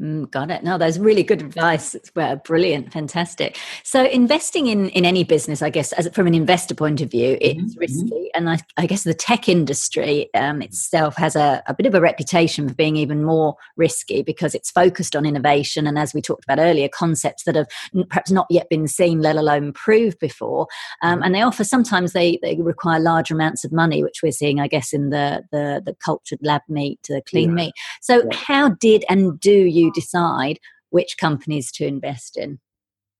Mm, 0.00 0.30
got 0.30 0.50
it. 0.50 0.62
No, 0.62 0.76
that's 0.76 0.98
really 0.98 1.22
good 1.22 1.40
advice. 1.40 1.96
Well, 2.14 2.36
brilliant, 2.36 2.92
fantastic. 2.92 3.58
So, 3.82 4.04
investing 4.04 4.66
in 4.66 4.90
in 4.90 5.06
any 5.06 5.24
business, 5.24 5.62
I 5.62 5.70
guess, 5.70 5.92
as 5.92 6.06
from 6.12 6.26
an 6.26 6.34
investor 6.34 6.74
point 6.74 7.00
of 7.00 7.10
view, 7.10 7.38
it's 7.40 7.58
mm-hmm. 7.58 7.80
risky, 7.80 8.04
mm-hmm. 8.04 8.26
and 8.34 8.50
I, 8.50 8.58
I, 8.76 8.84
guess 8.84 9.04
the 9.04 9.14
tech 9.14 9.48
industry 9.48 10.28
um, 10.34 10.60
itself 10.60 11.16
has 11.16 11.34
a, 11.34 11.62
a, 11.66 11.72
bit 11.72 11.86
of 11.86 11.94
a 11.94 12.00
reputation 12.02 12.68
for 12.68 12.74
being 12.74 12.96
even 12.96 13.24
more 13.24 13.56
risky 13.76 14.22
because 14.22 14.54
it's 14.54 14.70
focused 14.70 15.16
on 15.16 15.24
innovation 15.24 15.86
and, 15.86 15.98
as 15.98 16.12
we 16.12 16.20
talked 16.20 16.44
about 16.44 16.58
earlier, 16.58 16.90
concepts 16.90 17.44
that 17.44 17.54
have 17.54 17.68
perhaps 18.10 18.30
not 18.30 18.46
yet 18.50 18.68
been 18.68 18.88
seen, 18.88 19.22
let 19.22 19.36
alone 19.36 19.72
proved 19.72 20.18
before. 20.18 20.66
Um, 21.00 21.14
mm-hmm. 21.14 21.24
and 21.24 21.34
they 21.34 21.40
offer 21.40 21.64
sometimes 21.64 22.12
they 22.12 22.38
they 22.42 22.56
require 22.56 23.00
large 23.00 23.30
amounts 23.30 23.64
of 23.64 23.72
money, 23.72 24.02
which 24.02 24.20
we're 24.22 24.30
seeing, 24.30 24.60
I 24.60 24.68
guess, 24.68 24.92
in 24.92 25.08
the 25.08 25.42
the, 25.52 25.82
the 25.82 25.94
cultured 25.94 26.40
lab 26.42 26.60
meat, 26.68 27.00
the 27.08 27.22
clean 27.22 27.50
yeah. 27.50 27.64
meat. 27.64 27.74
So, 28.02 28.18
yeah. 28.18 28.36
how 28.36 28.68
did 28.68 29.06
and 29.08 29.40
do 29.40 29.52
you 29.52 29.85
decide 29.94 30.58
which 30.90 31.16
companies 31.18 31.70
to 31.72 31.86
invest 31.86 32.36
in? 32.36 32.58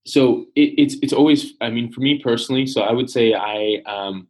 So 0.07 0.47
it, 0.55 0.75
it's 0.79 0.95
it's 1.03 1.13
always. 1.13 1.55
I 1.61 1.71
mean, 1.71 1.91
for 1.93 2.01
me 2.01 2.19
personally, 2.19 2.67
so 2.67 2.83
I 2.83 2.93
would 2.93 3.11
say 3.11 3.35
I 3.35 3.83
um, 3.87 4.29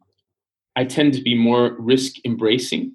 I 0.75 0.85
tend 0.85 1.13
to 1.13 1.21
be 1.21 1.35
more 1.35 1.75
risk 1.79 2.15
embracing. 2.25 2.93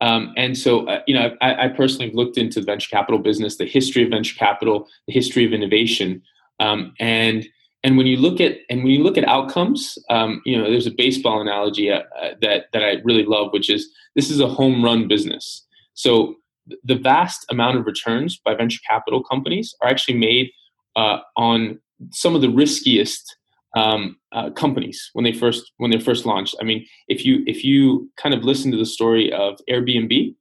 Um, 0.00 0.34
and 0.36 0.58
so, 0.58 0.84
uh, 0.88 1.00
you 1.06 1.14
know, 1.14 1.36
I, 1.40 1.66
I, 1.66 1.68
personally 1.68 2.06
have 2.06 2.16
looked 2.16 2.36
into 2.36 2.58
the 2.58 2.66
venture 2.66 2.88
capital 2.90 3.20
business, 3.20 3.56
the 3.56 3.66
history 3.66 4.02
of 4.02 4.10
venture 4.10 4.34
capital, 4.34 4.88
the 5.06 5.12
history 5.12 5.44
of 5.44 5.52
innovation, 5.52 6.20
um, 6.58 6.92
and 6.98 7.46
and 7.84 7.96
when 7.96 8.08
you 8.08 8.16
look 8.16 8.40
at 8.40 8.58
and 8.68 8.82
when 8.82 8.92
you 8.92 9.02
look 9.04 9.16
at 9.16 9.28
outcomes, 9.28 9.96
um, 10.10 10.42
you 10.44 10.58
know, 10.58 10.68
there's 10.68 10.88
a 10.88 10.92
baseball 10.92 11.40
analogy 11.40 11.90
uh, 11.90 12.02
uh, 12.20 12.30
that 12.40 12.66
that 12.72 12.82
I 12.82 12.96
really 13.04 13.24
love, 13.24 13.52
which 13.52 13.70
is 13.70 13.88
this 14.16 14.28
is 14.28 14.40
a 14.40 14.48
home 14.48 14.84
run 14.84 15.06
business. 15.06 15.64
So 15.94 16.36
the 16.84 16.94
vast 16.94 17.44
amount 17.50 17.76
of 17.76 17.86
returns 17.86 18.40
by 18.44 18.54
venture 18.54 18.80
capital 18.88 19.22
companies 19.22 19.74
are 19.82 19.88
actually 19.88 20.16
made 20.16 20.50
uh, 20.96 21.18
on 21.36 21.80
some 22.10 22.34
of 22.34 22.40
the 22.40 22.50
riskiest 22.50 23.36
um, 23.76 24.16
uh, 24.32 24.50
companies 24.50 25.10
when 25.14 25.24
they 25.24 25.32
first 25.32 25.72
when 25.78 25.90
they 25.90 25.98
first 25.98 26.26
launched. 26.26 26.54
I 26.60 26.64
mean, 26.64 26.86
if 27.08 27.24
you 27.24 27.42
if 27.46 27.64
you 27.64 28.10
kind 28.16 28.34
of 28.34 28.44
listen 28.44 28.70
to 28.72 28.76
the 28.76 28.86
story 28.86 29.32
of 29.32 29.58
Airbnb, 29.68 30.34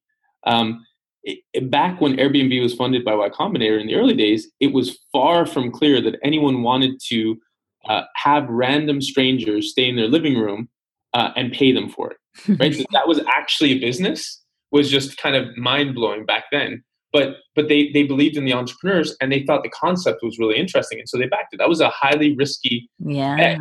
um, 0.46 0.86
it, 1.24 1.70
back 1.72 2.02
when 2.02 2.18
Airbnb 2.18 2.62
was 2.62 2.74
funded 2.74 3.06
by 3.06 3.16
Y 3.16 3.30
Combinator 3.30 3.80
in 3.80 3.88
the 3.88 3.96
early 3.96 4.14
days, 4.14 4.50
it 4.60 4.74
was 4.74 5.00
far 5.12 5.46
from 5.46 5.72
clear 5.72 6.02
that 6.02 6.20
anyone 6.24 6.64
wanted 6.64 7.00
to 7.08 7.40
uh, 7.88 8.04
have 8.16 8.48
random 8.50 9.02
strangers 9.02 9.72
stay 9.72 9.90
in 9.90 9.96
their 9.96 10.08
living 10.08 10.38
room 10.38 10.70
uh, 11.14 11.32
and 11.36 11.52
pay 11.52 11.72
them 11.72 11.90
for 11.90 12.12
it. 12.12 12.18
Right, 12.60 12.76
so 12.76 12.84
that 12.92 13.08
was 13.08 13.20
actually 13.28 13.72
a 13.72 13.80
business 13.80 14.41
was 14.72 14.90
just 14.90 15.18
kind 15.18 15.36
of 15.36 15.56
mind 15.58 15.96
blowing 15.96 16.26
back 16.26 16.46
then. 16.52 16.84
But 17.14 17.36
but 17.56 17.68
they 17.68 17.92
they 17.94 18.04
believed 18.04 18.38
in 18.38 18.46
the 18.46 18.54
entrepreneurs 18.54 19.16
and 19.20 19.32
they 19.32 19.44
thought 19.44 19.64
the 19.64 19.70
concept 19.70 20.20
was 20.24 20.40
really 20.40 20.58
interesting, 20.58 21.00
and 21.00 21.10
so 21.10 21.18
they 21.18 21.28
backed 21.28 21.54
it. 21.54 21.58
That 21.58 21.70
was 21.70 21.82
a 21.82 21.90
highly 21.90 22.36
risky 22.36 22.90
yeah. 23.00 23.36
Bet, 23.36 23.60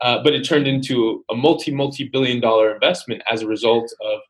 uh, 0.00 0.22
but 0.22 0.32
it 0.32 0.44
turned 0.44 0.68
into 0.68 1.24
a 1.28 1.34
multi 1.34 1.72
multi 1.72 2.04
billion 2.04 2.40
dollar 2.40 2.72
investment 2.72 3.22
as 3.30 3.42
a 3.42 3.48
result 3.48 3.92
of 4.00 4.20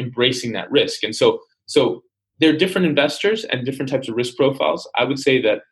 embracing 0.00 0.52
that 0.52 0.70
risk. 0.70 1.02
And 1.02 1.14
so 1.14 1.40
so 1.66 2.02
there 2.40 2.50
are 2.50 2.56
different 2.56 2.86
investors 2.86 3.44
and 3.44 3.64
different 3.66 3.90
types 3.90 4.08
of 4.08 4.16
risk 4.16 4.36
profiles. 4.36 4.88
I 4.96 5.04
would 5.04 5.18
say 5.18 5.40
that 5.42 5.62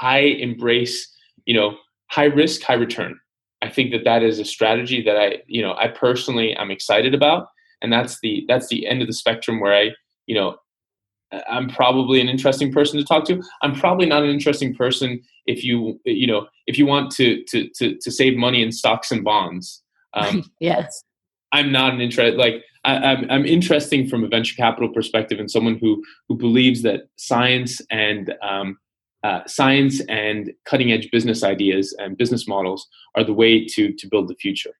I 0.00 0.18
embrace 0.18 1.10
you 1.46 1.54
know 1.54 1.76
high 2.08 2.24
risk, 2.24 2.60
high 2.62 2.74
return. 2.74 3.18
I 3.62 3.70
think 3.70 3.92
that 3.92 4.04
that 4.04 4.22
is 4.22 4.38
a 4.38 4.44
strategy 4.44 5.02
that 5.04 5.16
I 5.16 5.38
you 5.46 5.62
know 5.62 5.74
I 5.74 5.88
personally 5.88 6.54
I'm 6.54 6.70
excited 6.70 7.14
about 7.14 7.46
and 7.84 7.92
that's 7.92 8.18
the 8.20 8.44
that's 8.48 8.68
the 8.68 8.88
end 8.88 9.02
of 9.02 9.06
the 9.06 9.12
spectrum 9.12 9.60
where 9.60 9.74
I 9.74 9.90
you 10.26 10.34
know 10.34 10.56
I'm 11.48 11.68
probably 11.68 12.20
an 12.20 12.28
interesting 12.28 12.72
person 12.72 12.98
to 12.98 13.04
talk 13.04 13.24
to. 13.26 13.42
I'm 13.62 13.74
probably 13.74 14.06
not 14.06 14.22
an 14.22 14.30
interesting 14.30 14.74
person 14.74 15.20
if 15.46 15.62
you 15.62 16.00
you 16.04 16.26
know 16.26 16.48
if 16.66 16.78
you 16.78 16.86
want 16.86 17.12
to 17.12 17.44
to 17.44 17.68
to, 17.76 17.96
to 18.00 18.10
save 18.10 18.36
money 18.36 18.62
in 18.62 18.72
stocks 18.72 19.10
and 19.12 19.22
bonds. 19.22 19.82
Um, 20.14 20.44
yes, 20.60 21.04
I'm 21.52 21.70
not 21.70 21.94
an 21.94 22.00
interest 22.00 22.38
like 22.38 22.62
I, 22.84 22.96
I'm 22.96 23.30
I'm 23.30 23.46
interesting 23.46 24.08
from 24.08 24.24
a 24.24 24.28
venture 24.28 24.56
capital 24.56 24.88
perspective 24.88 25.38
and 25.38 25.50
someone 25.50 25.78
who 25.78 26.02
who 26.28 26.36
believes 26.36 26.82
that 26.82 27.02
science 27.16 27.80
and 27.90 28.34
um, 28.42 28.78
uh, 29.22 29.40
science 29.46 30.00
and 30.08 30.52
cutting 30.64 30.92
edge 30.92 31.10
business 31.10 31.42
ideas 31.42 31.94
and 31.98 32.16
business 32.16 32.46
models 32.48 32.86
are 33.14 33.24
the 33.24 33.34
way 33.34 33.64
to 33.66 33.92
to 33.92 34.08
build 34.08 34.28
the 34.28 34.36
future. 34.36 34.72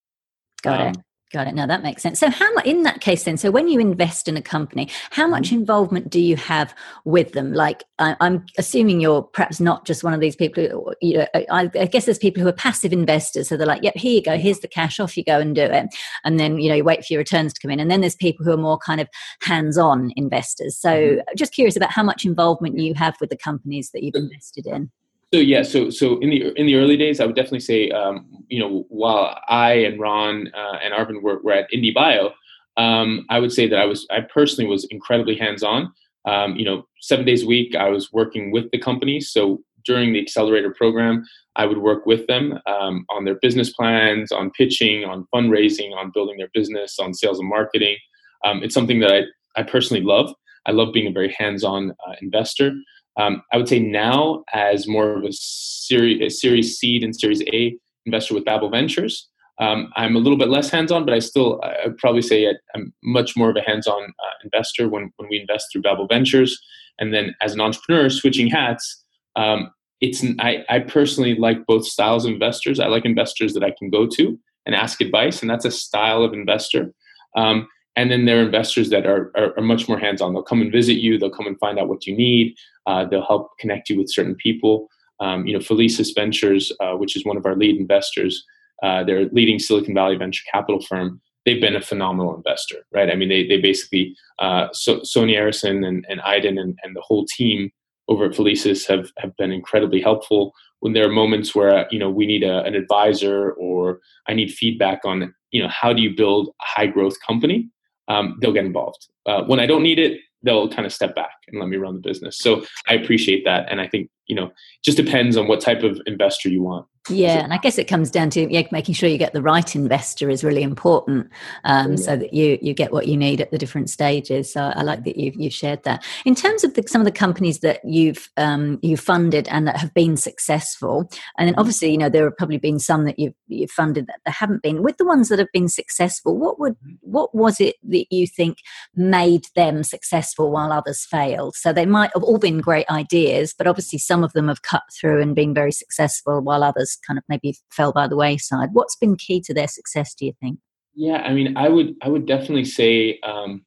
Got 0.63 0.81
um, 0.81 0.89
it. 0.89 0.97
Got 1.35 1.49
it. 1.49 1.55
Now 1.57 1.67
that 1.67 1.83
makes 1.83 2.01
sense. 2.01 2.21
So, 2.21 2.31
how 2.31 2.53
much 2.53 2.65
in 2.65 2.85
that 2.85 3.01
case 3.01 3.25
then? 3.25 3.37
So, 3.37 3.51
when 3.51 3.67
you 3.67 3.81
invest 3.81 4.29
in 4.29 4.37
a 4.37 4.41
company, 4.41 4.89
how 5.11 5.27
much 5.27 5.47
mm-hmm. 5.47 5.57
involvement 5.57 6.09
do 6.09 6.21
you 6.21 6.37
have 6.37 6.73
with 7.05 7.33
them? 7.33 7.53
Like, 7.53 7.83
I, 7.99 8.15
am 8.21 8.47
assuming 8.57 9.01
you're 9.01 9.23
perhaps 9.23 9.59
not 9.59 9.85
just 9.85 10.05
one 10.05 10.15
of 10.15 10.21
these 10.21 10.37
people. 10.37 10.63
Who, 10.63 10.95
you 11.03 11.19
know, 11.19 11.27
I, 11.35 11.69
I, 11.75 11.87
guess 11.87 12.05
there's 12.05 12.19
people 12.19 12.41
who 12.41 12.49
are 12.49 12.53
passive 12.53 12.93
investors, 12.93 13.49
so 13.49 13.57
they're 13.57 13.67
like, 13.67 13.83
"Yep, 13.83 13.97
here 13.97 14.13
you 14.13 14.23
go. 14.23 14.39
Here's 14.39 14.61
the 14.61 14.69
cash. 14.69 15.01
Off 15.01 15.17
you 15.17 15.25
go 15.25 15.41
and 15.41 15.57
do 15.57 15.65
it." 15.65 15.87
And 16.23 16.39
then 16.39 16.61
you 16.61 16.69
know 16.69 16.77
you 16.77 16.85
wait 16.85 17.05
for 17.05 17.13
your 17.13 17.19
returns 17.19 17.53
to 17.53 17.61
come 17.61 17.73
in. 17.73 17.81
And 17.81 17.91
then 17.91 18.01
there's 18.01 18.15
people 18.15 18.47
who 18.47 18.53
are 18.53 18.57
more 18.57 18.79
kind 18.79 19.01
of 19.01 19.09
hands-on 19.41 20.13
investors. 20.15 20.79
So, 20.79 20.91
mm-hmm. 20.91 21.21
just 21.37 21.53
curious 21.53 21.75
about 21.75 21.91
how 21.91 22.05
much 22.05 22.25
involvement 22.25 22.79
you 22.79 22.95
have 22.95 23.17
with 23.21 23.31
the 23.31 23.37
companies 23.37 23.91
that 23.91 24.05
you've 24.05 24.15
invested 24.15 24.69
in. 24.69 24.93
So 25.35 25.41
yeah, 25.41 25.65
so 25.65 25.91
so 25.91 26.21
in 26.21 26.31
the 26.31 26.53
in 26.55 26.67
the 26.67 26.77
early 26.77 26.97
days, 26.97 27.19
I 27.19 27.27
would 27.27 27.35
definitely 27.35 27.59
say, 27.59 27.91
um, 27.91 28.25
you 28.47 28.61
know, 28.61 28.87
while 28.89 29.37
I 29.49 29.73
and 29.73 29.99
Ron 29.99 30.49
uh, 30.55 30.79
and 30.81 30.95
Arvind 30.95 31.23
were, 31.23 31.41
were 31.43 31.55
at 31.55 31.69
IndieBio, 31.73 32.31
um, 32.77 33.27
I 33.31 33.41
would 33.41 33.51
say 33.51 33.67
that 33.67 33.77
I 33.77 33.85
was 33.85 34.07
I 34.13 34.21
personally 34.21 34.71
was 34.71 34.85
incredibly 34.93 35.35
hands 35.35 35.65
on. 35.65 35.93
Um, 36.25 36.55
you 36.55 36.65
know, 36.65 36.87
seven 37.01 37.27
days 37.27 37.43
a 37.43 37.49
week, 37.49 37.75
I 37.75 37.89
was 37.89 38.13
working 38.13 38.53
with 38.53 38.71
the 38.71 38.79
company. 38.79 39.19
So 39.19 39.61
during 39.85 40.13
the 40.13 40.21
accelerator 40.21 40.73
program, 40.73 41.25
I 41.57 41.67
would 41.67 41.79
work 41.79 42.07
with 42.07 42.29
them 42.29 42.61
um, 42.67 43.05
on 43.11 43.25
their 43.25 43.35
business 43.43 43.73
plans, 43.73 44.31
on 44.31 44.53
pitching, 44.53 45.05
on 45.05 45.27
fundraising, 45.35 45.97
on 45.97 46.13
building 46.15 46.37
their 46.37 46.51
business, 46.55 47.01
on 47.01 47.13
sales 47.13 47.41
and 47.41 47.49
marketing. 47.49 47.97
Um, 48.45 48.63
it's 48.63 48.75
something 48.75 49.01
that 49.01 49.11
I 49.11 49.23
I 49.61 49.65
personally 49.65 50.05
love. 50.05 50.33
I 50.65 50.71
love 50.71 50.93
being 50.93 51.09
a 51.09 51.11
very 51.11 51.35
hands 51.37 51.65
on 51.65 51.91
uh, 51.91 52.15
investor. 52.23 52.71
Um, 53.17 53.43
I 53.53 53.57
would 53.57 53.69
say 53.69 53.79
now, 53.79 54.45
as 54.53 54.89
more 54.89 55.17
of 55.17 55.25
a 55.25 55.33
series, 55.33 56.21
a 56.21 56.29
series 56.29 56.77
seed 56.77 57.05
and 57.05 57.15
series 57.15 57.43
A 57.53 57.77
investor 58.07 58.35
with 58.35 58.45
Babel 58.45 58.71
Ventures, 58.71 59.29
um, 59.61 59.93
I'm 59.95 60.17
a 60.17 60.19
little 60.19 60.39
bit 60.39 60.49
less 60.49 60.69
hands-on, 60.69 61.05
but 61.05 61.15
I 61.15 61.21
still 61.21 61.61
I 61.63 61.89
probably 61.99 62.23
say 62.23 62.53
I'm 62.75 62.93
much 63.05 63.37
more 63.37 63.51
of 63.51 63.57
a 63.57 63.61
hands-on 63.61 64.03
uh, 64.03 64.33
investor 64.43 64.89
when, 64.89 65.13
when 65.17 65.29
we 65.29 65.41
invest 65.41 65.69
through 65.71 65.83
Babel 65.83 66.07
Ventures. 66.09 66.61
And 66.99 67.15
then 67.15 67.35
as 67.41 67.55
an 67.55 67.61
entrepreneur, 67.61 68.11
switching 68.11 68.49
hats, 68.49 69.05
um, 69.37 69.71
it's 70.01 70.25
I, 70.41 70.65
I 70.69 70.81
personally 70.81 71.35
like 71.37 71.67
both 71.67 71.87
styles 71.87 72.25
of 72.25 72.33
investors. 72.33 72.81
I 72.81 72.87
like 72.87 73.05
investors 73.05 73.55
that 73.55 73.65
I 73.65 73.73
can 73.79 73.91
go 73.91 74.07
to 74.07 74.39
and 74.67 74.75
ask 74.75 75.01
advice, 75.01 75.41
and 75.41 75.51
that's 75.51 75.65
a 75.65 75.71
style 75.71 76.23
of 76.23 76.33
investor. 76.33 76.93
Um, 77.37 77.69
and 77.97 78.11
then 78.11 78.25
there 78.25 78.39
are 78.39 78.45
investors 78.45 78.91
that 78.91 79.07
are, 79.07 79.31
are, 79.37 79.57
are, 79.57 79.63
much 79.63 79.89
more 79.89 79.99
hands-on. 79.99 80.33
They'll 80.33 80.43
come 80.43 80.61
and 80.61 80.73
visit 80.73 80.95
you. 80.95 81.19
They'll 81.19 81.31
come 81.31 81.47
and 81.47 81.59
find 81.59 81.79
out 81.79 81.89
what 81.89 82.07
you 82.07 82.17
need. 82.17 82.57
Uh, 82.87 83.05
they'll 83.05 83.27
help 83.27 83.57
connect 83.59 83.89
you 83.89 83.99
with 83.99 84.11
certain 84.11 84.35
people. 84.35 84.89
Um, 85.21 85.47
you 85.47 85.53
know 85.53 85.61
felicis 85.61 86.13
ventures 86.13 86.73
uh, 86.81 86.95
which 86.95 87.15
is 87.17 87.25
one 87.25 87.37
of 87.37 87.47
our 87.47 87.55
lead 87.55 87.77
investors 87.77 88.45
uh, 88.83 89.05
they're 89.05 89.23
a 89.23 89.29
leading 89.31 89.61
silicon 89.61 89.95
valley 89.95 90.17
venture 90.17 90.43
capital 90.51 90.81
firm. 90.83 91.21
They've 91.47 91.61
been 91.61 91.77
a 91.77 91.81
phenomenal 91.81 92.35
investor 92.35 92.85
right? 92.93 93.09
I 93.09 93.15
mean 93.15 93.29
they, 93.29 93.47
they 93.47 93.59
basically 93.59 94.17
uh, 94.41 94.69
so, 94.73 95.01
Sony 95.01 95.37
Arison 95.37 95.87
and, 95.87 96.05
and 96.09 96.21
Aydin 96.23 96.61
and, 96.61 96.77
and 96.83 96.97
the 96.97 97.01
whole 97.01 97.27
team 97.27 97.71
over 98.09 98.25
at 98.25 98.33
felicis 98.33 98.87
have, 98.89 99.13
have 99.19 99.37
been 99.37 99.53
incredibly 99.53 100.01
helpful. 100.01 100.53
When 100.81 100.93
there 100.93 101.07
are 101.07 101.13
moments 101.13 101.55
where 101.55 101.87
you 101.91 101.99
know 101.99 102.11
we 102.11 102.27
need 102.27 102.43
a, 102.43 102.63
an 102.65 102.75
advisor 102.75 103.53
or 103.53 104.01
i 104.27 104.35
need 104.35 104.53
feedback 104.53 105.01
on 105.05 105.33
you 105.51 105.63
know 105.63 105.69
how 105.69 105.93
do 105.95 106.03
you 106.03 106.15
build 106.15 106.49
a 106.49 106.65
high 106.65 106.87
growth 106.87 107.15
company 107.27 107.71
um, 108.09 108.39
they'll 108.41 108.53
get 108.53 108.67
involved. 108.67 109.07
Uh, 109.27 109.43
when 109.45 109.61
I 109.61 109.67
don't 109.67 109.83
need 109.83 109.99
it, 109.99 110.21
they'll 110.43 110.69
kind 110.69 110.87
of 110.87 110.93
step 110.93 111.15
back 111.15 111.33
and 111.49 111.59
let 111.59 111.69
me 111.69 111.77
run 111.77 111.95
the 111.95 112.01
business. 112.01 112.39
So 112.39 112.65
I 112.89 112.95
appreciate 112.95 113.45
that, 113.45 113.67
and 113.71 113.81
I 113.81 113.89
think 113.89 114.11
you 114.27 114.37
know, 114.37 114.51
just 114.85 114.97
depends 114.97 115.37
on 115.37 115.49
what 115.49 115.61
type 115.61 115.83
of 115.83 116.01
investor 116.07 116.49
you 116.49 116.63
want. 116.63 116.87
Yeah, 117.11 117.45
and 117.45 117.53
I 117.53 117.59
guess 117.59 117.77
it 117.77 117.85
comes 117.85 118.11
down 118.11 118.31
to 118.31 118.51
yeah, 118.51 118.63
making 118.73 118.95
sure 118.95 119.11
you 119.11 119.19
get 119.19 119.35
the 119.35 119.43
right 119.43 119.77
investor 119.77 120.31
is 120.31 120.43
really 120.43 120.63
important, 120.63 121.29
um, 121.65 121.91
yeah. 121.91 121.97
so 121.97 122.17
that 122.17 122.33
you 122.33 122.59
you 122.63 122.73
get 122.73 122.95
what 122.95 123.07
you 123.07 123.17
need 123.19 123.43
at 123.43 123.51
the 123.51 123.59
different 123.59 123.91
stages. 123.91 124.51
So 124.51 124.73
I 124.75 124.83
like 124.83 125.05
that 125.05 125.19
you've 125.19 125.35
you've 125.37 125.53
shared 125.53 125.83
that. 125.83 126.03
In 126.25 126.35
terms 126.35 126.65
of 126.65 126.73
the, 126.73 126.85
some 126.87 127.03
of 127.03 127.05
the 127.05 127.13
companies 127.13 127.59
that 127.59 127.85
you've 127.85 128.31
um, 128.39 128.79
you 128.81 128.97
funded 128.97 129.49
and 129.49 129.69
that 129.69 129.77
have 129.77 129.93
been 129.93 130.17
successful, 130.17 131.11
and 131.37 131.47
then 131.47 131.53
mm-hmm. 131.53 131.61
obviously 131.61 131.91
you 131.91 131.99
know 131.99 132.09
there 132.09 132.25
have 132.25 132.39
probably 132.39 132.57
been 132.57 132.79
some 132.79 133.05
that 133.05 133.19
you've 133.19 133.35
you've 133.49 133.71
funded 133.71 134.07
that, 134.07 134.33
haven't 134.33 134.63
been. 134.63 134.83
With 134.83 134.97
the 134.97 135.05
ones 135.05 135.29
that 135.29 135.39
have 135.39 135.53
been 135.53 135.69
successful, 135.69 136.39
what 136.39 136.59
would 136.59 136.73
mm-hmm. 136.79 136.95
what 137.03 137.35
was 137.35 137.61
it 137.61 137.77
that 137.87 138.07
you 138.11 138.27
think 138.27 138.59
made 138.95 139.45
them 139.55 139.83
successful 139.83 140.51
while 140.51 140.73
others 140.73 141.05
failed? 141.05 141.55
So 141.55 141.71
they 141.71 141.85
might 141.85 142.13
have 142.15 142.23
all 142.23 142.39
been 142.39 142.63
great 142.63 142.89
ideas, 142.89 143.53
but 143.53 143.67
obviously 143.67 143.99
some 143.99 144.14
some 144.15 144.23
of 144.23 144.33
them 144.33 144.47
have 144.47 144.63
cut 144.63 144.85
through 144.93 145.21
and 145.21 145.35
been 145.35 145.53
very 145.53 145.73
successful, 145.73 146.41
while 146.41 146.63
others 146.63 146.97
kind 147.05 147.19
of 147.19 147.25
maybe 147.29 147.57
fell 147.73 147.93
by 147.93 148.07
the 148.07 148.15
wayside. 148.15 148.69
What's 148.73 148.95
been 148.95 149.17
key 149.17 149.41
to 149.41 149.53
their 149.53 149.67
success, 149.67 150.15
do 150.15 150.27
you 150.27 150.33
think? 150.41 150.61
Yeah, 150.95 151.17
I 151.17 151.33
mean, 151.33 151.57
I 151.57 151.69
would 151.69 151.97
I 152.01 152.09
would 152.09 152.27
definitely 152.27 152.65
say. 152.65 153.19
Um, 153.25 153.65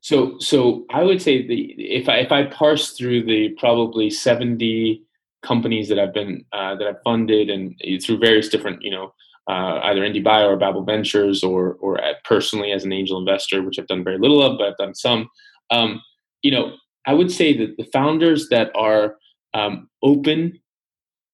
so 0.00 0.38
so 0.38 0.86
I 0.90 1.02
would 1.02 1.20
say 1.20 1.44
the 1.44 1.74
if 1.76 2.08
I 2.08 2.18
if 2.18 2.30
I 2.30 2.44
parse 2.44 2.92
through 2.92 3.24
the 3.24 3.48
probably 3.58 4.10
seventy 4.10 5.02
companies 5.42 5.88
that 5.88 5.98
I've 5.98 6.14
been 6.14 6.44
uh, 6.52 6.76
that 6.76 6.86
I've 6.86 7.02
funded 7.02 7.50
and 7.50 7.74
through 8.04 8.18
various 8.18 8.48
different 8.48 8.80
you 8.82 8.92
know 8.92 9.12
uh, 9.48 9.80
either 9.88 10.02
IndieBio 10.02 10.46
or 10.50 10.56
Babel 10.56 10.84
Ventures 10.84 11.42
or 11.42 11.72
or 11.80 11.98
personally 12.24 12.70
as 12.70 12.84
an 12.84 12.92
angel 12.92 13.18
investor, 13.18 13.60
which 13.60 13.80
I've 13.80 13.88
done 13.88 14.04
very 14.04 14.18
little 14.18 14.40
of, 14.40 14.56
but 14.56 14.68
I've 14.68 14.76
done 14.76 14.94
some. 14.94 15.28
Um, 15.70 16.00
you 16.42 16.52
know, 16.52 16.74
I 17.08 17.14
would 17.14 17.32
say 17.32 17.56
that 17.56 17.76
the 17.78 17.90
founders 17.90 18.48
that 18.50 18.70
are 18.76 19.16
um, 19.58 19.88
open, 20.02 20.58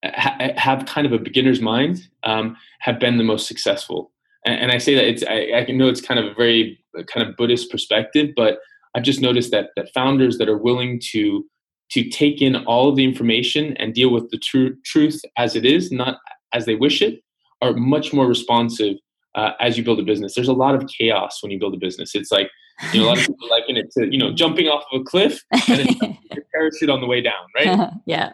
ha- 0.04 0.52
have 0.56 0.86
kind 0.86 1.06
of 1.06 1.12
a 1.12 1.18
beginner's 1.18 1.60
mind, 1.60 2.08
um, 2.24 2.56
have 2.80 2.98
been 2.98 3.18
the 3.18 3.24
most 3.24 3.46
successful. 3.46 4.12
And, 4.46 4.56
and 4.62 4.72
I 4.72 4.78
say 4.78 4.94
that 4.94 5.06
it's 5.06 5.24
I, 5.34 5.66
I 5.68 5.72
know 5.72 5.88
it's 5.88 6.00
kind 6.00 6.20
of 6.20 6.26
a 6.26 6.34
very 6.34 6.78
kind 7.12 7.26
of 7.26 7.36
Buddhist 7.36 7.70
perspective, 7.70 8.30
but 8.36 8.58
I've 8.94 9.02
just 9.02 9.20
noticed 9.20 9.50
that 9.50 9.70
that 9.76 9.92
founders 9.92 10.38
that 10.38 10.48
are 10.48 10.58
willing 10.58 11.00
to 11.12 11.44
to 11.90 12.08
take 12.08 12.40
in 12.40 12.56
all 12.56 12.88
of 12.88 12.96
the 12.96 13.04
information 13.04 13.76
and 13.76 13.94
deal 13.94 14.10
with 14.10 14.30
the 14.30 14.38
tr- 14.38 14.76
truth 14.84 15.20
as 15.36 15.54
it 15.54 15.64
is, 15.64 15.92
not 15.92 16.18
as 16.52 16.64
they 16.64 16.74
wish 16.74 17.02
it, 17.02 17.20
are 17.60 17.74
much 17.74 18.12
more 18.12 18.26
responsive 18.26 18.96
uh, 19.34 19.50
as 19.60 19.76
you 19.76 19.84
build 19.84 20.00
a 20.00 20.02
business. 20.02 20.34
There's 20.34 20.48
a 20.48 20.52
lot 20.54 20.74
of 20.74 20.88
chaos 20.88 21.42
when 21.42 21.52
you 21.52 21.58
build 21.58 21.74
a 21.74 21.78
business. 21.78 22.14
It's 22.14 22.32
like 22.32 22.50
you 22.92 23.00
know, 23.00 23.06
a 23.06 23.08
lot 23.08 23.18
of 23.18 23.26
people 23.26 23.48
liken 23.50 23.76
it 23.76 23.90
to 23.92 24.10
you 24.10 24.18
know 24.18 24.32
jumping 24.32 24.66
off 24.66 24.84
of 24.92 25.00
a 25.00 25.04
cliff 25.04 25.42
and 25.68 25.88
your 26.00 26.44
parachute 26.54 26.90
on 26.90 27.00
the 27.00 27.06
way 27.06 27.20
down, 27.20 27.34
right? 27.54 27.90
yeah, 28.06 28.32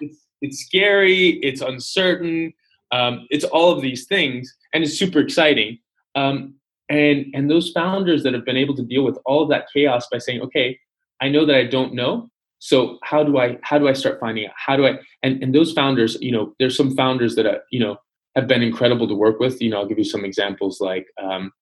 it's, 0.00 0.26
it's 0.40 0.64
scary, 0.64 1.40
it's 1.42 1.60
uncertain, 1.60 2.52
um, 2.92 3.26
it's 3.30 3.44
all 3.44 3.72
of 3.72 3.82
these 3.82 4.06
things, 4.06 4.54
and 4.72 4.84
it's 4.84 4.98
super 4.98 5.20
exciting. 5.20 5.78
Um, 6.14 6.54
and 6.88 7.26
and 7.34 7.50
those 7.50 7.70
founders 7.70 8.22
that 8.22 8.34
have 8.34 8.44
been 8.44 8.56
able 8.56 8.76
to 8.76 8.82
deal 8.82 9.04
with 9.04 9.18
all 9.26 9.42
of 9.42 9.48
that 9.50 9.66
chaos 9.72 10.06
by 10.10 10.18
saying, 10.18 10.40
okay, 10.42 10.78
I 11.20 11.28
know 11.28 11.44
that 11.46 11.56
I 11.56 11.64
don't 11.64 11.94
know, 11.94 12.30
so 12.58 12.98
how 13.02 13.24
do 13.24 13.38
I 13.38 13.58
how 13.62 13.78
do 13.78 13.88
I 13.88 13.92
start 13.92 14.20
finding 14.20 14.46
out? 14.46 14.54
How 14.56 14.76
do 14.76 14.86
I 14.86 14.98
and 15.22 15.42
and 15.42 15.54
those 15.54 15.72
founders, 15.72 16.16
you 16.20 16.32
know, 16.32 16.54
there's 16.58 16.76
some 16.76 16.94
founders 16.96 17.34
that 17.36 17.46
are, 17.46 17.60
you 17.70 17.80
know 17.80 17.98
have 18.36 18.46
been 18.46 18.62
incredible 18.62 19.08
to 19.08 19.14
work 19.14 19.40
with. 19.40 19.60
You 19.60 19.70
know, 19.70 19.78
I'll 19.78 19.86
give 19.86 19.98
you 19.98 20.04
some 20.04 20.24
examples 20.24 20.80
like 20.80 21.06
um, 21.22 21.52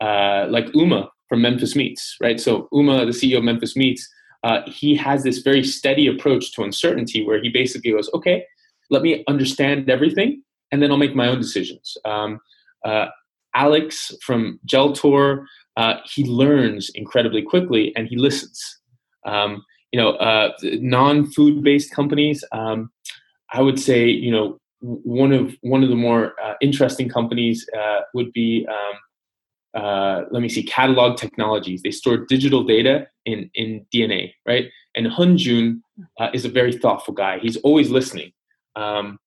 uh, 0.00 0.46
like 0.48 0.74
Uma 0.74 1.10
from 1.32 1.40
Memphis 1.40 1.74
Meats, 1.74 2.18
right? 2.20 2.38
So 2.38 2.68
Uma, 2.72 3.06
the 3.06 3.10
CEO 3.10 3.38
of 3.38 3.44
Memphis 3.44 3.74
Meats, 3.74 4.06
uh, 4.44 4.60
he 4.66 4.94
has 4.96 5.22
this 5.22 5.38
very 5.38 5.64
steady 5.64 6.06
approach 6.06 6.52
to 6.52 6.62
uncertainty 6.62 7.24
where 7.24 7.40
he 7.40 7.48
basically 7.48 7.90
goes, 7.90 8.10
okay, 8.12 8.44
let 8.90 9.00
me 9.00 9.24
understand 9.26 9.88
everything, 9.88 10.42
and 10.70 10.82
then 10.82 10.90
I'll 10.90 10.98
make 10.98 11.16
my 11.16 11.28
own 11.28 11.38
decisions. 11.38 11.96
Um, 12.04 12.38
uh, 12.84 13.06
Alex 13.54 14.14
from 14.20 14.60
Geltor, 14.70 15.46
uh, 15.78 15.94
he 16.04 16.24
learns 16.24 16.90
incredibly 16.94 17.40
quickly 17.40 17.94
and 17.96 18.06
he 18.06 18.18
listens. 18.18 18.60
Um, 19.24 19.64
you 19.90 19.98
know, 19.98 20.10
uh, 20.10 20.50
non-food 20.62 21.62
based 21.62 21.94
companies, 21.94 22.44
um, 22.52 22.92
I 23.54 23.62
would 23.62 23.80
say, 23.80 24.06
you 24.06 24.32
know, 24.32 24.58
one 24.80 25.32
of 25.32 25.56
one 25.62 25.82
of 25.82 25.88
the 25.88 25.96
more 25.96 26.34
uh, 26.44 26.56
interesting 26.60 27.08
companies 27.08 27.66
uh, 27.74 28.00
would 28.12 28.34
be 28.34 28.66
um, 28.68 28.98
uh, 29.74 30.24
let 30.30 30.42
me 30.42 30.48
see 30.48 30.62
catalog 30.62 31.16
technologies. 31.16 31.82
They 31.82 31.90
store 31.90 32.18
digital 32.28 32.64
data 32.64 33.06
in 33.24 33.50
in 33.54 33.86
dna 33.94 34.32
right? 34.46 34.66
And 34.94 35.06
Hyunjun 35.06 35.80
uh, 36.20 36.28
is 36.34 36.44
a 36.44 36.48
very 36.48 36.72
thoughtful 36.72 37.14
guy. 37.14 37.38
He's 37.38 37.56
always 37.58 37.88
listening. 37.90 38.32
Um, 38.76 39.18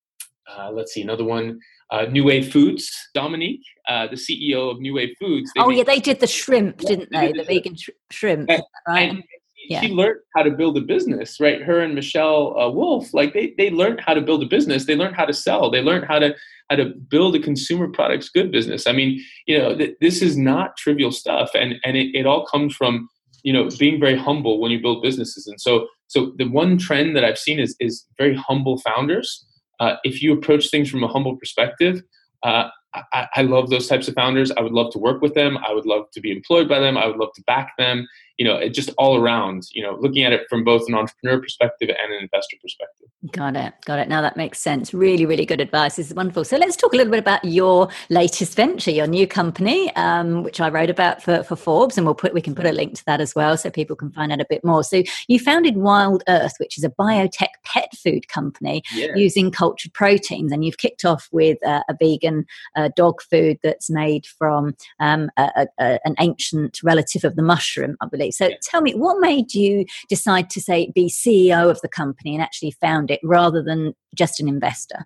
uh, 0.48 0.70
let's 0.72 0.94
see 0.94 1.02
another 1.02 1.24
one. 1.24 1.60
Uh, 1.92 2.04
new 2.12 2.24
wave 2.24 2.52
foods 2.52 2.92
dominique 3.14 3.64
the 3.88 4.16
ceo 4.16 4.72
of 4.72 4.80
new 4.80 4.96
wave 4.96 5.14
foods 5.20 5.52
oh 5.60 5.70
yeah 5.70 5.84
they 5.84 6.00
did 6.00 6.20
the 6.20 6.26
shrimp 6.26 6.80
didn't 6.80 7.08
they 7.12 7.32
the 7.32 7.44
vegan 7.44 7.76
sh- 7.76 7.92
shrimp 8.10 8.50
right 8.88 9.24
yeah. 9.70 9.82
she 9.82 9.90
learned 9.90 10.20
how 10.36 10.44
to 10.44 10.52
build 10.52 10.78
a 10.78 10.82
business, 10.82 11.40
right? 11.40 11.62
Her 11.62 11.82
and 11.82 11.96
Michelle 11.96 12.58
uh, 12.60 12.70
Wolf, 12.70 13.14
like 13.14 13.34
they 13.34 13.54
they 13.58 13.70
learned 13.70 14.02
how 14.02 14.14
to 14.14 14.22
build 14.22 14.44
a 14.44 14.46
business. 14.46 14.86
They 14.86 14.96
learned 14.96 15.16
how 15.16 15.26
to 15.26 15.34
sell. 15.34 15.70
They 15.70 15.82
learned 15.82 16.06
how 16.06 16.20
to 16.20 16.36
how 16.70 16.78
to 16.78 16.86
build 17.10 17.36
a 17.36 17.40
consumer 17.40 17.88
products 17.88 18.30
good 18.30 18.52
business. 18.52 18.88
I 18.88 18.92
mean, 18.92 19.24
you 19.46 19.58
know, 19.58 19.76
th- 19.76 19.96
this 20.02 20.22
is 20.22 20.38
not 20.38 20.78
trivial 20.78 21.12
stuff, 21.12 21.52
and 21.54 21.76
and 21.84 21.96
it, 21.98 22.16
it 22.16 22.26
all 22.26 22.46
comes 22.46 22.76
from 22.76 23.08
you 23.44 23.54
know 23.54 23.70
being 23.80 24.00
very 24.00 24.18
humble 24.18 24.60
when 24.60 24.72
you 24.72 24.82
build 24.82 25.04
businesses. 25.04 25.48
And 25.48 25.60
so 25.60 25.88
so 26.08 26.34
the 26.38 26.48
one 26.48 26.78
trend 26.78 27.16
that 27.16 27.24
I've 27.24 27.38
seen 27.38 27.60
is 27.60 27.76
is 27.80 28.06
very 28.18 28.36
humble 28.36 28.78
founders. 28.80 29.46
Uh, 29.80 29.96
if 30.04 30.22
you 30.22 30.34
approach 30.34 30.70
things 30.70 30.90
from 30.90 31.04
a 31.04 31.08
humble 31.08 31.36
perspective, 31.36 32.02
uh, 32.44 32.70
I, 33.14 33.28
I, 33.36 33.42
love 33.42 33.70
those 33.70 33.88
types 33.88 34.08
of 34.08 34.14
founders. 34.14 34.52
I 34.52 34.62
would 34.62 34.72
love 34.72 34.92
to 34.94 35.00
work 35.00 35.22
with 35.22 35.34
them. 35.34 35.58
I 35.58 35.74
would 35.74 35.86
love 35.86 36.06
to 36.14 36.22
be 36.22 36.32
employed 36.32 36.70
by 36.70 36.80
them. 36.80 36.98
I 36.98 37.08
would 37.08 37.18
love 37.18 37.34
to 37.36 37.44
back 37.46 37.74
them. 37.78 38.08
You 38.38 38.46
know, 38.46 38.56
it 38.56 38.70
just 38.70 38.92
all 38.98 39.18
around. 39.18 39.64
You 39.72 39.84
know, 39.84 39.98
looking 40.00 40.24
at 40.24 40.34
it 40.34 40.42
from 40.50 40.64
both 40.64 40.84
an 40.88 40.96
entrepreneur 40.96 41.42
perspective 41.42 41.90
and 41.90 42.14
an 42.14 42.22
investor 42.22 42.58
perspective. 42.62 43.08
Got 43.32 43.56
it. 43.56 43.74
Got 43.86 44.00
it. 44.00 44.10
Now 44.10 44.22
that 44.22 44.38
makes 44.38 44.60
sense. 44.62 44.94
Really, 44.94 45.26
really 45.26 45.46
good 45.46 45.62
advice. 45.62 45.96
This 45.96 46.08
is 46.08 46.14
wonderful. 46.14 46.44
So 46.44 46.58
let's 46.58 46.76
talk 46.76 46.94
a 46.94 46.98
little 46.98 47.12
bit 47.12 47.20
about 47.20 47.44
your 47.46 47.90
latest 48.10 48.56
venture, 48.56 48.92
your 48.92 49.08
new 49.08 49.26
company, 49.26 49.96
um, 49.96 50.44
which 50.44 50.60
I 50.60 50.70
wrote 50.70 50.90
about 50.90 51.24
for, 51.24 51.44
for 51.44 51.56
Forbes, 51.56 51.98
and 51.98 52.06
we'll 52.06 52.16
put 52.16 52.34
we 52.34 52.42
can 52.42 52.56
put 52.56 52.66
a 52.66 52.72
link 52.72 52.96
to 52.96 53.06
that 53.06 53.22
as 53.22 53.34
well, 53.36 53.58
so 53.58 53.70
people 53.70 53.96
can 53.96 54.12
find 54.12 54.32
out 54.32 54.42
a 54.42 54.46
bit 54.50 54.64
more. 54.64 54.84
So 54.84 55.04
you 55.28 55.40
founded 55.40 55.78
Wild 55.78 56.24
Earth, 56.28 56.54
which 56.60 56.78
is 56.78 56.84
a 56.84 56.90
biotech 56.90 57.50
pet 57.64 57.90
food 57.96 58.28
company 58.28 58.84
yeah. 58.94 59.16
using 59.16 59.52
cultured 59.52 59.94
proteins, 59.94 60.52
and 60.52 60.66
you've 60.66 60.78
kicked 60.78 61.06
off 61.06 61.28
with 61.32 61.58
uh, 61.66 61.84
a 61.90 61.96
vegan 62.00 62.46
uh, 62.76 62.90
dog 62.96 63.22
food 63.22 63.58
that's 63.64 63.90
made 63.90 64.26
from 64.26 64.76
um, 65.00 65.30
a, 65.38 65.68
a, 65.80 66.00
an 66.06 66.16
ancient 66.20 66.80
relative 66.84 67.24
of 67.24 67.36
the 67.36 67.42
mushroom, 67.42 67.96
I 68.02 68.08
believe. 68.08 68.25
So 68.32 68.48
yeah. 68.48 68.56
tell 68.64 68.82
me, 68.82 68.94
what 68.94 69.20
made 69.20 69.54
you 69.54 69.86
decide 70.10 70.50
to 70.52 70.62
say 70.62 70.92
be 70.96 71.10
CEO 71.10 71.70
of 71.70 71.82
the 71.82 71.90
company 71.90 72.34
and 72.34 72.44
actually 72.44 72.72
found 72.72 73.12
it? 73.12 73.20
rather 73.36 73.62
than 73.62 73.94
just 74.16 74.40
an 74.40 74.48
investor? 74.48 75.06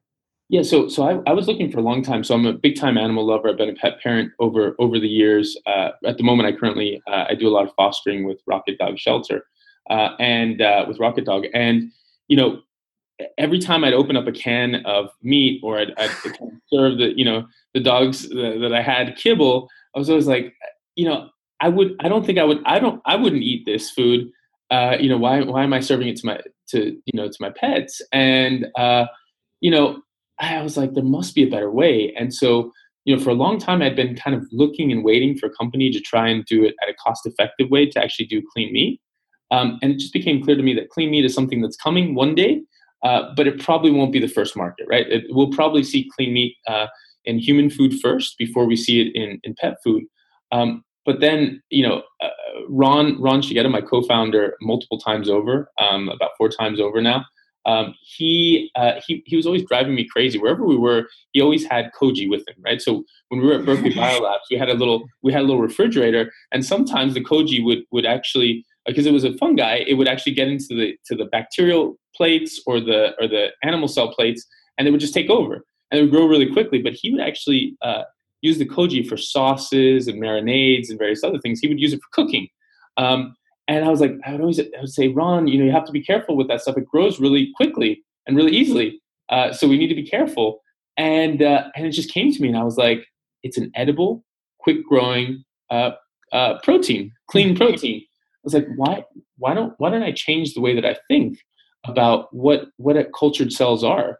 Yeah, 0.50 0.64
so 0.64 0.88
so 0.88 1.04
I, 1.04 1.30
I 1.30 1.34
was 1.34 1.48
looking 1.48 1.72
for 1.72 1.78
a 1.78 1.84
long 1.84 2.02
time. 2.02 2.24
So 2.24 2.34
I'm 2.34 2.46
a 2.46 2.54
big 2.54 2.76
time 2.76 2.98
animal 2.98 3.26
lover. 3.26 3.50
I've 3.50 3.58
been 3.58 3.70
a 3.70 3.76
pet 3.76 4.02
parent 4.02 4.32
over 4.40 4.76
over 4.80 5.00
the 5.00 5.08
years. 5.08 5.56
Uh, 5.68 5.90
at 6.06 6.18
the 6.18 6.24
moment, 6.24 6.48
I 6.48 6.58
currently 6.58 7.02
uh, 7.08 7.26
I 7.30 7.36
do 7.36 7.48
a 7.48 7.54
lot 7.56 7.68
of 7.68 7.74
fostering 7.76 8.24
with 8.26 8.40
Rocket 8.48 8.80
Dog 8.80 8.98
Shelter, 8.98 9.46
uh, 9.92 10.16
and 10.20 10.62
uh, 10.62 10.86
with 10.88 11.00
Rocket 11.00 11.26
Dog. 11.26 11.46
And 11.54 11.92
you 12.30 12.38
know, 12.38 12.62
every 13.38 13.60
time 13.60 13.84
I'd 13.84 13.94
open 13.94 14.18
up 14.18 14.26
a 14.26 14.32
can 14.32 14.84
of 14.86 15.10
meat 15.22 15.62
or 15.64 15.78
I'd, 15.78 15.94
I'd 15.98 16.12
serve 16.74 16.98
the 16.98 17.14
you 17.16 17.26
know 17.26 17.46
the 17.76 17.80
dogs 17.80 18.28
that 18.30 18.74
I 18.74 18.82
had 18.82 19.18
kibble, 19.18 19.70
I 19.96 20.00
was 20.00 20.10
always 20.10 20.26
like, 20.26 20.56
you 20.96 21.08
know, 21.08 21.30
I 21.62 21.70
would 21.70 21.96
I 22.00 22.08
don't 22.08 22.26
think 22.26 22.38
I 22.40 22.44
would 22.44 22.62
I 22.66 22.80
don't 22.80 23.02
I 23.06 23.16
wouldn't 23.16 23.44
eat 23.44 23.66
this 23.66 23.90
food. 23.90 24.30
Uh, 24.72 24.98
you 25.00 25.10
know, 25.10 25.18
why 25.18 25.42
why 25.42 25.64
am 25.64 25.74
I 25.74 25.80
serving 25.80 26.08
it 26.08 26.18
to 26.18 26.26
my 26.26 26.40
to 26.70 26.98
you 27.06 27.14
know 27.14 27.28
to 27.28 27.38
my 27.40 27.50
pets? 27.50 28.02
And 28.12 28.68
uh, 28.78 29.06
you 29.62 29.72
know 29.72 30.02
i 30.40 30.62
was 30.62 30.78
like 30.78 30.94
there 30.94 31.04
must 31.04 31.36
be 31.36 31.44
a 31.44 31.50
better 31.50 31.72
way. 31.72 32.14
And 32.18 32.34
so 32.34 32.72
you 33.06 33.16
know 33.16 33.22
for 33.22 33.30
a 33.30 33.34
long 33.34 33.60
time 33.60 33.82
i'd 33.82 33.96
been 33.96 34.16
kind 34.16 34.36
of 34.36 34.46
looking 34.52 34.92
and 34.92 35.04
waiting 35.04 35.38
for 35.38 35.48
a 35.48 35.56
company 35.56 35.90
to 35.92 36.00
try 36.00 36.28
and 36.30 36.46
do 36.46 36.64
it 36.64 36.76
at 36.82 36.90
a 36.90 36.94
cost 36.94 37.26
effective 37.26 37.70
way 37.70 37.86
to 37.88 38.02
actually 38.02 38.26
do 38.28 38.42
clean 38.54 38.72
meat. 38.72 39.02
Um, 39.52 39.80
and 39.82 39.92
it 39.92 40.00
just 40.00 40.14
became 40.14 40.44
clear 40.44 40.56
to 40.56 40.64
me 40.64 40.76
that 40.76 40.90
clean 40.90 41.10
meat 41.10 41.26
is 41.26 41.34
something 41.34 41.62
that's 41.62 41.76
coming 41.76 42.16
one 42.16 42.36
day 42.36 42.62
uh, 43.04 43.34
but 43.36 43.48
it 43.48 43.60
probably 43.60 43.92
won't 43.92 44.12
be 44.12 44.20
the 44.20 44.28
first 44.28 44.56
market 44.56 44.86
right? 44.90 45.08
It, 45.10 45.24
we'll 45.30 45.52
probably 45.52 45.84
see 45.84 46.10
clean 46.16 46.34
meat 46.34 46.56
uh, 46.68 46.88
in 47.26 47.40
human 47.40 47.70
food 47.70 48.00
first 48.00 48.38
before 48.38 48.66
we 48.66 48.76
see 48.76 49.02
it 49.02 49.16
in, 49.16 49.40
in 49.44 49.56
pet 49.60 49.78
food. 49.84 50.04
Um, 50.52 50.84
but 51.10 51.22
then 51.22 51.60
you 51.72 51.82
know 51.82 52.04
uh, 52.22 52.30
ron 52.68 53.20
ron 53.20 53.42
shigeta 53.42 53.70
my 53.72 53.82
co-founder 53.82 54.56
multiple 54.62 55.00
times 55.00 55.28
over 55.28 55.72
um, 55.82 56.08
about 56.10 56.32
four 56.38 56.50
times 56.50 56.80
over 56.80 57.02
now 57.02 57.26
um, 57.66 57.94
he, 58.02 58.72
uh, 58.76 58.94
he 59.06 59.22
he 59.26 59.36
was 59.36 59.46
always 59.46 59.66
driving 59.66 59.94
me 59.94 60.08
crazy. 60.14 60.40
Wherever 60.40 60.66
we 60.66 60.78
were 60.78 61.08
he 61.34 61.42
always 61.42 61.66
had 61.66 61.92
koji 62.00 62.30
with 62.30 62.48
him 62.48 62.56
right? 62.68 62.82
So 62.82 63.04
when 63.30 63.42
we 63.42 63.48
were 63.48 63.56
at 63.60 63.66
berkeley 63.66 63.94
biolabs 64.02 64.48
we 64.52 64.58
had 64.58 64.70
a 64.70 64.76
little 64.76 65.00
we 65.24 65.34
had 65.34 65.42
a 65.42 65.48
little 65.50 65.62
refrigerator 65.70 66.32
and 66.52 66.64
sometimes 66.74 67.16
the 67.16 67.24
koji 67.24 67.64
would 67.66 67.82
would 67.92 68.06
actually 68.06 68.64
because 68.86 69.06
it 69.08 69.14
was 69.14 69.24
a 69.24 69.34
fungi 69.42 69.76
it 69.92 69.96
would 69.96 70.08
actually 70.08 70.36
get 70.40 70.48
into 70.48 70.76
the 70.80 70.96
to 71.08 71.16
the 71.16 71.26
bacterial 71.26 72.00
plates 72.16 72.62
or 72.68 72.80
the 72.80 73.02
or 73.20 73.28
the 73.28 73.44
animal 73.64 73.88
cell 73.88 74.10
plates 74.14 74.46
and 74.78 74.88
it 74.88 74.92
would 74.92 75.06
just 75.06 75.18
take 75.20 75.30
over 75.30 75.56
and 75.90 76.00
it 76.00 76.04
would 76.04 76.12
grow 76.12 76.28
really 76.28 76.52
quickly. 76.52 76.82
But 76.82 76.94
he 76.94 77.12
would 77.12 77.22
actually 77.22 77.76
uh, 77.82 78.04
use 78.42 78.58
the 78.58 78.66
koji 78.66 79.08
for 79.08 79.18
sauces 79.18 80.08
and 80.08 80.22
marinades 80.22 80.90
and 80.90 81.00
various 81.00 81.24
other 81.24 81.40
things. 81.40 81.60
He 81.60 81.68
would 81.68 81.80
use 81.80 81.94
it 81.94 82.02
for 82.02 82.10
cooking. 82.12 82.48
Um, 82.98 83.36
and 83.68 83.86
I 83.86 83.90
was 83.90 84.02
like, 84.02 84.14
I 84.26 84.32
would 84.32 84.42
always 84.42 84.60
I 84.60 84.64
would 84.80 84.90
say, 84.90 85.10
Ron, 85.10 85.48
you 85.48 85.60
know, 85.60 85.66
you 85.66 85.72
have 85.72 85.86
to 85.86 85.92
be 85.92 86.04
careful 86.04 86.36
with 86.36 86.48
that 86.48 86.62
stuff. 86.62 86.78
It 86.78 86.88
grows 86.88 87.20
really 87.20 87.52
quickly 87.56 88.04
and 88.26 88.36
really 88.36 88.52
easily. 88.52 89.02
Uh, 89.30 89.54
so 89.54 89.68
we 89.68 89.78
need 89.78 89.88
to 89.88 89.96
be 89.96 90.08
careful. 90.08 90.62
And 90.98 91.42
uh, 91.42 91.66
and 91.76 91.86
it 91.86 91.92
just 91.92 92.12
came 92.12 92.32
to 92.32 92.42
me, 92.42 92.50
and 92.50 92.58
I 92.58 92.64
was 92.64 92.78
like, 92.78 93.06
it's 93.44 93.58
an 93.58 93.72
edible, 93.76 94.24
quick 94.60 94.84
growing 94.86 95.44
uh, 95.70 95.92
uh, 96.34 96.58
protein, 96.64 97.12
clean 97.28 97.56
protein. 97.56 98.02
I 98.02 98.42
was 98.44 98.54
like, 98.54 98.68
why 98.76 99.06
why 99.38 99.54
don't 99.54 99.74
why 99.78 99.92
don't 99.92 100.04
I 100.04 100.12
change 100.12 100.54
the 100.54 100.62
way 100.62 100.76
that 100.76 100.86
I 100.86 100.98
think 101.08 101.38
about 101.86 102.34
what 102.34 102.66
what 102.78 102.98
cultured 103.18 103.54
cells 103.54 103.84
are? 103.84 104.20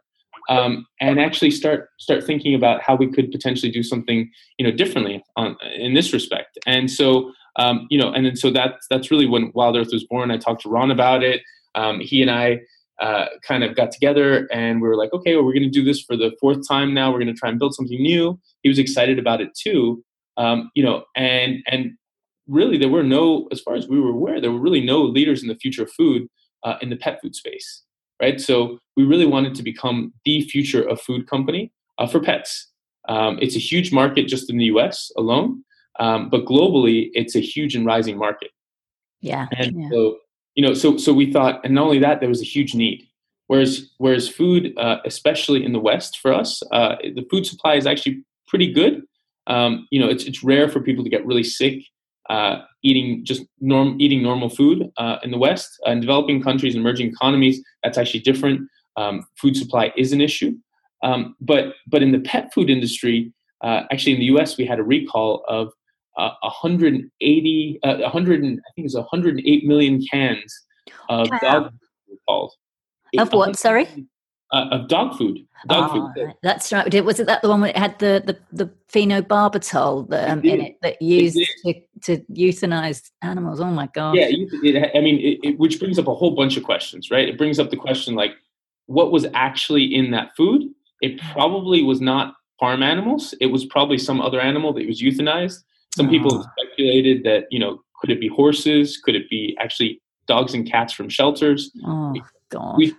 Um, 0.50 0.84
and 1.00 1.18
actually 1.18 1.50
start 1.50 1.88
start 1.98 2.24
thinking 2.24 2.54
about 2.54 2.82
how 2.82 2.94
we 2.96 3.10
could 3.10 3.30
potentially 3.30 3.72
do 3.72 3.82
something 3.82 4.30
you 4.58 4.66
know 4.66 4.76
differently 4.76 5.24
on, 5.36 5.56
in 5.74 5.94
this 5.94 6.12
respect. 6.12 6.58
And 6.66 6.90
so 6.90 7.32
um, 7.56 7.86
you 7.90 7.98
know, 7.98 8.12
and 8.12 8.26
then 8.26 8.36
so 8.36 8.50
that's 8.50 8.86
that's 8.90 9.10
really 9.10 9.26
when 9.26 9.52
Wild 9.54 9.76
Earth 9.76 9.90
was 9.92 10.04
born. 10.04 10.30
I 10.30 10.36
talked 10.36 10.62
to 10.62 10.68
Ron 10.68 10.90
about 10.90 11.22
it. 11.22 11.42
Um, 11.74 12.00
he 12.00 12.20
and 12.20 12.30
I 12.30 12.60
uh, 13.00 13.26
kind 13.46 13.64
of 13.64 13.74
got 13.74 13.90
together 13.90 14.46
and 14.52 14.82
we 14.82 14.88
were 14.88 14.96
like, 14.96 15.12
okay, 15.12 15.34
well, 15.34 15.44
we're 15.44 15.54
going 15.54 15.62
to 15.62 15.70
do 15.70 15.84
this 15.84 16.02
for 16.02 16.16
the 16.16 16.32
fourth 16.40 16.66
time 16.68 16.92
now. 16.92 17.10
We're 17.10 17.20
going 17.20 17.34
to 17.34 17.38
try 17.38 17.48
and 17.48 17.58
build 17.58 17.74
something 17.74 18.00
new. 18.00 18.38
He 18.62 18.68
was 18.68 18.78
excited 18.78 19.18
about 19.18 19.40
it 19.40 19.50
too. 19.54 20.04
Um, 20.36 20.70
you 20.74 20.84
know, 20.84 21.04
and 21.16 21.62
and 21.66 21.92
really 22.46 22.76
there 22.76 22.88
were 22.88 23.02
no, 23.02 23.48
as 23.52 23.60
far 23.60 23.74
as 23.74 23.88
we 23.88 24.00
were 24.00 24.10
aware, 24.10 24.40
there 24.40 24.50
were 24.50 24.58
really 24.58 24.84
no 24.84 25.00
leaders 25.02 25.42
in 25.42 25.48
the 25.48 25.54
future 25.54 25.84
of 25.84 25.92
food 25.92 26.28
uh, 26.64 26.76
in 26.82 26.90
the 26.90 26.96
pet 26.96 27.20
food 27.22 27.34
space 27.34 27.84
right? 28.20 28.40
So 28.40 28.78
we 28.96 29.04
really 29.04 29.26
wanted 29.26 29.54
to 29.56 29.62
become 29.62 30.12
the 30.24 30.42
future 30.42 30.82
of 30.82 31.00
food 31.00 31.28
company 31.28 31.72
uh, 31.98 32.06
for 32.06 32.20
pets. 32.20 32.68
Um, 33.08 33.38
it's 33.40 33.56
a 33.56 33.60
huge 33.60 33.92
market 33.92 34.28
just 34.28 34.50
in 34.50 34.58
the 34.58 34.66
U.S. 34.66 35.10
alone, 35.16 35.64
um, 35.98 36.28
but 36.28 36.44
globally, 36.44 37.10
it's 37.14 37.34
a 37.34 37.40
huge 37.40 37.74
and 37.74 37.86
rising 37.86 38.18
market. 38.18 38.50
Yeah. 39.20 39.46
And 39.56 39.82
yeah. 39.82 39.88
so 39.90 40.18
you 40.54 40.66
know, 40.66 40.74
so 40.74 40.96
so 40.96 41.12
we 41.12 41.32
thought, 41.32 41.60
and 41.64 41.74
not 41.74 41.84
only 41.84 41.98
that, 42.00 42.20
there 42.20 42.28
was 42.28 42.42
a 42.42 42.44
huge 42.44 42.74
need. 42.74 43.06
Whereas 43.46 43.90
whereas 43.98 44.28
food, 44.28 44.72
uh, 44.76 44.98
especially 45.04 45.64
in 45.64 45.72
the 45.72 45.80
West, 45.80 46.18
for 46.18 46.32
us, 46.32 46.62
uh, 46.72 46.96
the 47.02 47.26
food 47.30 47.46
supply 47.46 47.74
is 47.74 47.86
actually 47.86 48.22
pretty 48.46 48.72
good. 48.72 49.02
Um, 49.46 49.88
you 49.90 50.00
know, 50.00 50.08
it's 50.08 50.24
it's 50.24 50.44
rare 50.44 50.68
for 50.68 50.80
people 50.80 51.02
to 51.04 51.10
get 51.10 51.26
really 51.26 51.44
sick 51.44 51.82
uh, 52.30 52.62
eating 52.82 53.24
just 53.24 53.42
norm 53.60 54.00
eating 54.00 54.22
normal 54.22 54.48
food 54.48 54.90
uh, 54.96 55.16
in 55.22 55.30
the 55.30 55.38
West. 55.38 55.68
Uh, 55.86 55.90
in 55.90 56.00
developing 56.00 56.42
countries, 56.42 56.74
emerging 56.74 57.08
economies, 57.08 57.60
that's 57.82 57.98
actually 57.98 58.20
different. 58.20 58.60
Um, 58.96 59.24
food 59.36 59.56
supply 59.56 59.92
is 59.96 60.12
an 60.12 60.20
issue, 60.20 60.52
um, 61.02 61.34
but 61.40 61.74
but 61.86 62.02
in 62.02 62.12
the 62.12 62.20
pet 62.20 62.52
food 62.54 62.70
industry, 62.70 63.32
uh, 63.62 63.82
actually 63.92 64.14
in 64.14 64.20
the 64.20 64.26
U.S. 64.26 64.56
we 64.56 64.64
had 64.64 64.78
a 64.78 64.82
recall 64.82 65.44
of 65.48 65.72
uh, 66.16 66.30
180, 66.42 67.78
uh, 67.82 67.96
100, 67.98 68.38
I 68.38 68.46
think 68.46 68.60
it 68.76 68.82
was 68.82 68.94
108 68.94 69.64
million 69.64 70.02
cans 70.10 70.66
of 71.08 71.28
wow. 71.30 71.38
dog 71.40 71.64
food 71.70 71.80
recalled. 72.10 72.52
Of 73.18 73.32
what? 73.32 73.56
Sorry 73.56 73.88
uh, 74.52 74.66
of 74.70 74.88
dog 74.88 75.16
food. 75.16 75.46
Dog 75.68 75.90
oh, 75.92 76.12
food. 76.14 76.34
That's 76.42 76.72
right. 76.72 77.04
Was 77.04 77.20
it 77.20 77.26
that 77.26 77.42
the 77.42 77.48
one 77.48 77.60
that 77.60 77.76
had 77.76 77.98
the 77.98 78.22
the, 78.24 78.38
the 78.64 78.70
phenobarbital 78.92 80.12
um, 80.28 80.40
in 80.40 80.60
it 80.60 80.76
that 80.82 81.00
used 81.00 81.38
it 81.64 81.88
to, 82.02 82.16
to 82.16 82.24
euthanize 82.32 83.10
animals? 83.22 83.60
Oh 83.60 83.70
my 83.70 83.88
god. 83.88 84.16
Yeah, 84.16 84.26
it, 84.28 84.90
I 84.96 85.00
mean, 85.00 85.18
it, 85.18 85.38
it, 85.46 85.58
which 85.58 85.78
brings 85.78 85.98
up 85.98 86.08
a 86.08 86.14
whole 86.14 86.34
bunch 86.34 86.56
of 86.56 86.64
questions, 86.64 87.10
right? 87.10 87.28
It 87.28 87.38
brings 87.38 87.58
up 87.58 87.70
the 87.70 87.76
question 87.76 88.14
like, 88.14 88.32
what 88.86 89.12
was 89.12 89.26
actually 89.34 89.94
in 89.94 90.10
that 90.12 90.34
food? 90.36 90.62
It 91.00 91.20
probably 91.32 91.82
was 91.82 92.00
not 92.00 92.34
farm 92.58 92.82
animals. 92.82 93.34
It 93.40 93.46
was 93.46 93.64
probably 93.64 93.98
some 93.98 94.20
other 94.20 94.40
animal 94.40 94.72
that 94.74 94.86
was 94.86 95.00
euthanized. 95.00 95.62
Some 95.94 96.06
oh. 96.06 96.10
people 96.10 96.46
speculated 96.58 97.24
that 97.24 97.44
you 97.50 97.58
know, 97.58 97.82
could 98.00 98.10
it 98.10 98.20
be 98.20 98.28
horses? 98.28 98.96
Could 98.96 99.14
it 99.14 99.28
be 99.28 99.56
actually 99.60 100.00
dogs 100.26 100.54
and 100.54 100.70
cats 100.70 100.92
from 100.92 101.08
shelters? 101.08 101.70
Oh 101.84 102.14
god. 102.48 102.76
We 102.78 102.94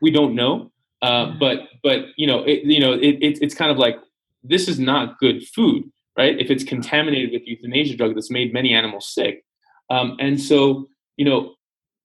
we 0.00 0.10
don't 0.10 0.34
know. 0.34 0.72
Uh, 1.02 1.32
but 1.38 1.60
but 1.82 2.06
you 2.16 2.26
know 2.26 2.40
it, 2.40 2.64
you 2.64 2.80
know 2.80 2.92
it, 2.92 3.16
it, 3.20 3.38
it's 3.40 3.54
kind 3.54 3.70
of 3.70 3.78
like 3.78 3.96
this 4.42 4.68
is 4.68 4.78
not 4.78 5.18
good 5.18 5.46
food, 5.46 5.84
right? 6.16 6.38
If 6.38 6.50
it's 6.50 6.64
contaminated 6.64 7.32
with 7.32 7.46
euthanasia 7.46 7.96
drug 7.96 8.14
that's 8.14 8.30
made 8.30 8.52
many 8.52 8.74
animals 8.74 9.12
sick, 9.12 9.44
um, 9.90 10.16
and 10.18 10.40
so 10.40 10.88
you 11.16 11.24
know 11.24 11.54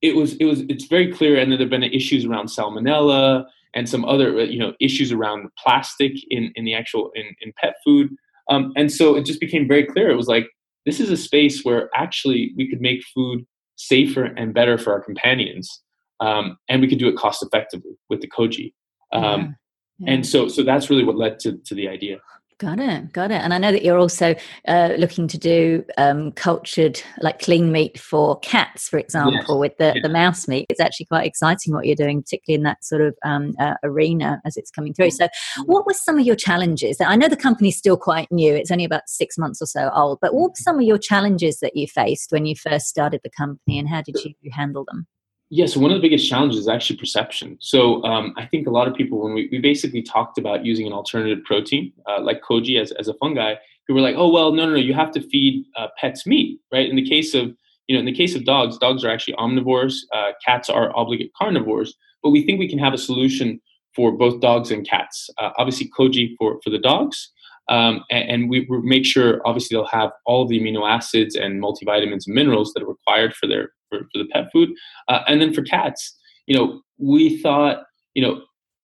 it 0.01 0.15
was 0.15 0.35
it 0.35 0.45
was 0.45 0.61
it's 0.69 0.85
very 0.85 1.11
clear, 1.11 1.39
and 1.39 1.51
there 1.51 1.59
have 1.59 1.69
been 1.69 1.83
issues 1.83 2.25
around 2.25 2.49
salmonella 2.49 3.45
and 3.73 3.89
some 3.89 4.05
other 4.05 4.39
uh, 4.39 4.43
you 4.43 4.59
know 4.59 4.73
issues 4.79 5.11
around 5.11 5.49
plastic 5.57 6.13
in 6.29 6.51
in 6.55 6.65
the 6.65 6.75
actual 6.75 7.11
in 7.15 7.25
in 7.41 7.51
pet 7.57 7.75
food, 7.83 8.15
um, 8.49 8.73
and 8.75 8.91
so 8.91 9.15
it 9.15 9.25
just 9.25 9.39
became 9.39 9.67
very 9.67 9.85
clear. 9.85 10.11
It 10.11 10.15
was 10.15 10.27
like 10.27 10.47
this 10.85 10.99
is 10.99 11.09
a 11.09 11.17
space 11.17 11.63
where 11.63 11.89
actually 11.95 12.53
we 12.55 12.69
could 12.69 12.81
make 12.81 13.03
food 13.13 13.45
safer 13.75 14.25
and 14.25 14.53
better 14.53 14.77
for 14.77 14.93
our 14.93 15.01
companions 15.01 15.81
um, 16.19 16.57
and 16.69 16.81
we 16.81 16.87
could 16.87 16.99
do 16.99 17.07
it 17.07 17.17
cost 17.17 17.43
effectively 17.43 17.91
with 18.09 18.21
the 18.21 18.29
koji 18.29 18.73
um, 19.13 19.23
yeah. 19.23 19.47
Yeah. 19.99 20.13
and 20.13 20.25
so 20.25 20.47
so 20.47 20.63
that's 20.63 20.89
really 20.89 21.03
what 21.03 21.17
led 21.17 21.39
to, 21.39 21.57
to 21.57 21.75
the 21.75 21.87
idea 21.87 22.19
Got 22.63 22.79
it, 22.79 23.11
got 23.11 23.29
it. 23.31 23.41
And 23.41 23.53
I 23.53 23.57
know 23.57 23.73
that 23.73 23.83
you're 23.83 23.97
also 23.97 24.35
uh, 24.69 24.93
looking 24.97 25.27
to 25.27 25.37
do 25.37 25.83
um, 25.97 26.31
cultured, 26.31 27.01
like 27.19 27.39
clean 27.39 27.73
meat 27.73 27.99
for 27.99 28.39
cats, 28.39 28.87
for 28.87 28.97
example, 28.97 29.55
yes. 29.55 29.59
with 29.59 29.77
the, 29.79 29.99
the 30.01 30.07
mouse 30.07 30.47
meat. 30.47 30.67
It's 30.69 30.79
actually 30.79 31.07
quite 31.07 31.25
exciting 31.25 31.73
what 31.73 31.85
you're 31.85 31.95
doing, 31.95 32.21
particularly 32.21 32.59
in 32.59 32.63
that 32.63 32.83
sort 32.83 33.01
of 33.01 33.15
um, 33.25 33.53
uh, 33.59 33.73
arena 33.83 34.39
as 34.45 34.55
it's 34.55 34.71
coming 34.71 34.93
through. 34.93 35.11
So, 35.11 35.27
what 35.65 35.85
were 35.85 35.93
some 35.93 36.17
of 36.17 36.25
your 36.25 36.37
challenges? 36.37 37.01
I 37.01 37.15
know 37.15 37.27
the 37.27 37.35
company's 37.35 37.77
still 37.77 37.97
quite 37.97 38.31
new, 38.31 38.53
it's 38.53 38.71
only 38.71 38.85
about 38.85 39.03
six 39.07 39.37
months 39.37 39.61
or 39.61 39.65
so 39.65 39.89
old, 39.93 40.19
but 40.21 40.33
what 40.33 40.51
were 40.51 40.55
some 40.55 40.77
of 40.77 40.83
your 40.83 40.97
challenges 40.97 41.59
that 41.59 41.75
you 41.75 41.87
faced 41.87 42.31
when 42.31 42.45
you 42.45 42.55
first 42.55 42.87
started 42.87 43.21
the 43.23 43.29
company 43.29 43.77
and 43.79 43.89
how 43.89 44.01
did 44.01 44.15
you 44.23 44.51
handle 44.51 44.85
them? 44.85 45.07
Yeah, 45.55 45.67
so 45.67 45.79
one 45.79 45.91
of 45.91 45.95
the 45.97 46.01
biggest 46.01 46.27
challenges 46.27 46.61
is 46.61 46.67
actually 46.67 46.97
perception. 46.97 47.57
So 47.61 48.03
um, 48.05 48.33
I 48.37 48.45
think 48.47 48.65
a 48.65 48.71
lot 48.71 48.87
of 48.87 48.95
people, 48.95 49.23
when 49.23 49.35
we, 49.35 49.49
we 49.51 49.59
basically 49.59 50.01
talked 50.01 50.39
about 50.39 50.65
using 50.65 50.87
an 50.87 50.93
alternative 50.93 51.43
protein 51.45 51.93
uh, 52.09 52.21
like 52.21 52.41
koji 52.41 52.81
as, 52.81 52.91
as 52.93 53.07
a 53.07 53.13
fungi, 53.13 53.53
who 53.87 53.93
were 53.93 54.01
like, 54.01 54.15
oh 54.17 54.31
well, 54.31 54.51
no, 54.51 54.65
no, 54.65 54.71
no, 54.71 54.77
you 54.77 54.95
have 54.95 55.11
to 55.11 55.21
feed 55.21 55.65
uh, 55.77 55.89
pets 55.95 56.25
meat, 56.25 56.59
right? 56.71 56.89
In 56.89 56.95
the 56.95 57.07
case 57.07 57.35
of 57.35 57.53
you 57.87 57.95
know, 57.95 57.99
in 57.99 58.05
the 58.05 58.13
case 58.13 58.35
of 58.35 58.45
dogs, 58.45 58.79
dogs 58.79 59.03
are 59.03 59.11
actually 59.11 59.35
omnivores. 59.35 59.97
Uh, 60.11 60.31
cats 60.43 60.71
are 60.71 60.91
obligate 60.97 61.31
carnivores, 61.39 61.93
but 62.23 62.31
we 62.31 62.43
think 62.43 62.57
we 62.57 62.67
can 62.67 62.79
have 62.79 62.93
a 62.93 62.97
solution 62.97 63.61
for 63.95 64.11
both 64.11 64.41
dogs 64.41 64.71
and 64.71 64.87
cats. 64.89 65.29
Uh, 65.37 65.51
obviously, 65.59 65.91
koji 65.95 66.33
for 66.39 66.59
for 66.63 66.71
the 66.71 66.79
dogs, 66.79 67.29
um, 67.69 68.03
and, 68.09 68.29
and, 68.29 68.49
we, 68.49 68.65
we 68.69 68.81
make 68.81 69.05
sure 69.05 69.39
obviously 69.45 69.75
they'll 69.75 69.85
have 69.85 70.11
all 70.25 70.47
the 70.47 70.59
amino 70.59 70.89
acids 70.89 71.35
and 71.35 71.61
multivitamins 71.61 72.25
and 72.25 72.33
minerals 72.33 72.73
that 72.73 72.81
are 72.81 72.87
required 72.87 73.35
for 73.35 73.45
their 73.45 73.69
for, 73.93 74.07
for 74.11 74.17
the 74.17 74.27
pet 74.31 74.51
food. 74.51 74.69
Uh, 75.07 75.19
and 75.27 75.41
then 75.41 75.53
for 75.53 75.61
cats, 75.61 76.17
you 76.47 76.55
know, 76.55 76.81
we 76.97 77.41
thought, 77.41 77.83
you 78.13 78.23
know, 78.23 78.41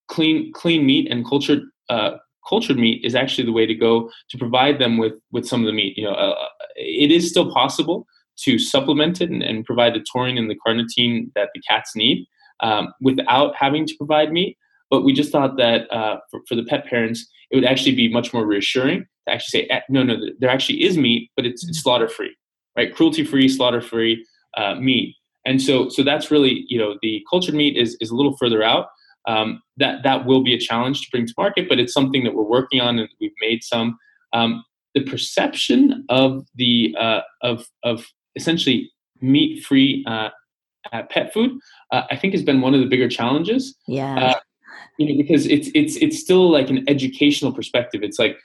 clean 0.07 0.51
clean 0.53 0.85
meat 0.85 1.09
and 1.09 1.25
cultured 1.25 1.61
uh, 1.89 2.11
cultured 2.47 2.77
meat 2.77 3.03
is 3.03 3.15
actually 3.15 3.45
the 3.45 3.51
way 3.51 3.65
to 3.65 3.75
go 3.75 4.09
to 4.29 4.37
provide 4.37 4.79
them 4.79 4.97
with 4.97 5.13
with 5.31 5.47
some 5.47 5.61
of 5.61 5.65
the 5.65 5.73
meat. 5.73 5.97
You 5.97 6.05
know, 6.05 6.13
uh, 6.13 6.35
it 6.75 7.11
is 7.11 7.29
still 7.29 7.51
possible 7.53 8.05
to 8.43 8.57
supplement 8.57 9.19
it 9.21 9.29
and, 9.29 9.43
and, 9.43 9.65
provide 9.65 9.93
the 9.93 10.05
taurine 10.09 10.37
and 10.37 10.49
the 10.49 10.55
carnitine 10.65 11.29
that 11.35 11.49
the 11.53 11.61
cats 11.67 11.93
need 11.93 12.25
um, 12.61 12.93
without 13.01 13.53
having 13.53 13.85
to 13.85 13.93
provide 13.97 14.31
meat. 14.31 14.57
But 14.89 15.03
we 15.03 15.11
just 15.11 15.29
thought 15.29 15.57
that 15.57 15.91
uh, 15.91 16.19
for, 16.31 16.39
for 16.47 16.55
the 16.55 16.63
pet 16.63 16.85
parents, 16.85 17.27
it 17.51 17.57
would 17.57 17.65
actually 17.65 17.95
be 17.95 18.07
much 18.07 18.33
more 18.33 18.45
reassuring 18.45 19.05
to 19.27 19.33
actually 19.33 19.61
say, 19.63 19.67
eh, 19.67 19.81
no, 19.89 20.03
no, 20.03 20.15
there 20.39 20.49
actually 20.49 20.83
is 20.83 20.97
meat, 20.97 21.29
but 21.35 21.45
it's, 21.45 21.67
it's 21.67 21.83
slaughter 21.83 22.07
free, 22.07 22.33
right? 22.77 22.95
Cruelty 22.95 23.25
free, 23.25 23.49
slaughter 23.49 23.81
free 23.81 24.25
uh, 24.59 24.75
meat. 24.75 25.15
And 25.45 25.61
so, 25.61 25.89
so 25.89 26.03
that's 26.03 26.29
really, 26.29 26.65
you 26.67 26.77
know, 26.77 26.91
the 27.01 27.25
cultured 27.29 27.55
meat 27.55 27.75
is, 27.77 27.97
is 28.01 28.09
a 28.11 28.15
little 28.15 28.35
further 28.37 28.61
out. 28.61 28.87
Um, 29.27 29.61
that 29.77 30.01
that 30.03 30.25
will 30.25 30.43
be 30.43 30.53
a 30.53 30.59
challenge 30.59 31.01
to 31.01 31.07
bring 31.11 31.27
to 31.27 31.33
market, 31.37 31.69
but 31.69 31.79
it's 31.79 31.93
something 31.93 32.23
that 32.23 32.33
we're 32.35 32.43
working 32.57 32.81
on, 32.81 32.99
and 32.99 33.09
we've 33.19 33.39
made 33.41 33.63
some. 33.63 33.97
Um, 34.33 34.63
the 34.95 35.03
perception 35.03 36.05
of 36.09 36.45
the 36.55 36.95
uh, 36.99 37.21
of 37.41 37.67
of 37.83 38.07
essentially 38.35 38.91
meat 39.21 39.63
free 39.63 40.05
uh, 40.07 40.29
pet 41.09 41.33
food, 41.33 41.51
uh, 41.91 42.03
I 42.09 42.15
think, 42.15 42.33
has 42.33 42.43
been 42.43 42.61
one 42.61 42.73
of 42.73 42.79
the 42.79 42.87
bigger 42.87 43.09
challenges. 43.09 43.75
Yeah. 43.87 44.15
Uh, 44.15 44.39
you 44.97 45.07
know, 45.07 45.17
because 45.21 45.45
it's 45.45 45.69
it's 45.75 45.95
it's 45.97 46.19
still 46.19 46.49
like 46.49 46.69
an 46.69 46.83
educational 46.87 47.53
perspective. 47.53 48.01
It's 48.03 48.19
like, 48.19 48.37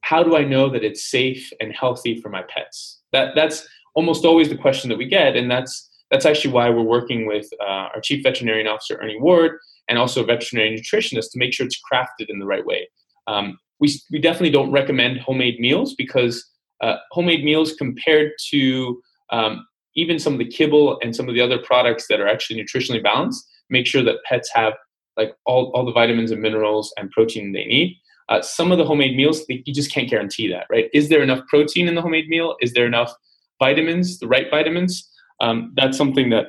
how 0.00 0.22
do 0.22 0.36
I 0.36 0.44
know 0.44 0.68
that 0.70 0.84
it's 0.84 1.10
safe 1.10 1.52
and 1.60 1.72
healthy 1.72 2.20
for 2.20 2.28
my 2.28 2.42
pets? 2.42 3.00
That 3.12 3.34
that's 3.34 3.66
almost 3.94 4.24
always 4.24 4.48
the 4.48 4.56
question 4.56 4.88
that 4.90 4.98
we 4.98 5.06
get, 5.06 5.36
and 5.36 5.50
that's 5.50 5.90
that's 6.10 6.26
actually 6.26 6.52
why 6.52 6.70
we're 6.70 6.82
working 6.82 7.26
with 7.26 7.48
uh, 7.60 7.88
our 7.94 8.00
chief 8.00 8.22
veterinarian 8.22 8.66
officer 8.66 8.98
Ernie 9.00 9.20
Ward 9.20 9.58
and 9.88 9.98
also 9.98 10.22
a 10.22 10.26
veterinary 10.26 10.78
nutritionist 10.78 11.30
to 11.32 11.38
make 11.38 11.52
sure 11.52 11.66
it's 11.66 11.80
crafted 11.92 12.28
in 12.28 12.38
the 12.38 12.46
right 12.46 12.64
way. 12.64 12.88
Um, 13.26 13.58
we 13.80 14.00
we 14.10 14.18
definitely 14.18 14.50
don't 14.50 14.70
recommend 14.70 15.20
homemade 15.20 15.58
meals 15.58 15.94
because 15.94 16.44
uh, 16.80 16.96
homemade 17.10 17.44
meals 17.44 17.74
compared 17.74 18.32
to 18.50 19.00
um, 19.30 19.66
even 19.96 20.18
some 20.18 20.32
of 20.32 20.38
the 20.38 20.48
kibble 20.48 20.98
and 21.02 21.14
some 21.14 21.28
of 21.28 21.34
the 21.34 21.40
other 21.40 21.58
products 21.58 22.06
that 22.08 22.20
are 22.20 22.28
actually 22.28 22.62
nutritionally 22.62 23.02
balanced 23.02 23.46
make 23.70 23.86
sure 23.86 24.02
that 24.02 24.22
pets 24.24 24.50
have 24.52 24.74
like 25.16 25.34
all, 25.46 25.70
all 25.74 25.84
the 25.84 25.92
vitamins 25.92 26.30
and 26.30 26.42
minerals 26.42 26.92
and 26.98 27.10
protein 27.10 27.52
they 27.52 27.64
need. 27.64 27.96
Uh, 28.28 28.42
some 28.42 28.72
of 28.72 28.78
the 28.78 28.84
homemade 28.84 29.16
meals 29.16 29.42
you 29.48 29.72
just 29.72 29.92
can't 29.92 30.08
guarantee 30.08 30.48
that 30.48 30.66
right? 30.70 30.88
Is 30.92 31.08
there 31.08 31.22
enough 31.22 31.46
protein 31.48 31.88
in 31.88 31.94
the 31.94 32.02
homemade 32.02 32.28
meal? 32.28 32.56
Is 32.60 32.72
there 32.72 32.86
enough 32.86 33.12
vitamins, 33.58 34.18
the 34.18 34.28
right 34.28 34.46
vitamins, 34.50 35.08
um, 35.40 35.72
that's 35.76 35.96
something 35.96 36.30
that 36.30 36.46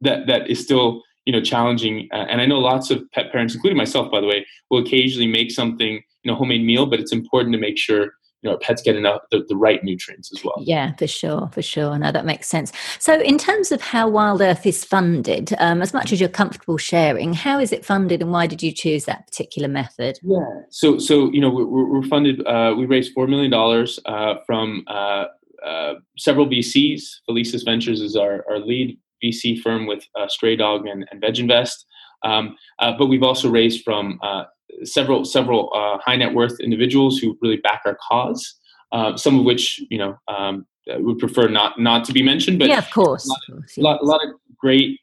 that 0.00 0.26
that 0.26 0.48
is 0.48 0.62
still 0.62 1.02
you 1.24 1.32
know 1.32 1.40
challenging. 1.40 2.08
Uh, 2.12 2.26
and 2.28 2.40
I 2.40 2.46
know 2.46 2.58
lots 2.58 2.90
of 2.90 3.02
pet 3.12 3.30
parents, 3.32 3.54
including 3.54 3.76
myself, 3.76 4.10
by 4.10 4.20
the 4.20 4.26
way, 4.26 4.46
will 4.70 4.80
occasionally 4.80 5.26
make 5.26 5.50
something 5.50 6.02
you 6.22 6.30
know 6.30 6.34
homemade 6.34 6.64
meal, 6.64 6.86
but 6.86 7.00
it's 7.00 7.12
important 7.12 7.52
to 7.52 7.58
make 7.58 7.78
sure 7.78 8.12
you 8.42 8.48
know 8.48 8.52
our 8.52 8.58
pets 8.58 8.82
get 8.82 8.96
enough 8.96 9.20
the, 9.30 9.44
the 9.48 9.56
right 9.56 9.82
nutrients 9.82 10.30
as 10.32 10.44
well. 10.44 10.54
Yeah 10.60 10.94
for 10.96 11.06
sure 11.06 11.48
for 11.52 11.62
sure. 11.62 11.98
No 11.98 12.12
that 12.12 12.24
makes 12.24 12.46
sense. 12.46 12.72
So 12.98 13.20
in 13.20 13.38
terms 13.38 13.72
of 13.72 13.80
how 13.80 14.08
wild 14.08 14.40
earth 14.40 14.64
is 14.64 14.84
funded 14.84 15.54
um, 15.58 15.82
as 15.82 15.92
much 15.92 16.12
as 16.12 16.20
you're 16.20 16.28
comfortable 16.28 16.78
sharing 16.78 17.32
how 17.34 17.58
is 17.58 17.72
it 17.72 17.84
funded 17.84 18.22
and 18.22 18.30
why 18.30 18.46
did 18.46 18.62
you 18.62 18.72
choose 18.72 19.04
that 19.06 19.26
particular 19.26 19.68
method? 19.68 20.18
Yeah. 20.22 20.38
So 20.70 20.98
so 20.98 21.30
you 21.32 21.40
know 21.40 21.50
we're, 21.50 21.66
we're 21.66 22.06
funded 22.06 22.46
uh, 22.46 22.74
we 22.76 22.86
raised 22.86 23.12
four 23.12 23.26
million 23.26 23.50
dollars 23.50 23.98
uh, 24.06 24.36
from 24.46 24.84
uh, 24.86 25.24
uh, 25.64 25.94
several 26.16 26.46
VCs. 26.46 27.02
Felicis 27.28 27.64
Ventures 27.64 28.00
is 28.00 28.16
our, 28.16 28.44
our 28.48 28.58
lead 28.58 28.98
VC 29.22 29.60
firm 29.60 29.86
with 29.86 30.04
uh, 30.18 30.28
Stray 30.28 30.56
Dog 30.56 30.86
and, 30.86 31.06
and 31.10 31.22
VegInvest. 31.22 31.84
Um, 32.24 32.56
uh, 32.80 32.92
but 32.98 33.06
we've 33.06 33.22
also 33.22 33.50
raised 33.50 33.84
from 33.84 34.18
uh, 34.22 34.44
several 34.82 35.24
several 35.24 35.72
uh, 35.74 35.98
high 36.04 36.16
net 36.16 36.34
worth 36.34 36.58
individuals 36.60 37.18
who 37.18 37.38
really 37.40 37.58
back 37.58 37.82
our 37.84 37.96
cause. 38.08 38.56
some 39.16 39.38
of 39.38 39.44
which 39.44 39.80
you 39.90 39.98
know 39.98 40.16
um, 40.28 40.66
would 40.88 41.18
prefer 41.18 41.48
not 41.48 41.78
not 41.78 42.04
to 42.06 42.12
be 42.12 42.22
mentioned, 42.22 42.58
but 42.58 42.68
yeah, 42.68 42.78
of 42.78 42.90
course, 42.90 43.26
a 43.26 43.28
lot, 43.28 43.38
of, 43.48 43.54
course, 43.54 43.78
lot, 43.78 44.04
lot 44.04 44.20
of 44.24 44.34
great 44.58 44.98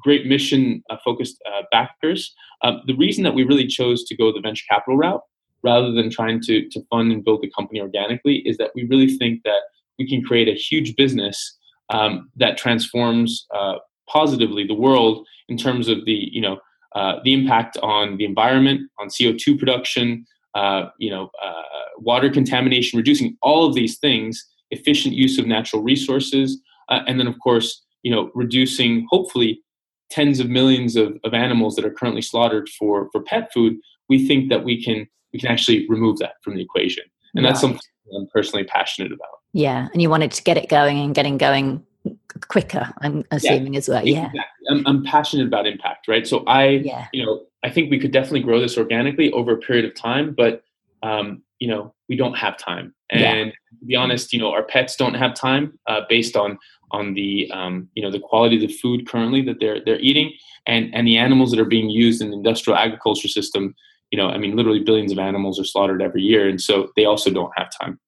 great 0.00 0.26
mission 0.26 0.82
focused 1.04 1.42
backers. 1.72 2.34
Um, 2.62 2.82
the 2.86 2.94
reason 2.94 3.24
that 3.24 3.34
we 3.34 3.44
really 3.44 3.66
chose 3.66 4.04
to 4.04 4.16
go 4.16 4.32
the 4.32 4.40
venture 4.40 4.64
capital 4.70 4.96
route 4.96 5.22
rather 5.62 5.92
than 5.92 6.10
trying 6.10 6.40
to, 6.40 6.68
to 6.68 6.82
fund 6.90 7.12
and 7.12 7.24
build 7.24 7.42
the 7.42 7.50
company 7.50 7.80
organically 7.80 8.36
is 8.46 8.56
that 8.58 8.70
we 8.74 8.84
really 8.84 9.16
think 9.16 9.42
that 9.44 9.62
we 9.98 10.08
can 10.08 10.22
create 10.22 10.48
a 10.48 10.54
huge 10.54 10.94
business 10.96 11.58
um, 11.90 12.30
that 12.36 12.56
transforms 12.56 13.46
uh, 13.54 13.74
positively 14.08 14.66
the 14.66 14.74
world 14.74 15.26
in 15.48 15.56
terms 15.56 15.88
of 15.88 16.04
the 16.04 16.28
you 16.32 16.40
know 16.40 16.58
uh, 16.94 17.16
the 17.24 17.34
impact 17.34 17.76
on 17.82 18.16
the 18.16 18.24
environment, 18.24 18.80
on 18.98 19.08
CO2 19.08 19.58
production, 19.58 20.24
uh, 20.54 20.86
you 20.98 21.10
know, 21.10 21.30
uh, 21.44 21.62
water 21.98 22.30
contamination, 22.30 22.96
reducing 22.96 23.36
all 23.42 23.66
of 23.66 23.74
these 23.74 23.98
things, 23.98 24.48
efficient 24.70 25.14
use 25.14 25.38
of 25.38 25.46
natural 25.46 25.82
resources, 25.82 26.60
uh, 26.88 27.00
and 27.06 27.20
then 27.20 27.26
of 27.26 27.38
course 27.40 27.84
you 28.02 28.10
know 28.10 28.30
reducing 28.34 29.06
hopefully 29.10 29.60
tens 30.10 30.40
of 30.40 30.48
millions 30.48 30.96
of, 30.96 31.18
of 31.24 31.34
animals 31.34 31.76
that 31.76 31.84
are 31.84 31.90
currently 31.90 32.22
slaughtered 32.22 32.68
for 32.78 33.08
for 33.12 33.22
pet 33.22 33.52
food. 33.52 33.76
We 34.08 34.26
think 34.26 34.48
that 34.48 34.64
we 34.64 34.82
can 34.82 35.06
we 35.32 35.38
can 35.38 35.50
actually 35.50 35.86
remove 35.88 36.18
that 36.18 36.34
from 36.42 36.54
the 36.54 36.62
equation. 36.62 37.04
And 37.34 37.44
right. 37.44 37.50
that's 37.50 37.60
something 37.60 37.80
I'm 38.16 38.26
personally 38.32 38.64
passionate 38.64 39.12
about. 39.12 39.28
Yeah. 39.52 39.88
And 39.92 40.02
you 40.02 40.10
wanted 40.10 40.30
to 40.32 40.42
get 40.42 40.56
it 40.56 40.68
going 40.68 40.98
and 40.98 41.14
getting 41.14 41.38
going 41.38 41.84
quicker, 42.48 42.92
I'm 43.02 43.24
assuming 43.30 43.74
yeah, 43.74 43.78
as 43.78 43.88
well. 43.88 44.06
Yeah. 44.06 44.26
Exactly. 44.26 44.66
I'm, 44.70 44.86
I'm, 44.86 45.04
passionate 45.04 45.46
about 45.46 45.66
impact, 45.66 46.08
right? 46.08 46.26
So 46.26 46.44
I, 46.46 46.68
yeah. 46.68 47.06
you 47.12 47.24
know, 47.24 47.42
I 47.62 47.70
think 47.70 47.90
we 47.90 47.98
could 47.98 48.12
definitely 48.12 48.40
grow 48.40 48.60
this 48.60 48.78
organically 48.78 49.32
over 49.32 49.52
a 49.52 49.58
period 49.58 49.84
of 49.84 49.94
time, 49.94 50.34
but, 50.36 50.62
um, 51.02 51.42
you 51.58 51.68
know, 51.68 51.94
we 52.08 52.16
don't 52.16 52.34
have 52.34 52.56
time. 52.56 52.94
And 53.10 53.20
yeah. 53.20 53.44
to 53.44 53.84
be 53.86 53.96
honest, 53.96 54.32
you 54.32 54.38
know, 54.38 54.52
our 54.52 54.62
pets 54.62 54.96
don't 54.96 55.14
have 55.14 55.34
time 55.34 55.78
uh, 55.86 56.02
based 56.08 56.36
on 56.36 56.58
on 56.90 57.14
the 57.14 57.50
um, 57.52 57.88
you 57.94 58.02
know 58.02 58.10
the 58.10 58.20
quality 58.20 58.56
of 58.56 58.62
the 58.62 58.74
food 58.74 59.08
currently 59.08 59.42
that 59.42 59.60
they're 59.60 59.84
they're 59.84 60.00
eating 60.00 60.32
and 60.66 60.94
and 60.94 61.06
the 61.06 61.16
animals 61.16 61.50
that 61.50 61.60
are 61.60 61.64
being 61.64 61.90
used 61.90 62.22
in 62.22 62.30
the 62.30 62.36
industrial 62.36 62.78
agriculture 62.78 63.28
system 63.28 63.74
you 64.10 64.18
know, 64.18 64.28
I 64.28 64.38
mean, 64.38 64.56
literally 64.56 64.80
billions 64.80 65.12
of 65.12 65.18
animals 65.18 65.60
are 65.60 65.64
slaughtered 65.64 66.02
every 66.02 66.22
year. 66.22 66.48
And 66.48 66.60
so 66.60 66.90
they 66.96 67.04
also 67.04 67.30
don't 67.30 67.52
have 67.56 67.70
time. 67.80 68.00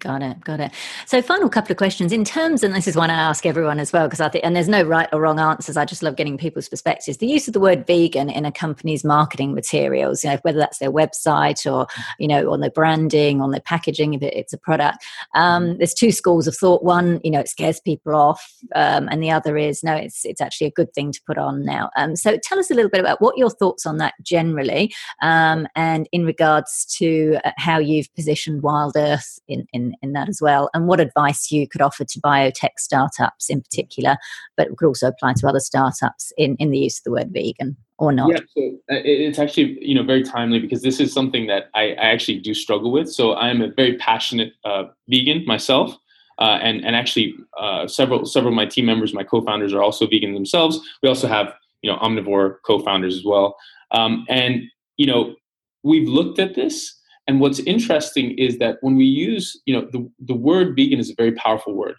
Got 0.00 0.20
it, 0.20 0.40
got 0.40 0.58
it. 0.58 0.72
So, 1.06 1.22
final 1.22 1.48
couple 1.48 1.70
of 1.70 1.76
questions 1.76 2.10
in 2.10 2.24
terms, 2.24 2.64
and 2.64 2.74
this 2.74 2.88
is 2.88 2.96
one 2.96 3.08
I 3.08 3.14
ask 3.14 3.46
everyone 3.46 3.78
as 3.78 3.92
well, 3.92 4.08
because 4.08 4.20
I 4.20 4.28
think, 4.28 4.44
and 4.44 4.56
there's 4.56 4.68
no 4.68 4.82
right 4.82 5.08
or 5.12 5.20
wrong 5.20 5.38
answers. 5.38 5.76
I 5.76 5.84
just 5.84 6.02
love 6.02 6.16
getting 6.16 6.36
people's 6.36 6.68
perspectives. 6.68 7.18
The 7.18 7.28
use 7.28 7.46
of 7.46 7.54
the 7.54 7.60
word 7.60 7.86
vegan 7.86 8.28
in 8.28 8.44
a 8.44 8.50
company's 8.50 9.04
marketing 9.04 9.54
materials, 9.54 10.24
you 10.24 10.30
know, 10.30 10.38
whether 10.42 10.58
that's 10.58 10.78
their 10.78 10.90
website 10.90 11.72
or, 11.72 11.86
you 12.18 12.26
know, 12.26 12.50
on 12.52 12.62
their 12.62 12.70
branding, 12.70 13.40
on 13.40 13.52
their 13.52 13.60
packaging, 13.60 14.14
if 14.14 14.22
it's 14.22 14.52
a 14.52 14.58
product. 14.58 15.04
Um, 15.36 15.66
mm-hmm. 15.66 15.78
there's 15.78 15.94
two 15.94 16.10
schools 16.10 16.48
of 16.48 16.56
thought. 16.56 16.82
One, 16.82 17.20
you 17.22 17.30
know, 17.30 17.38
it 17.38 17.48
scares 17.48 17.78
people 17.78 18.16
off, 18.16 18.44
um, 18.74 19.08
and 19.08 19.22
the 19.22 19.30
other 19.30 19.56
is 19.56 19.84
no, 19.84 19.94
it's 19.94 20.24
it's 20.24 20.40
actually 20.40 20.66
a 20.66 20.72
good 20.72 20.92
thing 20.94 21.12
to 21.12 21.20
put 21.24 21.38
on 21.38 21.64
now. 21.64 21.90
Um, 21.96 22.16
so, 22.16 22.36
tell 22.38 22.58
us 22.58 22.72
a 22.72 22.74
little 22.74 22.90
bit 22.90 23.00
about 23.00 23.20
what 23.20 23.38
your 23.38 23.50
thoughts 23.50 23.86
on 23.86 23.98
that 23.98 24.14
generally, 24.20 24.92
um, 25.22 25.68
and 25.76 26.08
in 26.10 26.24
regards 26.24 26.84
to 26.98 27.38
uh, 27.44 27.52
how 27.56 27.78
you've 27.78 28.12
positioned 28.16 28.62
Wild 28.62 28.96
Earth 28.96 29.38
in 29.46 29.64
in, 29.76 29.94
in 30.02 30.12
that 30.14 30.28
as 30.28 30.40
well, 30.42 30.68
and 30.74 30.88
what 30.88 31.00
advice 31.00 31.52
you 31.52 31.68
could 31.68 31.82
offer 31.82 32.04
to 32.04 32.20
biotech 32.20 32.78
startups 32.78 33.48
in 33.48 33.60
particular, 33.60 34.16
but 34.56 34.68
could 34.76 34.86
also 34.86 35.08
apply 35.08 35.34
to 35.34 35.48
other 35.48 35.60
startups 35.60 36.32
in, 36.36 36.56
in 36.58 36.70
the 36.70 36.78
use 36.78 36.98
of 36.98 37.04
the 37.04 37.12
word 37.12 37.30
vegan 37.32 37.76
or 37.98 38.12
not? 38.12 38.30
Yeah, 38.30 38.40
so 38.56 38.62
uh, 38.90 39.02
it's 39.04 39.38
actually 39.38 39.78
you 39.80 39.94
know 39.94 40.02
very 40.02 40.22
timely 40.22 40.58
because 40.58 40.82
this 40.82 41.00
is 41.00 41.12
something 41.12 41.46
that 41.46 41.70
I, 41.74 41.92
I 41.92 42.06
actually 42.14 42.38
do 42.40 42.54
struggle 42.54 42.90
with. 42.90 43.12
So 43.12 43.34
I'm 43.34 43.62
a 43.62 43.68
very 43.68 43.96
passionate 43.96 44.52
uh, 44.64 44.84
vegan 45.08 45.44
myself. 45.46 45.96
Uh, 46.38 46.58
and 46.60 46.84
and 46.84 46.94
actually 46.94 47.34
uh, 47.58 47.88
several 47.88 48.26
several 48.26 48.52
of 48.52 48.56
my 48.56 48.66
team 48.66 48.84
members, 48.84 49.14
my 49.14 49.24
co-founders, 49.24 49.72
are 49.72 49.82
also 49.82 50.06
vegan 50.06 50.34
themselves. 50.34 50.78
We 51.02 51.08
also 51.08 51.28
have 51.28 51.54
you 51.80 51.90
know 51.90 51.98
omnivore 51.98 52.56
co-founders 52.66 53.16
as 53.16 53.24
well. 53.24 53.56
Um, 53.90 54.26
and 54.28 54.64
you 54.98 55.06
know 55.06 55.34
we've 55.82 56.08
looked 56.08 56.38
at 56.38 56.54
this, 56.54 56.95
and 57.26 57.40
what's 57.40 57.58
interesting 57.60 58.36
is 58.38 58.58
that 58.58 58.76
when 58.80 58.96
we 58.96 59.04
use 59.04 59.60
you 59.66 59.74
know 59.74 59.88
the 59.92 60.10
the 60.20 60.34
word 60.34 60.76
vegan 60.76 60.98
is 60.98 61.10
a 61.10 61.14
very 61.16 61.32
powerful 61.32 61.74
word. 61.74 61.96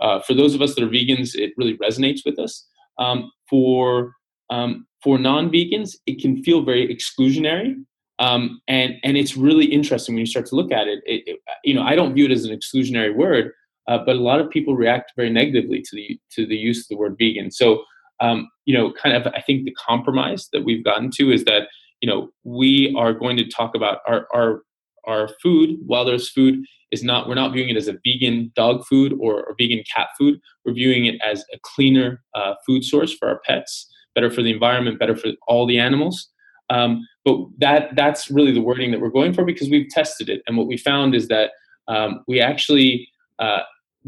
Uh, 0.00 0.20
for 0.20 0.34
those 0.34 0.54
of 0.54 0.62
us 0.62 0.74
that 0.74 0.82
are 0.82 0.88
vegans, 0.88 1.34
it 1.34 1.52
really 1.58 1.76
resonates 1.76 2.20
with 2.24 2.38
us. 2.38 2.66
Um, 2.98 3.30
for 3.48 4.12
um, 4.50 4.86
for 5.02 5.18
non-vegans, 5.18 5.96
it 6.06 6.20
can 6.20 6.42
feel 6.42 6.62
very 6.62 6.94
exclusionary, 6.94 7.74
um, 8.18 8.60
and 8.68 8.94
and 9.04 9.16
it's 9.16 9.36
really 9.36 9.66
interesting 9.66 10.14
when 10.14 10.20
you 10.20 10.26
start 10.26 10.46
to 10.46 10.56
look 10.56 10.72
at 10.72 10.88
it. 10.88 11.00
It, 11.06 11.22
it. 11.26 11.40
You 11.64 11.74
know, 11.74 11.82
I 11.82 11.94
don't 11.94 12.14
view 12.14 12.24
it 12.24 12.30
as 12.30 12.44
an 12.44 12.56
exclusionary 12.56 13.14
word, 13.14 13.52
uh, 13.88 13.98
but 14.04 14.16
a 14.16 14.20
lot 14.20 14.40
of 14.40 14.50
people 14.50 14.76
react 14.76 15.12
very 15.16 15.30
negatively 15.30 15.82
to 15.82 15.96
the 15.96 16.18
to 16.32 16.46
the 16.46 16.56
use 16.56 16.80
of 16.80 16.88
the 16.88 16.96
word 16.96 17.16
vegan. 17.18 17.50
So, 17.50 17.82
um, 18.20 18.48
you 18.64 18.76
know, 18.76 18.92
kind 18.92 19.16
of, 19.16 19.26
I 19.34 19.40
think 19.42 19.64
the 19.64 19.74
compromise 19.74 20.48
that 20.52 20.64
we've 20.64 20.84
gotten 20.84 21.10
to 21.12 21.30
is 21.30 21.44
that 21.44 21.68
you 22.00 22.08
know 22.08 22.30
we 22.44 22.94
are 22.98 23.12
going 23.12 23.36
to 23.36 23.48
talk 23.48 23.74
about 23.74 23.98
our 24.06 24.26
our 24.34 24.62
our 25.06 25.28
food. 25.42 25.78
While 25.86 26.04
there's 26.04 26.28
food 26.28 26.64
is 26.90 27.02
not, 27.02 27.28
we're 27.28 27.34
not 27.34 27.52
viewing 27.52 27.70
it 27.70 27.76
as 27.76 27.88
a 27.88 27.98
vegan 28.04 28.52
dog 28.54 28.84
food 28.86 29.12
or, 29.20 29.42
or 29.44 29.54
vegan 29.58 29.82
cat 29.94 30.08
food. 30.18 30.40
We're 30.64 30.74
viewing 30.74 31.06
it 31.06 31.20
as 31.24 31.44
a 31.52 31.58
cleaner 31.62 32.22
uh, 32.34 32.54
food 32.66 32.84
source 32.84 33.14
for 33.14 33.28
our 33.28 33.40
pets, 33.44 33.90
better 34.14 34.30
for 34.30 34.42
the 34.42 34.52
environment, 34.52 34.98
better 34.98 35.16
for 35.16 35.30
all 35.46 35.66
the 35.66 35.78
animals. 35.78 36.28
Um, 36.70 37.06
but 37.24 37.36
that 37.58 37.96
that's 37.96 38.30
really 38.30 38.52
the 38.52 38.60
wording 38.60 38.92
that 38.92 39.00
we're 39.00 39.10
going 39.10 39.32
for 39.32 39.44
because 39.44 39.68
we've 39.68 39.88
tested 39.90 40.28
it, 40.28 40.40
and 40.46 40.56
what 40.56 40.68
we 40.68 40.76
found 40.76 41.14
is 41.14 41.28
that 41.28 41.50
um, 41.88 42.24
we 42.28 42.40
actually 42.40 43.08
uh, 43.40 43.60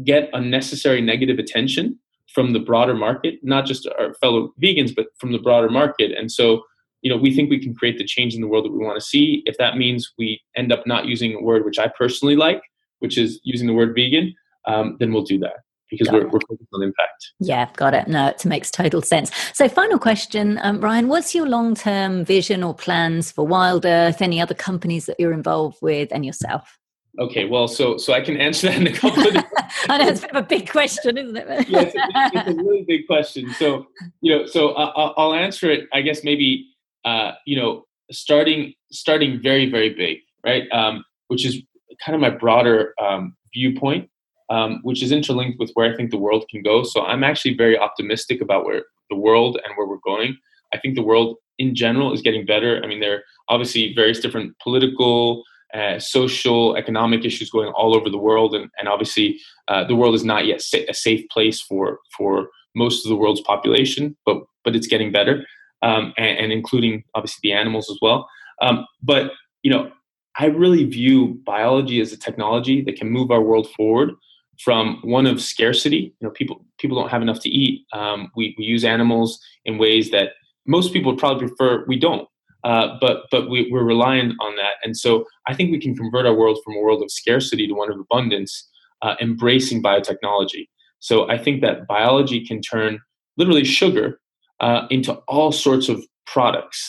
get 0.03 0.29
unnecessary 0.33 1.01
negative 1.01 1.39
attention 1.39 1.99
from 2.33 2.53
the 2.53 2.59
broader 2.59 2.95
market, 2.95 3.35
not 3.43 3.65
just 3.65 3.87
our 3.99 4.13
fellow 4.15 4.53
vegans, 4.61 4.95
but 4.95 5.07
from 5.19 5.31
the 5.31 5.37
broader 5.37 5.69
market. 5.69 6.11
And 6.17 6.31
so, 6.31 6.63
you 7.03 7.09
know, 7.09 7.17
we 7.17 7.35
think 7.35 7.49
we 7.49 7.59
can 7.59 7.75
create 7.75 7.97
the 7.97 8.05
change 8.05 8.33
in 8.33 8.41
the 8.41 8.47
world 8.47 8.65
that 8.65 8.71
we 8.71 8.83
want 8.83 8.99
to 8.99 9.05
see. 9.05 9.43
If 9.45 9.57
that 9.57 9.77
means 9.77 10.11
we 10.17 10.41
end 10.55 10.71
up 10.71 10.87
not 10.87 11.05
using 11.05 11.35
a 11.35 11.41
word 11.41 11.65
which 11.65 11.77
I 11.77 11.89
personally 11.89 12.37
like, 12.37 12.61
which 12.99 13.17
is 13.17 13.39
using 13.43 13.67
the 13.67 13.73
word 13.73 13.93
vegan, 13.93 14.33
um, 14.65 14.95
then 14.99 15.11
we'll 15.11 15.23
do 15.23 15.37
that 15.39 15.57
because 15.91 16.09
we're, 16.11 16.27
we're, 16.27 16.39
focused 16.39 16.69
on 16.73 16.81
impact. 16.81 17.33
Yeah, 17.39 17.69
got 17.75 17.93
it. 17.93 18.07
No, 18.07 18.29
it 18.29 18.45
makes 18.45 18.71
total 18.71 19.01
sense. 19.01 19.31
So, 19.53 19.67
final 19.67 19.99
question, 19.99 20.59
um, 20.63 20.79
Ryan, 20.79 21.09
what's 21.09 21.35
your 21.35 21.47
long 21.47 21.75
term 21.75 22.23
vision 22.23 22.63
or 22.63 22.73
plans 22.73 23.31
for 23.31 23.45
Wild 23.45 23.85
Earth, 23.85 24.21
any 24.21 24.41
other 24.41 24.55
companies 24.55 25.05
that 25.05 25.19
you're 25.19 25.33
involved 25.33 25.79
with, 25.81 26.09
and 26.11 26.25
yourself? 26.25 26.79
Okay, 27.19 27.45
well, 27.45 27.67
so 27.67 27.97
so 27.97 28.13
I 28.13 28.21
can 28.21 28.37
answer 28.37 28.67
that 28.67 28.77
in 28.77 28.87
a 28.87 28.93
couple 28.93 29.27
of. 29.27 29.35
I 29.89 29.97
know 29.97 30.07
it's 30.07 30.19
a 30.19 30.21
bit 30.21 30.35
of 30.35 30.45
a 30.45 30.47
big 30.47 30.69
question, 30.69 31.17
isn't 31.17 31.35
it? 31.35 31.69
yeah, 31.69 31.81
it's 31.81 31.95
a, 31.95 32.39
it's 32.39 32.49
a, 32.49 32.63
really 32.63 32.85
big 32.87 33.05
question. 33.05 33.53
So 33.53 33.87
you 34.21 34.35
know, 34.35 34.45
so 34.45 34.69
I'll, 34.73 35.13
I'll 35.17 35.33
answer 35.33 35.69
it. 35.69 35.87
I 35.93 36.01
guess 36.01 36.23
maybe 36.23 36.72
uh, 37.05 37.31
you 37.45 37.57
know, 37.59 37.85
starting 38.11 38.73
starting 38.91 39.41
very 39.41 39.69
very 39.69 39.93
big, 39.93 40.19
right? 40.45 40.69
Um, 40.71 41.03
which 41.27 41.45
is 41.45 41.61
kind 42.03 42.15
of 42.15 42.21
my 42.21 42.29
broader 42.29 42.93
um, 43.01 43.35
viewpoint, 43.53 44.09
um, 44.49 44.79
which 44.83 45.01
is 45.03 45.11
interlinked 45.11 45.59
with 45.59 45.71
where 45.73 45.91
I 45.91 45.95
think 45.95 46.11
the 46.11 46.17
world 46.17 46.45
can 46.49 46.61
go. 46.61 46.83
So 46.83 47.03
I'm 47.03 47.23
actually 47.23 47.55
very 47.55 47.77
optimistic 47.77 48.41
about 48.41 48.65
where 48.65 48.83
the 49.09 49.15
world 49.15 49.59
and 49.63 49.73
where 49.75 49.87
we're 49.87 49.97
going. 50.05 50.37
I 50.73 50.79
think 50.79 50.95
the 50.95 51.03
world 51.03 51.37
in 51.59 51.75
general 51.75 52.13
is 52.13 52.21
getting 52.21 52.45
better. 52.45 52.81
I 52.83 52.87
mean, 52.87 52.99
there 52.99 53.15
are 53.15 53.23
obviously 53.49 53.93
various 53.93 54.19
different 54.19 54.57
political 54.59 55.43
uh, 55.73 55.97
social, 55.99 56.75
economic 56.75 57.25
issues 57.25 57.49
going 57.49 57.69
all 57.69 57.95
over 57.95 58.09
the 58.09 58.17
world, 58.17 58.53
and, 58.53 58.69
and 58.77 58.87
obviously 58.87 59.39
uh, 59.67 59.83
the 59.83 59.95
world 59.95 60.13
is 60.13 60.23
not 60.23 60.45
yet 60.45 60.61
sa- 60.61 60.77
a 60.87 60.93
safe 60.93 61.27
place 61.29 61.59
for 61.61 61.99
for 62.15 62.49
most 62.75 63.05
of 63.05 63.09
the 63.09 63.15
world's 63.15 63.41
population, 63.41 64.15
but 64.25 64.37
but 64.63 64.75
it's 64.75 64.87
getting 64.87 65.11
better, 65.11 65.45
um, 65.83 66.13
and, 66.17 66.39
and, 66.39 66.51
including 66.51 67.03
obviously 67.13 67.39
the 67.43 67.53
animals 67.53 67.89
as 67.89 67.97
well. 68.01 68.27
Um, 68.61 68.85
but 69.03 69.31
you 69.61 69.71
know, 69.71 69.91
I 70.39 70.45
really 70.45 70.85
view 70.85 71.39
biology 71.45 72.01
as 72.01 72.11
a 72.11 72.17
technology 72.17 72.81
that 72.83 72.95
can 72.95 73.09
move 73.09 73.29
our 73.29 73.41
world 73.41 73.69
forward 73.75 74.11
from 74.63 74.99
one 75.03 75.27
of 75.27 75.41
scarcity. 75.41 76.15
You 76.19 76.27
know, 76.27 76.31
people 76.31 76.65
people 76.79 76.99
don't 76.99 77.09
have 77.09 77.21
enough 77.21 77.39
to 77.41 77.49
eat. 77.49 77.85
Um, 77.93 78.31
we 78.35 78.55
we 78.57 78.63
use 78.63 78.83
animals 78.83 79.39
in 79.65 79.77
ways 79.77 80.09
that 80.11 80.29
most 80.65 80.93
people 80.93 81.11
would 81.11 81.19
probably 81.19 81.47
prefer 81.47 81.85
we 81.87 81.99
don't. 81.99 82.27
Uh, 82.63 82.97
but 83.01 83.25
but 83.29 83.49
we, 83.49 83.69
we're 83.69 83.83
reliant 83.83 84.33
on 84.39 84.55
that, 84.55 84.75
and 84.83 84.95
so 84.95 85.25
I 85.47 85.53
think 85.53 85.71
we 85.71 85.79
can 85.79 85.95
convert 85.95 86.25
our 86.25 86.33
world 86.33 86.59
from 86.63 86.75
a 86.75 86.79
world 86.79 87.03
of 87.03 87.11
scarcity 87.11 87.67
to 87.67 87.73
one 87.73 87.91
of 87.91 87.99
abundance, 87.99 88.69
uh, 89.01 89.15
embracing 89.19 89.83
biotechnology. 89.83 90.69
So 90.99 91.29
I 91.29 91.37
think 91.37 91.59
that 91.59 91.85
biology 91.87 92.45
can 92.45 92.61
turn 92.61 93.01
literally 93.35 93.65
sugar 93.65 94.21
uh, 94.63 94.87
into 94.89 95.13
all 95.27 95.51
sorts 95.51 95.89
of 95.89 96.03
products. 96.25 96.79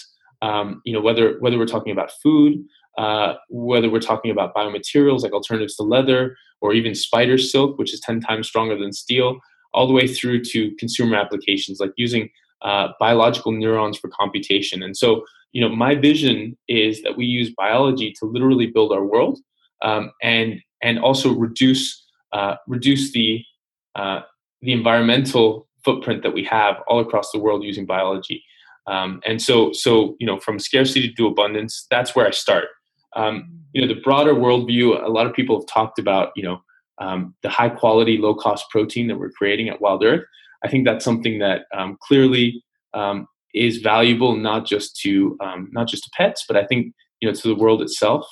Um, 0.42 0.80
you 0.84 0.92
know, 0.92 1.00
whether 1.00 1.38
whether 1.40 1.58
we're 1.58 1.74
talking 1.76 1.92
about 1.92 2.10
food, 2.22 2.52
uh, 2.98 3.34
whether 3.48 3.90
we're 3.90 4.08
talking 4.12 4.30
about 4.30 4.54
biomaterials 4.54 5.22
like 5.22 5.32
alternatives 5.32 5.74
to 5.76 5.82
leather, 5.82 6.36
or 6.60 6.72
even 6.72 6.94
spider 6.94 7.38
silk, 7.38 7.78
which 7.78 7.92
is 7.94 8.00
ten 8.00 8.20
times 8.20 8.46
stronger 8.46 8.76
than 8.78 8.92
steel, 8.92 9.40
all 9.72 9.86
the 9.86 9.92
way 10.00 10.06
through 10.06 10.42
to 10.52 10.74
consumer 10.76 11.16
applications 11.16 11.80
like 11.80 11.92
using 11.96 12.30
uh, 12.62 12.88
biological 13.00 13.52
neurons 13.52 13.98
for 13.98 14.08
computation. 14.20 14.82
And 14.82 14.96
so 14.96 15.24
you 15.54 15.60
know, 15.60 15.74
my 15.86 15.94
vision 15.94 16.58
is 16.68 17.02
that 17.02 17.16
we 17.16 17.24
use 17.24 17.54
biology 17.56 18.12
to 18.18 18.26
literally 18.26 18.66
build 18.66 18.92
our 18.92 19.04
world, 19.04 19.38
um, 19.82 20.10
and 20.20 20.60
and 20.82 20.98
also 20.98 21.32
reduce 21.32 21.84
uh, 22.32 22.56
reduce 22.66 23.12
the 23.12 23.42
uh, 23.94 24.20
the 24.60 24.72
environmental 24.72 25.68
footprint 25.84 26.22
that 26.22 26.34
we 26.34 26.44
have 26.44 26.76
all 26.88 27.00
across 27.00 27.30
the 27.32 27.38
world 27.38 27.62
using 27.62 27.86
biology. 27.86 28.44
Um, 28.86 29.20
and 29.26 29.40
so, 29.40 29.72
so 29.72 30.16
you 30.18 30.26
know, 30.26 30.38
from 30.38 30.58
scarcity 30.58 31.12
to 31.14 31.26
abundance, 31.26 31.86
that's 31.90 32.14
where 32.14 32.26
I 32.26 32.30
start. 32.30 32.66
Um, 33.16 33.48
you 33.72 33.80
know, 33.80 33.92
the 33.92 34.00
broader 34.00 34.34
worldview. 34.34 35.02
A 35.04 35.08
lot 35.08 35.26
of 35.26 35.32
people 35.32 35.58
have 35.58 35.66
talked 35.66 35.98
about, 35.98 36.30
you 36.36 36.42
know, 36.42 36.60
um, 36.98 37.34
the 37.42 37.48
high 37.48 37.68
quality, 37.68 38.18
low 38.18 38.34
cost 38.34 38.66
protein 38.70 39.08
that 39.08 39.18
we're 39.18 39.30
creating 39.30 39.68
at 39.68 39.80
Wild 39.80 40.04
Earth. 40.04 40.24
I 40.64 40.68
think 40.68 40.84
that's 40.84 41.04
something 41.04 41.38
that 41.38 41.62
um, 41.76 41.96
clearly 42.02 42.62
um, 42.92 43.26
is 43.54 43.78
valuable 43.78 44.36
not 44.36 44.66
just 44.66 44.96
to 45.00 45.36
um, 45.40 45.70
not 45.72 45.88
just 45.88 46.04
to 46.04 46.10
pets, 46.16 46.44
but 46.46 46.56
I 46.56 46.64
think 46.66 46.94
you 47.20 47.28
know 47.28 47.34
to 47.34 47.48
the 47.48 47.54
world 47.54 47.82
itself. 47.82 48.26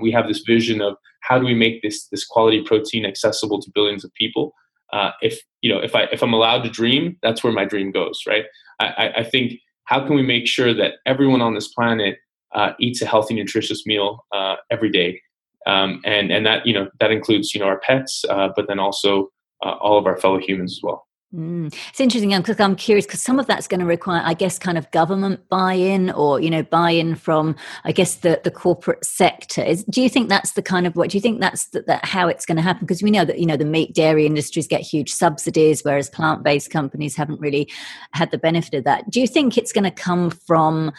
We 0.00 0.10
have 0.12 0.28
this 0.28 0.42
vision 0.46 0.80
of 0.80 0.96
how 1.22 1.38
do 1.38 1.44
we 1.44 1.54
make 1.54 1.82
this 1.82 2.08
this 2.08 2.24
quality 2.24 2.62
protein 2.62 3.04
accessible 3.04 3.60
to 3.60 3.70
billions 3.74 4.04
of 4.04 4.12
people. 4.14 4.52
Uh, 4.92 5.10
if 5.20 5.40
you 5.60 5.72
know 5.72 5.80
if 5.80 5.94
I 5.94 6.04
if 6.12 6.22
I'm 6.22 6.32
allowed 6.32 6.62
to 6.62 6.70
dream, 6.70 7.16
that's 7.22 7.42
where 7.42 7.52
my 7.52 7.64
dream 7.64 7.90
goes. 7.90 8.22
Right. 8.26 8.44
I, 8.80 9.12
I 9.18 9.24
think 9.24 9.54
how 9.84 10.06
can 10.06 10.14
we 10.14 10.22
make 10.22 10.46
sure 10.46 10.72
that 10.74 10.94
everyone 11.06 11.40
on 11.42 11.54
this 11.54 11.68
planet 11.68 12.18
uh, 12.54 12.72
eats 12.78 13.02
a 13.02 13.06
healthy, 13.06 13.34
nutritious 13.34 13.84
meal 13.86 14.24
uh, 14.32 14.56
every 14.70 14.90
day, 14.90 15.20
um, 15.66 16.00
and 16.04 16.30
and 16.30 16.46
that 16.46 16.66
you 16.66 16.72
know 16.72 16.88
that 17.00 17.10
includes 17.10 17.54
you 17.54 17.60
know 17.60 17.66
our 17.66 17.80
pets, 17.80 18.24
uh, 18.30 18.48
but 18.54 18.68
then 18.68 18.78
also 18.78 19.30
uh, 19.64 19.72
all 19.80 19.98
of 19.98 20.06
our 20.06 20.16
fellow 20.16 20.38
humans 20.38 20.78
as 20.78 20.82
well. 20.82 21.07
Mm. 21.34 21.74
It's 21.90 22.00
interesting 22.00 22.30
because 22.30 22.58
I'm 22.58 22.74
curious 22.74 23.04
because 23.04 23.20
some 23.20 23.38
of 23.38 23.46
that's 23.46 23.68
going 23.68 23.80
to 23.80 23.86
require, 23.86 24.22
I 24.24 24.32
guess, 24.32 24.58
kind 24.58 24.78
of 24.78 24.90
government 24.92 25.46
buy-in 25.50 26.10
or 26.12 26.40
you 26.40 26.48
know 26.48 26.62
buy-in 26.62 27.16
from, 27.16 27.54
I 27.84 27.92
guess, 27.92 28.16
the 28.16 28.40
the 28.44 28.50
corporate 28.50 29.04
sector. 29.04 29.62
Is, 29.62 29.84
do 29.84 30.00
you 30.00 30.08
think 30.08 30.30
that's 30.30 30.52
the 30.52 30.62
kind 30.62 30.86
of 30.86 30.96
what 30.96 31.10
do 31.10 31.18
you 31.18 31.20
think 31.20 31.40
that's 31.40 31.66
the, 31.66 31.82
that 31.82 32.06
how 32.06 32.28
it's 32.28 32.46
going 32.46 32.56
to 32.56 32.62
happen? 32.62 32.86
Because 32.86 33.02
we 33.02 33.10
know 33.10 33.26
that 33.26 33.38
you 33.38 33.44
know 33.44 33.58
the 33.58 33.66
meat 33.66 33.94
dairy 33.94 34.24
industries 34.24 34.66
get 34.66 34.80
huge 34.80 35.12
subsidies, 35.12 35.82
whereas 35.82 36.08
plant-based 36.08 36.70
companies 36.70 37.14
haven't 37.14 37.40
really 37.40 37.70
had 38.12 38.30
the 38.30 38.38
benefit 38.38 38.72
of 38.72 38.84
that. 38.84 39.10
Do 39.10 39.20
you 39.20 39.26
think 39.26 39.58
it's 39.58 39.72
going 39.72 39.84
to 39.84 39.90
come 39.90 40.30
from 40.30 40.92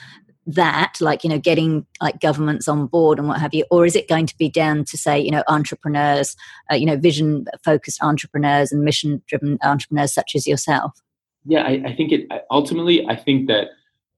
that 0.46 0.96
like 1.00 1.24
you 1.24 1.30
know 1.30 1.38
getting 1.38 1.86
like 2.02 2.20
governments 2.20 2.68
on 2.68 2.88
board 2.88 3.20
and 3.20 3.28
what 3.28 3.40
have 3.40 3.54
you 3.54 3.66
or 3.70 3.86
is 3.86 3.96
it 3.96 4.08
going 4.08 4.26
to 4.26 4.38
be 4.38 4.50
down 4.50 4.84
to 4.84 4.98
say 4.98 5.20
you 5.20 5.32
know 5.32 5.44
entrepreneurs 5.48 6.36
uh, 6.72 6.76
you 6.76 6.86
know 6.86 6.96
vision 6.96 7.46
focused 7.64 8.02
entrepreneurs 8.02 8.72
and 8.72 8.84
mission 8.84 9.22
driven 9.28 9.60
entrepreneurs 9.64 10.14
such 10.14 10.32
as 10.36 10.48
yourself? 10.48 11.00
Yeah 11.46 11.64
I, 11.64 11.84
I, 11.86 11.96
think 11.96 12.12
it 12.12 12.28
ultimately 12.50 13.06
i 13.08 13.16
think 13.16 13.48
that 13.48 13.68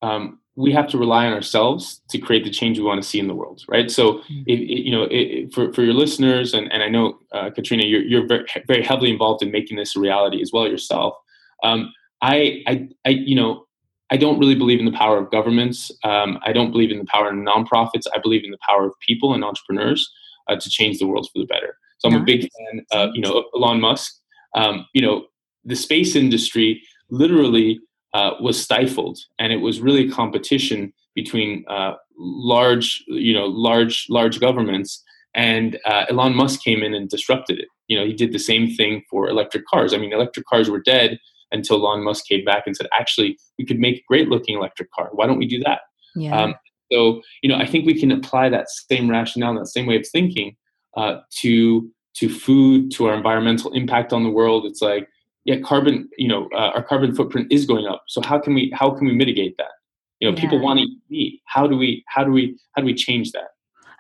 um, 0.02 0.40
we 0.56 0.72
have 0.72 0.88
to 0.90 0.98
rely 0.98 1.26
on 1.26 1.34
ourselves 1.34 2.02
to 2.10 2.18
create 2.18 2.44
the 2.44 2.50
change 2.50 2.78
we 2.78 2.86
want 2.86 3.02
to 3.02 3.08
see 3.08 3.20
in 3.20 3.28
the 3.28 3.36
world 3.36 3.64
right? 3.68 3.92
So 3.92 4.14
mm-hmm. 4.14 4.44
it, 4.48 4.60
it, 4.60 4.86
you 4.86 4.92
know 4.92 5.08
it, 5.12 5.54
for, 5.54 5.74
for 5.74 5.84
your 5.84 5.94
listeners 5.94 6.54
and, 6.54 6.72
and 6.72 6.82
i 6.84 6.88
know 6.88 7.18
uh, 7.34 7.50
katrina 7.50 7.84
you're, 7.84 8.04
you're 8.04 8.28
very, 8.28 8.46
very 8.68 8.84
heavily 8.84 9.12
involved 9.12 9.44
in 9.44 9.52
making 9.52 9.78
this 9.78 9.96
a 9.96 10.00
reality 10.00 10.42
as 10.42 10.52
well 10.54 10.68
yourself. 10.68 11.16
Um, 11.64 11.94
I, 12.22 12.64
I, 12.68 12.88
I 13.06 13.10
you 13.10 13.36
know 13.36 13.66
I 14.12 14.18
don't 14.18 14.38
really 14.40 14.56
believe 14.56 14.80
in 14.80 14.86
the 14.86 14.92
power 14.92 15.18
of 15.18 15.32
governments. 15.32 15.90
Um, 16.04 16.38
I 16.44 16.52
don't 16.52 16.72
believe 16.72 16.92
in 16.92 17.00
the 17.00 17.06
power 17.06 17.30
of 17.30 17.36
nonprofits. 17.36 18.08
I 18.14 18.20
believe 18.20 18.44
in 18.44 18.52
the 18.52 18.58
power 18.68 18.86
of 18.86 18.94
people 19.00 19.34
and 19.34 19.44
entrepreneurs 19.44 20.12
uh, 20.50 20.58
to 20.58 20.70
change 20.70 21.00
the 21.00 21.08
world 21.08 21.30
for 21.32 21.40
the 21.40 21.46
better. 21.46 21.78
So 22.00 22.10
I'm 22.10 22.14
nice. 22.16 22.22
a 22.22 22.26
big 22.26 22.42
fan, 22.42 22.86
of, 22.92 23.10
you 23.14 23.22
know, 23.22 23.32
of 23.40 23.46
Elon 23.56 23.80
Musk. 23.80 24.14
Um, 24.56 24.86
you 24.94 25.02
know, 25.02 25.28
the 25.64 25.76
space 25.76 26.16
industry 26.16 26.82
literally 27.10 27.80
uh, 28.14 28.32
was 28.42 28.62
stifled, 28.62 29.18
and 29.40 29.54
it 29.54 29.62
was 29.62 29.80
really 29.80 30.10
competition 30.10 30.92
between 31.16 31.64
uh, 31.70 31.94
large, 32.18 33.04
you 33.08 33.34
know, 33.34 33.46
large 33.46 34.08
large 34.10 34.40
governments. 34.40 35.02
And 35.34 35.80
uh, 35.86 36.06
Elon 36.10 36.36
Musk 36.36 36.62
came 36.62 36.84
in 36.84 36.94
and 36.94 37.08
disrupted 37.08 37.60
it. 37.60 37.68
You 37.88 37.98
know, 37.98 38.06
he 38.06 38.14
did 38.14 38.34
the 38.34 38.40
same 38.40 38.76
thing 38.76 39.04
for 39.10 39.30
electric 39.30 39.66
cars. 39.68 39.94
I 39.94 39.98
mean, 39.98 40.12
electric 40.12 40.46
cars 40.48 40.70
were 40.70 40.82
dead 40.82 41.20
until 41.52 41.78
Elon 41.78 42.04
Musk 42.04 42.26
came 42.26 42.44
back 42.46 42.64
and 42.66 42.76
said, 42.76 42.88
actually, 42.98 43.38
we 43.58 43.66
could 43.66 43.80
make 43.80 43.98
a 43.98 44.04
great 44.08 44.30
looking 44.30 44.58
electric 44.58 44.92
car. 44.92 45.10
Why 45.12 45.28
don't 45.28 45.38
we 45.38 45.48
do 45.48 45.60
that? 45.60 45.82
Yeah. 46.16 46.40
Um, 46.40 46.56
so, 46.92 47.22
you 47.42 47.50
know, 47.50 47.56
I 47.56 47.66
think 47.66 47.86
we 47.86 48.00
can 48.00 48.12
apply 48.12 48.50
that 48.50 48.70
same 48.70 49.10
rationale, 49.10 49.56
that 49.56 49.68
same 49.68 49.86
way 49.86 49.98
of 49.98 50.08
thinking 50.08 50.56
uh, 50.98 51.20
to 51.38 51.90
to 52.14 52.28
food, 52.28 52.92
to 52.92 53.08
our 53.08 53.16
environmental 53.16 53.72
impact 53.72 54.12
on 54.12 54.24
the 54.24 54.30
world. 54.30 54.66
It's 54.66 54.82
like, 54.82 55.08
yeah, 55.46 55.60
carbon, 55.60 56.10
you 56.18 56.28
know, 56.28 56.50
uh, 56.54 56.72
our 56.76 56.84
carbon 56.84 57.16
footprint 57.16 57.48
is 57.50 57.66
going 57.66 57.88
up. 57.88 58.04
So 58.08 58.22
how 58.22 58.38
can 58.38 58.54
we 58.54 58.72
how 58.76 58.92
can 58.92 59.08
we 59.08 59.14
mitigate 59.14 59.56
that? 59.58 59.72
You 60.20 60.30
know, 60.30 60.36
yeah. 60.36 60.42
people 60.42 60.60
want 60.60 60.80
to 60.80 60.86
eat 60.86 61.00
meat. 61.10 61.42
How 61.46 61.68
do 61.68 61.78
we 61.78 62.04
how 62.08 62.24
do 62.24 62.32
we 62.32 62.58
how 62.74 62.82
do 62.82 62.86
we 62.86 62.94
change 62.94 63.32
that? 63.32 63.50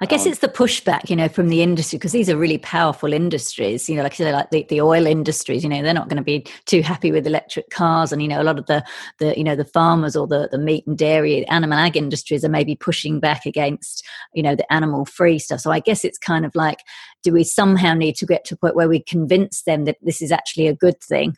I 0.02 0.08
guess 0.08 0.26
um, 0.26 0.32
it's 0.32 0.42
the 0.42 0.48
pushback, 0.48 1.12
you 1.12 1.16
know, 1.16 1.28
from 1.28 1.50
the 1.50 1.62
industry 1.62 2.00
because 2.00 2.12
these 2.12 2.28
are 2.28 2.36
really 2.36 2.58
powerful 2.58 3.14
industries. 3.14 3.88
You 3.88 3.96
know, 3.96 4.02
like 4.02 4.14
I 4.14 4.16
said, 4.16 4.34
like 4.34 4.50
the, 4.50 4.66
the 4.68 4.82
oil 4.82 5.06
industries. 5.06 5.62
You 5.62 5.70
know, 5.70 5.84
they're 5.84 5.94
not 5.94 6.10
going 6.10 6.18
to 6.18 6.24
be 6.24 6.48
too 6.66 6.82
happy 6.82 7.12
with 7.12 7.28
electric 7.28 7.70
cars, 7.70 8.12
and 8.12 8.20
you 8.20 8.28
know, 8.28 8.42
a 8.42 8.44
lot 8.44 8.58
of 8.58 8.66
the 8.66 8.84
the 9.20 9.38
you 9.38 9.44
know 9.44 9.56
the 9.56 9.64
farmers 9.64 10.16
or 10.16 10.26
the 10.26 10.50
the 10.52 10.58
meat 10.58 10.88
and 10.88 10.98
dairy, 10.98 11.48
animal 11.50 11.78
ag 11.78 11.96
industries 11.96 12.44
are 12.44 12.50
maybe 12.50 12.76
pushing 12.76 13.20
back 13.20 13.46
against 13.46 14.04
you 14.34 14.42
know 14.42 14.56
the 14.56 14.72
animal 14.74 15.06
free 15.06 15.38
stuff. 15.38 15.60
So 15.60 15.72
I 15.72 15.80
guess 15.80 16.04
it's 16.04 16.18
kind 16.18 16.46
of 16.46 16.56
like, 16.56 16.80
do 17.22 17.32
we 17.32 17.44
somehow 17.44 17.94
need 17.94 18.16
to 18.16 18.26
get 18.26 18.44
to 18.46 18.56
a 18.56 18.58
point 18.58 18.76
where 18.76 18.90
we 18.90 19.04
convince 19.04 19.62
them 19.64 19.86
that 19.86 19.98
this 20.02 20.20
is 20.20 20.32
actually 20.32 20.66
a 20.66 20.74
good 20.74 21.00
thing, 21.00 21.36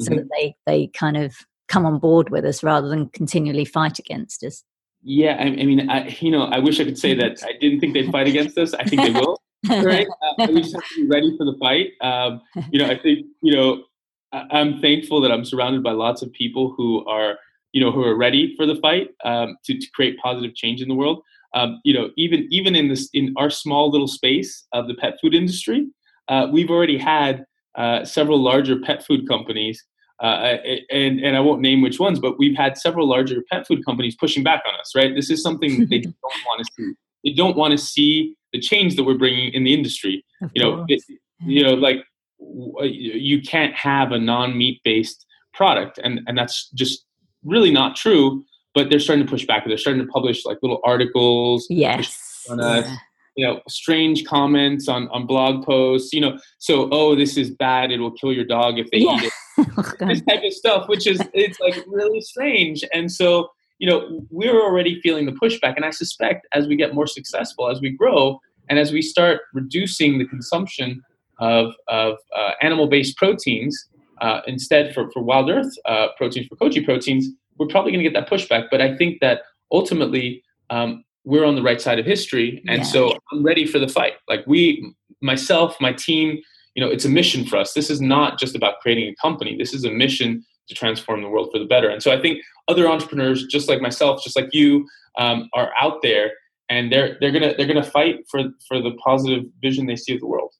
so 0.00 0.10
mm-hmm. 0.10 0.16
that 0.16 0.28
they 0.36 0.56
they 0.66 0.86
kind 0.88 1.16
of 1.16 1.36
come 1.68 1.86
on 1.86 2.00
board 2.00 2.30
with 2.30 2.44
us 2.44 2.64
rather 2.64 2.88
than 2.88 3.10
continually 3.10 3.64
fight 3.64 4.00
against 4.00 4.42
us. 4.42 4.64
Yeah, 5.02 5.36
I, 5.38 5.44
I, 5.44 5.64
mean, 5.64 5.90
I, 5.90 6.16
you 6.20 6.30
know, 6.30 6.44
I 6.44 6.58
wish 6.58 6.80
I 6.80 6.84
could 6.84 6.98
say 6.98 7.14
that 7.14 7.42
I 7.42 7.52
didn't 7.60 7.80
think 7.80 7.92
they'd 7.92 8.10
fight 8.10 8.28
against 8.28 8.56
us. 8.56 8.72
I 8.74 8.84
think 8.84 9.02
they 9.02 9.10
will. 9.10 9.40
right? 9.68 10.06
Uh, 10.38 10.46
we 10.48 10.60
just 10.60 10.74
have 10.74 10.82
to 10.82 11.02
be 11.02 11.08
ready 11.08 11.36
for 11.36 11.44
the 11.44 11.56
fight. 11.58 11.90
Um, 12.00 12.40
you 12.70 12.78
know, 12.80 12.86
I 12.86 12.98
think 12.98 13.26
you 13.42 13.54
know, 13.54 13.84
I, 14.32 14.60
am 14.60 14.80
thankful 14.80 15.20
that 15.20 15.30
I'm 15.30 15.44
surrounded 15.44 15.82
by 15.82 15.92
lots 15.92 16.22
of 16.22 16.32
people 16.32 16.74
who 16.76 17.04
are, 17.06 17.38
you 17.72 17.80
know, 17.80 17.92
who 17.92 18.02
are 18.02 18.16
ready 18.16 18.56
for 18.56 18.66
the 18.66 18.76
fight 18.76 19.10
um, 19.24 19.56
to 19.64 19.78
to 19.78 19.86
create 19.94 20.18
positive 20.18 20.54
change 20.54 20.82
in 20.82 20.88
the 20.88 20.94
world. 20.94 21.22
Um, 21.54 21.80
you 21.84 21.94
know, 21.94 22.10
even 22.16 22.48
even 22.50 22.74
in 22.74 22.88
this 22.88 23.08
in 23.12 23.34
our 23.36 23.50
small 23.50 23.90
little 23.90 24.08
space 24.08 24.66
of 24.72 24.88
the 24.88 24.94
pet 24.94 25.14
food 25.20 25.34
industry, 25.34 25.88
uh, 26.28 26.48
we've 26.50 26.70
already 26.70 26.98
had 26.98 27.44
uh, 27.76 28.04
several 28.04 28.42
larger 28.42 28.80
pet 28.80 29.04
food 29.06 29.28
companies 29.28 29.84
uh, 30.22 30.58
and 30.90 31.18
and 31.20 31.36
I 31.36 31.40
won't 31.40 31.60
name 31.60 31.82
which 31.82 31.98
ones, 31.98 32.20
but 32.20 32.38
we've 32.38 32.56
had 32.56 32.78
several 32.78 33.08
larger 33.08 33.42
pet 33.50 33.66
food 33.66 33.84
companies 33.84 34.14
pushing 34.14 34.44
back 34.44 34.62
on 34.66 34.78
us. 34.78 34.92
Right, 34.94 35.14
this 35.14 35.30
is 35.30 35.42
something 35.42 35.88
they 35.88 35.98
don't 36.00 36.16
want 36.46 36.64
to 36.64 36.72
see. 36.76 36.92
They 37.24 37.32
don't 37.32 37.56
want 37.56 37.72
to 37.72 37.78
see 37.78 38.36
the 38.52 38.60
change 38.60 38.94
that 38.96 39.04
we're 39.04 39.18
bringing 39.18 39.52
in 39.52 39.64
the 39.64 39.74
industry. 39.74 40.24
Of 40.40 40.50
you 40.54 40.62
know, 40.62 40.84
it, 40.88 41.02
you 41.40 41.64
know, 41.64 41.74
like 41.74 42.04
you 42.38 43.42
can't 43.42 43.74
have 43.74 44.12
a 44.12 44.18
non-meat 44.18 44.80
based 44.84 45.26
product, 45.54 45.98
and 46.02 46.20
and 46.28 46.38
that's 46.38 46.70
just 46.70 47.04
really 47.44 47.72
not 47.72 47.96
true. 47.96 48.44
But 48.74 48.90
they're 48.90 49.00
starting 49.00 49.26
to 49.26 49.30
push 49.30 49.44
back. 49.44 49.66
They're 49.66 49.76
starting 49.76 50.06
to 50.06 50.10
publish 50.10 50.46
like 50.46 50.58
little 50.62 50.80
articles. 50.84 51.66
Yes. 51.68 52.46
On 52.48 52.60
us. 52.60 52.86
Yeah 52.86 52.96
you 53.34 53.46
know 53.46 53.60
strange 53.66 54.26
comments 54.26 54.88
on 54.88 55.08
on 55.08 55.26
blog 55.26 55.64
posts 55.64 56.12
you 56.12 56.20
know 56.20 56.38
so 56.58 56.90
oh 56.92 57.14
this 57.14 57.38
is 57.38 57.50
bad 57.50 57.90
it 57.90 57.98
will 57.98 58.10
kill 58.10 58.30
your 58.30 58.44
dog 58.44 58.78
if 58.78 58.90
they 58.90 58.98
yeah. 58.98 59.16
eat 59.16 59.22
it 59.24 59.32
this 60.00 60.22
type 60.22 60.42
of 60.44 60.52
stuff 60.52 60.88
which 60.88 61.06
is 61.06 61.20
it's 61.32 61.60
like 61.60 61.82
really 61.86 62.20
strange. 62.20 62.84
And 62.92 63.10
so 63.10 63.50
you 63.78 63.88
know 63.88 64.24
we're 64.30 64.60
already 64.60 65.00
feeling 65.00 65.26
the 65.26 65.32
pushback. 65.32 65.76
And 65.76 65.84
i 65.84 65.90
suspect 65.90 66.46
as 66.52 66.66
we 66.66 66.76
get 66.76 66.94
more 66.94 67.06
successful 67.06 67.70
as 67.70 67.80
we 67.80 67.90
grow 67.90 68.40
and 68.68 68.78
as 68.78 68.92
we 68.92 69.02
start 69.02 69.42
reducing 69.52 70.18
the 70.18 70.26
consumption 70.26 71.02
of 71.38 71.74
of 71.88 72.16
uh, 72.36 72.52
animal 72.60 72.86
based 72.86 73.16
proteins 73.16 73.88
uh, 74.20 74.40
instead 74.46 74.94
for, 74.94 75.10
for 75.10 75.22
wild 75.22 75.50
earth 75.50 75.72
uh, 75.86 76.08
proteins 76.16 76.46
for 76.46 76.56
koji 76.56 76.84
proteins 76.84 77.28
we're 77.58 77.66
probably 77.66 77.92
going 77.92 78.02
to 78.02 78.08
get 78.10 78.18
that 78.18 78.30
pushback. 78.30 78.68
But 78.70 78.80
i 78.80 78.96
think 78.96 79.20
that 79.20 79.42
ultimately 79.70 80.42
um, 80.70 81.04
we're 81.24 81.44
on 81.44 81.54
the 81.54 81.62
right 81.62 81.80
side 81.80 81.98
of 81.98 82.06
history. 82.06 82.62
And 82.68 82.78
yeah. 82.78 82.84
so 82.84 83.18
i'm 83.32 83.42
ready 83.42 83.66
for 83.66 83.78
the 83.78 83.88
fight. 83.88 84.14
Like 84.28 84.44
we 84.46 84.94
myself 85.20 85.76
my 85.80 85.92
team 85.92 86.40
you 86.74 86.84
know 86.84 86.90
it's 86.90 87.04
a 87.04 87.08
mission 87.08 87.44
for 87.44 87.56
us. 87.56 87.72
This 87.72 87.90
is 87.90 88.00
not 88.00 88.38
just 88.38 88.54
about 88.54 88.80
creating 88.80 89.08
a 89.08 89.14
company. 89.20 89.56
This 89.56 89.74
is 89.74 89.84
a 89.84 89.90
mission 89.90 90.44
to 90.68 90.74
transform 90.74 91.22
the 91.22 91.28
world 91.28 91.50
for 91.52 91.58
the 91.58 91.66
better. 91.66 91.88
And 91.88 92.02
so 92.02 92.12
i 92.12 92.20
think 92.20 92.38
other 92.68 92.88
entrepreneurs 92.88 93.46
just 93.46 93.68
like 93.68 93.80
myself 93.80 94.22
just 94.22 94.36
like 94.36 94.52
you 94.52 94.86
um, 95.18 95.48
are 95.54 95.72
out 95.80 95.98
there 96.02 96.32
and 96.70 96.92
they're 96.92 97.16
they're 97.20 97.32
gonna 97.32 97.54
they're 97.56 97.66
gonna 97.66 97.82
fight 97.82 98.20
for 98.30 98.44
for 98.66 98.80
the 98.80 98.92
positive 98.92 99.44
vision 99.60 99.86
they 99.86 99.96
see 99.96 100.14
of 100.14 100.20
the 100.20 100.26
world 100.26 100.54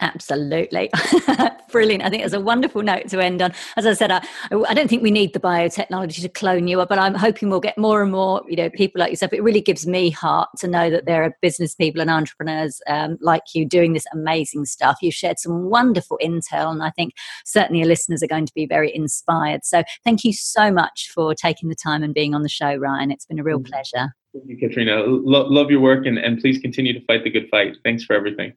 Absolutely. 0.00 0.90
Brilliant. 1.70 2.04
I 2.04 2.10
think 2.10 2.24
it's 2.24 2.34
a 2.34 2.40
wonderful 2.40 2.82
note 2.82 3.08
to 3.08 3.20
end 3.20 3.40
on. 3.40 3.52
As 3.76 3.86
I 3.86 3.94
said, 3.94 4.10
I, 4.10 4.24
I 4.68 4.74
don't 4.74 4.88
think 4.88 5.02
we 5.02 5.10
need 5.10 5.32
the 5.32 5.40
biotechnology 5.40 6.20
to 6.20 6.28
clone 6.28 6.66
you, 6.66 6.84
but 6.84 6.98
I'm 6.98 7.14
hoping 7.14 7.48
we'll 7.48 7.60
get 7.60 7.78
more 7.78 8.02
and 8.02 8.10
more, 8.10 8.42
you 8.48 8.56
know, 8.56 8.70
people 8.70 9.00
like 9.00 9.10
yourself. 9.10 9.32
It 9.32 9.42
really 9.42 9.60
gives 9.60 9.86
me 9.86 10.10
heart 10.10 10.48
to 10.58 10.68
know 10.68 10.90
that 10.90 11.06
there 11.06 11.22
are 11.22 11.36
business 11.40 11.74
people 11.74 12.00
and 12.00 12.10
entrepreneurs 12.10 12.80
um, 12.88 13.18
like 13.20 13.42
you 13.54 13.64
doing 13.64 13.92
this 13.92 14.06
amazing 14.12 14.64
stuff. 14.64 14.98
You've 15.00 15.14
shared 15.14 15.38
some 15.38 15.70
wonderful 15.70 16.18
intel, 16.22 16.70
and 16.70 16.82
I 16.82 16.90
think 16.90 17.14
certainly 17.44 17.80
your 17.80 17.88
listeners 17.88 18.22
are 18.22 18.28
going 18.28 18.46
to 18.46 18.54
be 18.54 18.66
very 18.66 18.94
inspired. 18.94 19.64
So 19.64 19.84
thank 20.04 20.24
you 20.24 20.32
so 20.32 20.72
much 20.72 21.10
for 21.14 21.34
taking 21.34 21.68
the 21.68 21.76
time 21.76 22.02
and 22.02 22.12
being 22.12 22.34
on 22.34 22.42
the 22.42 22.48
show, 22.48 22.74
Ryan. 22.74 23.10
It's 23.12 23.26
been 23.26 23.38
a 23.38 23.44
real 23.44 23.60
pleasure. 23.60 24.14
Thank 24.32 24.48
you, 24.48 24.58
Katrina. 24.58 25.04
Lo- 25.06 25.48
love 25.48 25.70
your 25.70 25.80
work 25.80 26.06
and, 26.06 26.18
and 26.18 26.40
please 26.40 26.58
continue 26.58 26.92
to 26.92 27.04
fight 27.06 27.22
the 27.22 27.30
good 27.30 27.48
fight. 27.48 27.76
Thanks 27.84 28.04
for 28.04 28.14
everything. 28.14 28.52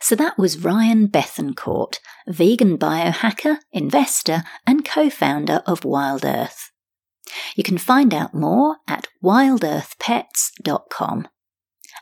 So 0.00 0.14
that 0.16 0.38
was 0.38 0.58
Ryan 0.58 1.08
Bethencourt, 1.08 1.98
vegan 2.26 2.78
biohacker, 2.78 3.58
investor, 3.72 4.42
and 4.66 4.84
co 4.84 5.08
founder 5.10 5.62
of 5.66 5.84
Wild 5.84 6.24
Earth. 6.24 6.70
You 7.56 7.64
can 7.64 7.78
find 7.78 8.14
out 8.14 8.34
more 8.34 8.76
at 8.86 9.08
wildearthpets.com. 9.22 11.28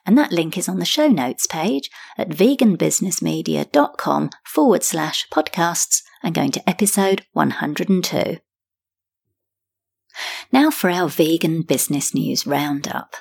And 0.04 0.18
that 0.18 0.32
link 0.32 0.56
is 0.56 0.68
on 0.68 0.78
the 0.78 0.84
show 0.84 1.08
notes 1.08 1.48
page 1.48 1.90
at 2.16 2.28
veganbusinessmedia.com 2.28 4.30
forward 4.44 4.84
slash 4.84 5.26
podcasts 5.32 6.02
and 6.22 6.32
going 6.34 6.52
to 6.52 6.68
episode 6.68 7.24
102. 7.32 8.36
Now 10.52 10.70
for 10.70 10.90
our 10.90 11.08
vegan 11.08 11.62
business 11.62 12.14
news 12.14 12.46
roundup. 12.46 13.16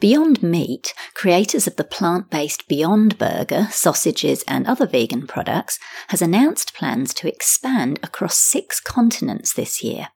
Beyond 0.00 0.42
Meat, 0.42 0.94
creators 1.14 1.66
of 1.66 1.76
the 1.76 1.84
plant 1.84 2.30
based 2.30 2.68
Beyond 2.68 3.18
Burger, 3.18 3.68
sausages, 3.70 4.42
and 4.46 4.66
other 4.66 4.86
vegan 4.86 5.26
products, 5.26 5.78
has 6.08 6.22
announced 6.22 6.74
plans 6.74 7.14
to 7.14 7.28
expand 7.28 7.98
across 8.02 8.38
six 8.38 8.80
continents 8.80 9.52
this 9.52 9.82
year. 9.82 10.08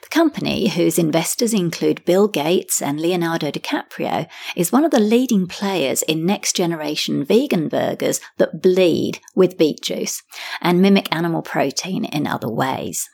The 0.00 0.08
company, 0.08 0.68
whose 0.68 0.98
investors 0.98 1.52
include 1.52 2.04
Bill 2.04 2.26
Gates 2.26 2.80
and 2.80 2.98
Leonardo 2.98 3.50
DiCaprio, 3.50 4.26
is 4.56 4.72
one 4.72 4.84
of 4.84 4.90
the 4.90 5.00
leading 5.00 5.46
players 5.46 6.02
in 6.02 6.24
next 6.24 6.56
generation 6.56 7.24
vegan 7.24 7.68
burgers 7.68 8.20
that 8.38 8.62
bleed 8.62 9.20
with 9.34 9.58
beet 9.58 9.82
juice 9.82 10.22
and 10.60 10.80
mimic 10.80 11.14
animal 11.14 11.42
protein 11.42 12.04
in 12.04 12.26
other 12.26 12.48
ways. 12.48 13.08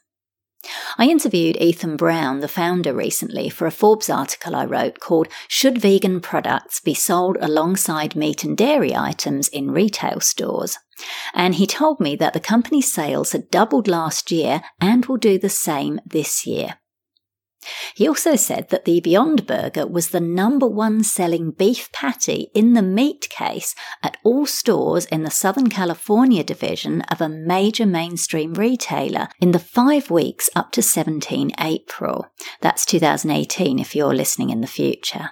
I 0.98 1.06
interviewed 1.06 1.56
Ethan 1.60 1.96
Brown, 1.96 2.40
the 2.40 2.48
founder, 2.48 2.94
recently 2.94 3.48
for 3.48 3.66
a 3.66 3.70
Forbes 3.70 4.08
article 4.08 4.54
I 4.54 4.64
wrote 4.64 5.00
called 5.00 5.28
Should 5.48 5.78
Vegan 5.78 6.20
Products 6.20 6.80
Be 6.80 6.94
Sold 6.94 7.36
Alongside 7.40 8.14
Meat 8.14 8.44
and 8.44 8.56
Dairy 8.56 8.94
Items 8.94 9.48
in 9.48 9.70
Retail 9.70 10.20
Stores? 10.20 10.78
And 11.34 11.56
he 11.56 11.66
told 11.66 12.00
me 12.00 12.16
that 12.16 12.32
the 12.32 12.40
company's 12.40 12.92
sales 12.92 13.32
had 13.32 13.50
doubled 13.50 13.88
last 13.88 14.30
year 14.30 14.62
and 14.80 15.06
will 15.06 15.16
do 15.16 15.38
the 15.38 15.48
same 15.48 16.00
this 16.06 16.46
year. 16.46 16.78
He 17.94 18.08
also 18.08 18.36
said 18.36 18.68
that 18.70 18.84
the 18.84 19.00
Beyond 19.00 19.46
Burger 19.46 19.86
was 19.86 20.08
the 20.08 20.20
number 20.20 20.66
one 20.66 21.04
selling 21.04 21.50
beef 21.50 21.90
patty 21.92 22.50
in 22.54 22.74
the 22.74 22.82
meat 22.82 23.28
case 23.30 23.74
at 24.02 24.16
all 24.24 24.46
stores 24.46 25.06
in 25.06 25.22
the 25.22 25.30
Southern 25.30 25.68
California 25.68 26.44
division 26.44 27.02
of 27.02 27.20
a 27.20 27.28
major 27.28 27.86
mainstream 27.86 28.54
retailer 28.54 29.28
in 29.40 29.52
the 29.52 29.58
five 29.58 30.10
weeks 30.10 30.50
up 30.54 30.72
to 30.72 30.82
17 30.82 31.52
April. 31.60 32.26
That's 32.60 32.84
2018 32.86 33.78
if 33.78 33.94
you're 33.94 34.14
listening 34.14 34.50
in 34.50 34.60
the 34.60 34.66
future. 34.66 35.30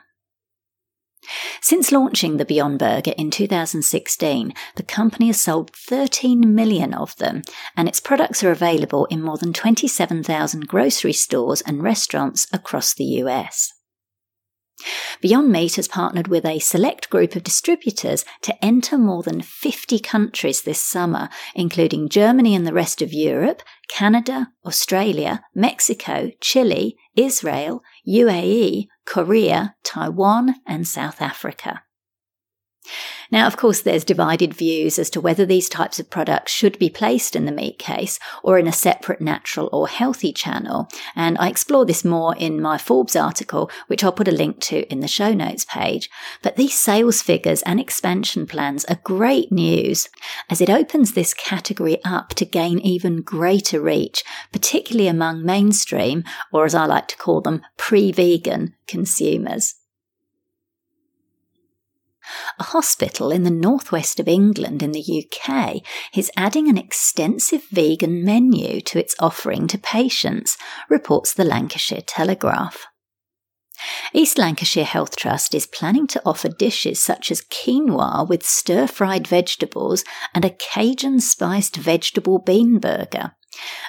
Since 1.60 1.92
launching 1.92 2.36
the 2.36 2.44
Beyond 2.44 2.78
Burger 2.78 3.12
in 3.16 3.30
2016, 3.30 4.52
the 4.74 4.82
company 4.82 5.28
has 5.28 5.40
sold 5.40 5.70
13 5.74 6.54
million 6.54 6.92
of 6.92 7.16
them, 7.16 7.42
and 7.76 7.88
its 7.88 8.00
products 8.00 8.42
are 8.42 8.50
available 8.50 9.04
in 9.06 9.22
more 9.22 9.38
than 9.38 9.52
27,000 9.52 10.66
grocery 10.66 11.12
stores 11.12 11.60
and 11.60 11.82
restaurants 11.82 12.46
across 12.52 12.92
the 12.94 13.04
US. 13.04 13.72
Beyond 15.20 15.52
Meat 15.52 15.76
has 15.76 15.86
partnered 15.86 16.26
with 16.26 16.44
a 16.44 16.58
select 16.58 17.08
group 17.08 17.36
of 17.36 17.44
distributors 17.44 18.24
to 18.40 18.64
enter 18.64 18.98
more 18.98 19.22
than 19.22 19.40
50 19.40 20.00
countries 20.00 20.62
this 20.62 20.82
summer, 20.82 21.28
including 21.54 22.08
Germany 22.08 22.54
and 22.56 22.66
the 22.66 22.72
rest 22.72 23.00
of 23.00 23.12
Europe, 23.12 23.62
Canada, 23.88 24.48
Australia, 24.66 25.44
Mexico, 25.54 26.32
Chile, 26.40 26.96
Israel, 27.14 27.82
UAE, 28.07 28.88
Korea, 29.07 29.76
Taiwan, 29.84 30.57
and 30.66 30.86
South 30.86 31.20
Africa. 31.20 31.82
Now, 33.30 33.46
of 33.46 33.56
course, 33.56 33.80
there's 33.80 34.04
divided 34.04 34.52
views 34.52 34.98
as 34.98 35.08
to 35.10 35.20
whether 35.20 35.46
these 35.46 35.68
types 35.68 35.98
of 35.98 36.10
products 36.10 36.52
should 36.52 36.78
be 36.78 36.90
placed 36.90 37.34
in 37.34 37.46
the 37.46 37.52
meat 37.52 37.78
case 37.78 38.18
or 38.42 38.58
in 38.58 38.66
a 38.66 38.72
separate 38.72 39.20
natural 39.20 39.70
or 39.72 39.88
healthy 39.88 40.32
channel. 40.32 40.88
And 41.16 41.38
I 41.38 41.48
explore 41.48 41.86
this 41.86 42.04
more 42.04 42.36
in 42.36 42.60
my 42.60 42.78
Forbes 42.78 43.16
article, 43.16 43.70
which 43.86 44.04
I'll 44.04 44.12
put 44.12 44.28
a 44.28 44.32
link 44.32 44.60
to 44.62 44.82
in 44.92 45.00
the 45.00 45.08
show 45.08 45.32
notes 45.32 45.64
page. 45.64 46.10
But 46.42 46.56
these 46.56 46.78
sales 46.78 47.22
figures 47.22 47.62
and 47.62 47.80
expansion 47.80 48.46
plans 48.46 48.84
are 48.86 49.00
great 49.02 49.50
news 49.50 50.08
as 50.50 50.60
it 50.60 50.68
opens 50.68 51.12
this 51.12 51.32
category 51.32 52.02
up 52.04 52.30
to 52.34 52.44
gain 52.44 52.78
even 52.80 53.22
greater 53.22 53.80
reach, 53.80 54.24
particularly 54.52 55.08
among 55.08 55.44
mainstream, 55.44 56.24
or 56.52 56.64
as 56.64 56.74
I 56.74 56.86
like 56.86 57.08
to 57.08 57.16
call 57.16 57.40
them, 57.40 57.62
pre 57.76 58.12
vegan 58.12 58.74
consumers. 58.86 59.76
A 62.58 62.64
hospital 62.64 63.30
in 63.30 63.42
the 63.42 63.50
northwest 63.50 64.20
of 64.20 64.28
England 64.28 64.82
in 64.82 64.92
the 64.92 65.26
UK 65.26 65.82
is 66.16 66.30
adding 66.36 66.68
an 66.68 66.78
extensive 66.78 67.64
vegan 67.70 68.24
menu 68.24 68.80
to 68.82 68.98
its 68.98 69.14
offering 69.18 69.66
to 69.68 69.78
patients, 69.78 70.56
reports 70.88 71.34
the 71.34 71.44
Lancashire 71.44 72.02
Telegraph. 72.06 72.86
East 74.12 74.38
Lancashire 74.38 74.84
Health 74.84 75.16
Trust 75.16 75.54
is 75.54 75.66
planning 75.66 76.06
to 76.08 76.22
offer 76.24 76.48
dishes 76.48 77.02
such 77.02 77.30
as 77.30 77.40
quinoa 77.40 78.28
with 78.28 78.44
stir 78.44 78.86
fried 78.86 79.26
vegetables 79.26 80.04
and 80.34 80.44
a 80.44 80.50
Cajun 80.50 81.20
spiced 81.20 81.76
vegetable 81.76 82.38
bean 82.38 82.78
burger. 82.78 83.34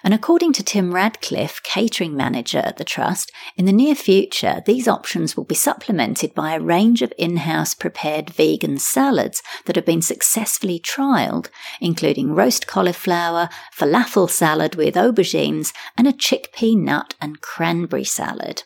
And 0.03 0.13
according 0.13 0.53
to 0.53 0.63
Tim 0.63 0.93
Radcliffe, 0.93 1.63
catering 1.63 2.15
manager 2.15 2.59
at 2.59 2.77
the 2.77 2.83
Trust, 2.83 3.31
in 3.55 3.65
the 3.65 3.71
near 3.71 3.95
future, 3.95 4.61
these 4.65 4.87
options 4.87 5.37
will 5.37 5.45
be 5.45 5.55
supplemented 5.55 6.33
by 6.33 6.53
a 6.53 6.59
range 6.59 7.01
of 7.01 7.13
in 7.17 7.37
house 7.37 7.73
prepared 7.73 8.29
vegan 8.29 8.77
salads 8.77 9.41
that 9.65 9.75
have 9.75 9.85
been 9.85 10.01
successfully 10.01 10.79
trialled, 10.79 11.49
including 11.79 12.35
roast 12.35 12.67
cauliflower, 12.67 13.49
falafel 13.75 14.29
salad 14.29 14.75
with 14.75 14.95
aubergines, 14.95 15.73
and 15.97 16.07
a 16.07 16.13
chickpea 16.13 16.77
nut 16.77 17.15
and 17.21 17.41
cranberry 17.41 18.03
salad. 18.03 18.63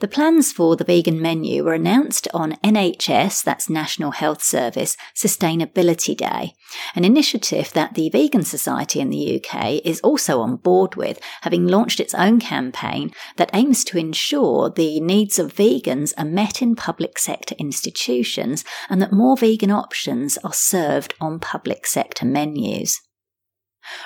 The 0.00 0.08
plans 0.08 0.52
for 0.52 0.74
the 0.74 0.84
vegan 0.84 1.22
menu 1.22 1.62
were 1.64 1.74
announced 1.74 2.26
on 2.34 2.56
NHS, 2.64 3.44
that's 3.44 3.70
National 3.70 4.10
Health 4.10 4.42
Service, 4.42 4.96
Sustainability 5.14 6.16
Day, 6.16 6.54
an 6.96 7.04
initiative 7.04 7.72
that 7.72 7.94
the 7.94 8.08
Vegan 8.10 8.42
Society 8.42 8.98
in 8.98 9.10
the 9.10 9.40
UK 9.40 9.80
is 9.84 10.00
also 10.00 10.40
on 10.40 10.56
board 10.56 10.96
with, 10.96 11.20
having 11.42 11.68
launched 11.68 12.00
its 12.00 12.14
own 12.14 12.40
campaign 12.40 13.12
that 13.36 13.50
aims 13.54 13.84
to 13.84 13.98
ensure 13.98 14.68
the 14.68 15.00
needs 15.00 15.38
of 15.38 15.54
vegans 15.54 16.12
are 16.18 16.24
met 16.24 16.60
in 16.60 16.74
public 16.74 17.18
sector 17.18 17.54
institutions 17.58 18.64
and 18.90 19.00
that 19.00 19.12
more 19.12 19.36
vegan 19.36 19.70
options 19.70 20.38
are 20.38 20.52
served 20.52 21.14
on 21.20 21.38
public 21.38 21.86
sector 21.86 22.26
menus. 22.26 23.00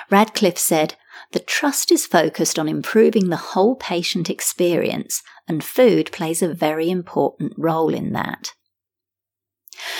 Radcliffe 0.09 0.57
said, 0.57 0.95
The 1.33 1.39
trust 1.39 1.91
is 1.91 2.05
focused 2.05 2.57
on 2.57 2.67
improving 2.67 3.29
the 3.29 3.37
whole 3.37 3.75
patient 3.75 4.29
experience, 4.29 5.21
and 5.47 5.63
food 5.63 6.11
plays 6.11 6.41
a 6.41 6.53
very 6.53 6.89
important 6.89 7.53
role 7.57 7.93
in 7.93 8.13
that. 8.13 8.53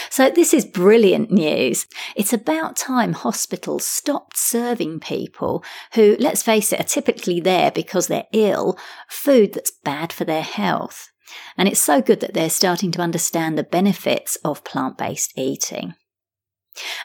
So, 0.09 0.29
this 0.29 0.53
is 0.53 0.65
brilliant 0.65 1.31
news. 1.31 1.85
It's 2.15 2.33
about 2.33 2.75
time 2.75 3.13
hospitals 3.13 3.85
stopped 3.85 4.37
serving 4.37 5.01
people 5.01 5.63
who, 5.93 6.15
let's 6.19 6.41
face 6.41 6.73
it, 6.73 6.79
are 6.79 6.83
typically 6.83 7.39
there 7.39 7.71
because 7.71 8.07
they're 8.07 8.25
ill, 8.31 8.77
food 9.07 9.53
that's 9.53 9.71
bad 9.83 10.11
for 10.11 10.25
their 10.25 10.41
health. 10.41 11.09
And 11.57 11.67
it's 11.67 11.83
so 11.83 12.01
good 12.01 12.21
that 12.21 12.33
they're 12.33 12.49
starting 12.49 12.91
to 12.93 13.01
understand 13.01 13.57
the 13.57 13.63
benefits 13.63 14.37
of 14.43 14.63
plant 14.63 14.97
based 14.97 15.33
eating. 15.37 15.93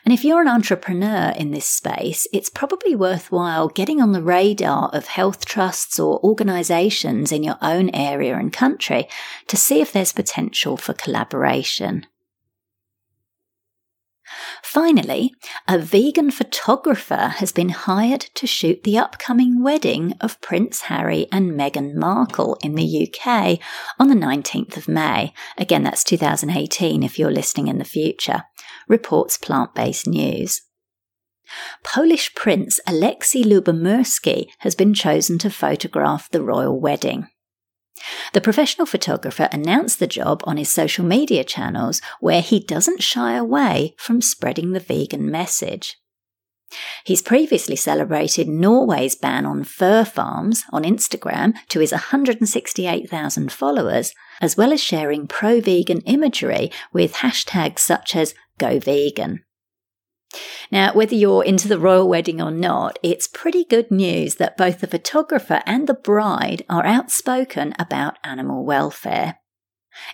And 0.05 0.13
if 0.13 0.25
you're 0.25 0.43
an 0.43 0.49
entrepreneur 0.49 1.33
in 1.37 1.51
this 1.51 1.67
space, 1.67 2.27
it's 2.33 2.51
probably 2.51 2.95
worthwhile 2.95 3.69
getting 3.69 4.01
on 4.01 4.13
the 4.13 4.23
radar 4.23 4.91
of 4.93 5.07
health 5.07 5.45
trusts 5.45 5.99
or 5.99 6.23
organisations 6.25 7.33
in 7.33 7.43
your 7.43 7.59
own 7.63 7.91
area 7.91 8.37
and 8.37 8.53
country 8.53 9.09
to 9.49 9.57
see 9.57 9.81
if 9.81 9.93
there's 9.93 10.13
potential 10.13 10.77
for 10.77 10.93
collaboration. 10.93 12.07
Finally, 14.63 15.35
a 15.69 15.79
vegan 15.79 16.31
photographer 16.31 17.35
has 17.37 17.53
been 17.53 17.69
hired 17.71 18.21
to 18.35 18.47
shoot 18.47 18.83
the 18.83 18.97
upcoming 18.97 19.63
wedding 19.63 20.15
of 20.21 20.41
Prince 20.41 20.83
Harry 20.83 21.27
and 21.31 21.53
Meghan 21.53 21.95
Markle 21.95 22.57
in 22.63 22.75
the 22.75 23.09
UK 23.09 23.59
on 23.99 24.09
the 24.09 24.15
19th 24.15 24.77
of 24.77 24.89
May. 24.89 25.35
Again, 25.59 25.83
that's 25.83 26.05
2018 26.05 27.03
if 27.03 27.19
you're 27.19 27.31
listening 27.31 27.69
in 27.69 27.79
the 27.79 27.85
future, 27.85 28.45
reports 28.89 29.39
Plant 29.39 29.75
Based 29.75 30.07
News. 30.07 30.63
Polish 31.83 32.35
Prince 32.35 32.81
Alexei 32.87 33.43
Lubomirski 33.43 34.47
has 34.61 34.75
been 34.75 34.95
chosen 34.95 35.39
to 35.39 35.51
photograph 35.51 36.31
the 36.31 36.43
royal 36.43 36.81
wedding. 36.81 37.29
The 38.33 38.41
professional 38.41 38.87
photographer 38.87 39.49
announced 39.53 39.99
the 39.99 40.07
job 40.07 40.43
on 40.45 40.57
his 40.57 40.73
social 40.73 41.05
media 41.05 41.45
channels, 41.45 42.01
where 42.21 42.41
he 42.41 42.59
doesn't 42.59 43.03
shy 43.03 43.35
away 43.35 43.95
from 43.99 44.21
spreading 44.21 44.73
the 44.73 44.81
vegan 44.81 45.31
message. 45.31 45.97
He's 47.05 47.21
previously 47.21 47.77
celebrated 47.77 48.49
Norway's 48.49 49.15
ban 49.15 49.45
on 49.45 49.63
fur 49.63 50.05
farms 50.05 50.65
on 50.73 50.85
Instagram 50.85 51.55
to 51.69 51.81
his 51.81 51.93
168,000 51.93 53.53
followers, 53.53 54.15
as 54.41 54.57
well 54.57 54.73
as 54.73 54.83
sharing 54.83 55.27
pro 55.27 55.61
vegan 55.61 56.01
imagery 56.03 56.73
with 56.93 57.17
hashtags 57.17 57.81
such 57.81 58.17
as 58.17 58.35
GoVegan. 58.63 59.41
Now, 60.71 60.95
whether 60.95 61.15
you're 61.15 61.45
into 61.45 61.69
the 61.69 61.79
royal 61.79 62.09
wedding 62.09 62.41
or 62.41 62.51
not, 62.51 62.99
it's 63.03 63.29
pretty 63.29 63.65
good 63.65 63.91
news 63.91 64.37
that 64.37 64.57
both 64.57 64.81
the 64.81 64.87
photographer 64.87 65.63
and 65.67 65.87
the 65.87 65.95
bride 65.95 66.65
are 66.71 66.87
outspoken 66.87 67.75
about 67.79 68.19
animal 68.25 68.65
welfare. 68.65 69.39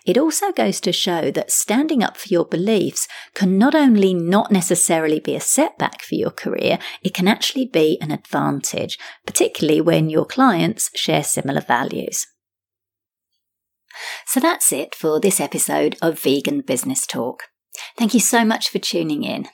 It 0.05 0.19
also 0.19 0.51
goes 0.51 0.81
to 0.81 0.93
show 0.93 1.31
that 1.31 1.53
standing 1.53 2.03
up 2.03 2.17
for 2.17 2.29
your 2.29 2.45
beliefs 2.45 3.07
can 3.35 3.59
not 3.59 3.77
only 3.77 4.13
not 4.13 4.51
necessarily 4.51 5.21
be 5.21 5.37
a 5.37 5.41
setback 5.41 6.03
for 6.03 6.17
your 6.17 6.33
career, 6.33 6.81
it 7.03 7.15
can 7.15 7.29
actually 7.29 7.67
be 7.67 7.97
an 8.01 8.11
advantage, 8.11 8.99
particularly 9.25 9.81
when 9.81 10.11
your 10.11 10.25
clients 10.25 10.91
share 10.97 11.23
similar 11.23 11.61
values. 11.61 12.27
So 14.27 14.41
that's 14.41 14.73
it 14.73 14.97
for 14.97 15.21
this 15.21 15.41
episode 15.41 15.97
of 16.03 16.19
Vegan 16.19 16.63
Business 16.63 17.07
Talk. 17.07 17.45
Thank 17.97 18.15
you 18.15 18.21
so 18.21 18.45
much 18.45 18.69
for 18.69 18.79
tuning 18.79 19.25
in. 19.25 19.49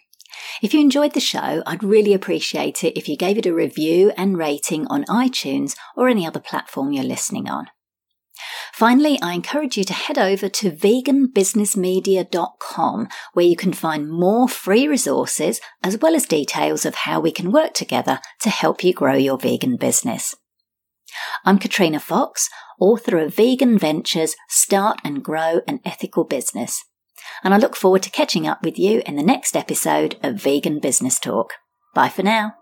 If 0.63 0.73
you 0.75 0.81
enjoyed 0.81 1.15
the 1.15 1.21
show, 1.21 1.63
I'd 1.67 1.83
really 1.83 2.15
appreciate 2.15 2.85
it 2.85 2.97
if 2.99 3.09
you 3.09 3.17
gave 3.17 3.39
it 3.39 3.47
a 3.47 3.55
review 3.55 4.13
and 4.17 4.39
rating 4.39 4.87
on 4.89 5.05
iTunes 5.05 5.77
or 5.97 6.09
any 6.09 6.27
other 6.27 6.41
platform 6.41 6.93
you're 6.93 7.05
listening 7.05 7.49
on. 7.49 7.69
Finally, 8.73 9.17
I 9.23 9.35
encourage 9.35 9.77
you 9.77 9.85
to 9.85 9.93
head 9.93 10.19
over 10.19 10.49
to 10.49 10.73
veganbusinessmedia.com 10.73 13.09
where 13.33 13.47
you 13.47 13.55
can 13.57 13.73
find 13.73 14.11
more 14.11 14.49
free 14.49 14.89
resources 14.89 15.61
as 15.83 15.99
well 15.99 16.17
as 16.17 16.27
details 16.27 16.85
of 16.85 16.97
how 16.97 17.21
we 17.21 17.31
can 17.31 17.53
work 17.53 17.75
together 17.75 18.19
to 18.41 18.51
help 18.51 18.83
you 18.83 18.93
grow 18.93 19.15
your 19.15 19.39
vegan 19.39 19.77
business. 19.77 20.35
I'm 21.45 21.61
Katrina 21.61 22.01
Fox, 22.01 22.51
author 22.81 23.19
of 23.19 23.37
Vegan 23.37 23.79
Ventures 23.79 24.35
Start 24.49 24.99
and 25.05 25.23
Grow 25.23 25.61
an 25.69 25.79
Ethical 25.85 26.25
Business 26.25 26.83
and 27.43 27.55
I 27.55 27.59
look 27.59 27.77
forward 27.77 28.03
to 28.05 28.11
catching 28.11 28.47
up 28.47 28.63
with 28.63 28.79
you 28.79 29.03
in 29.07 29.17
the 29.17 29.23
next 29.23 29.57
episode 29.57 30.17
of 30.23 30.37
Vegan 30.37 30.79
Business 30.79 31.19
Talk. 31.19 31.55
Bye 31.95 32.09
for 32.09 32.23
now. 32.23 32.55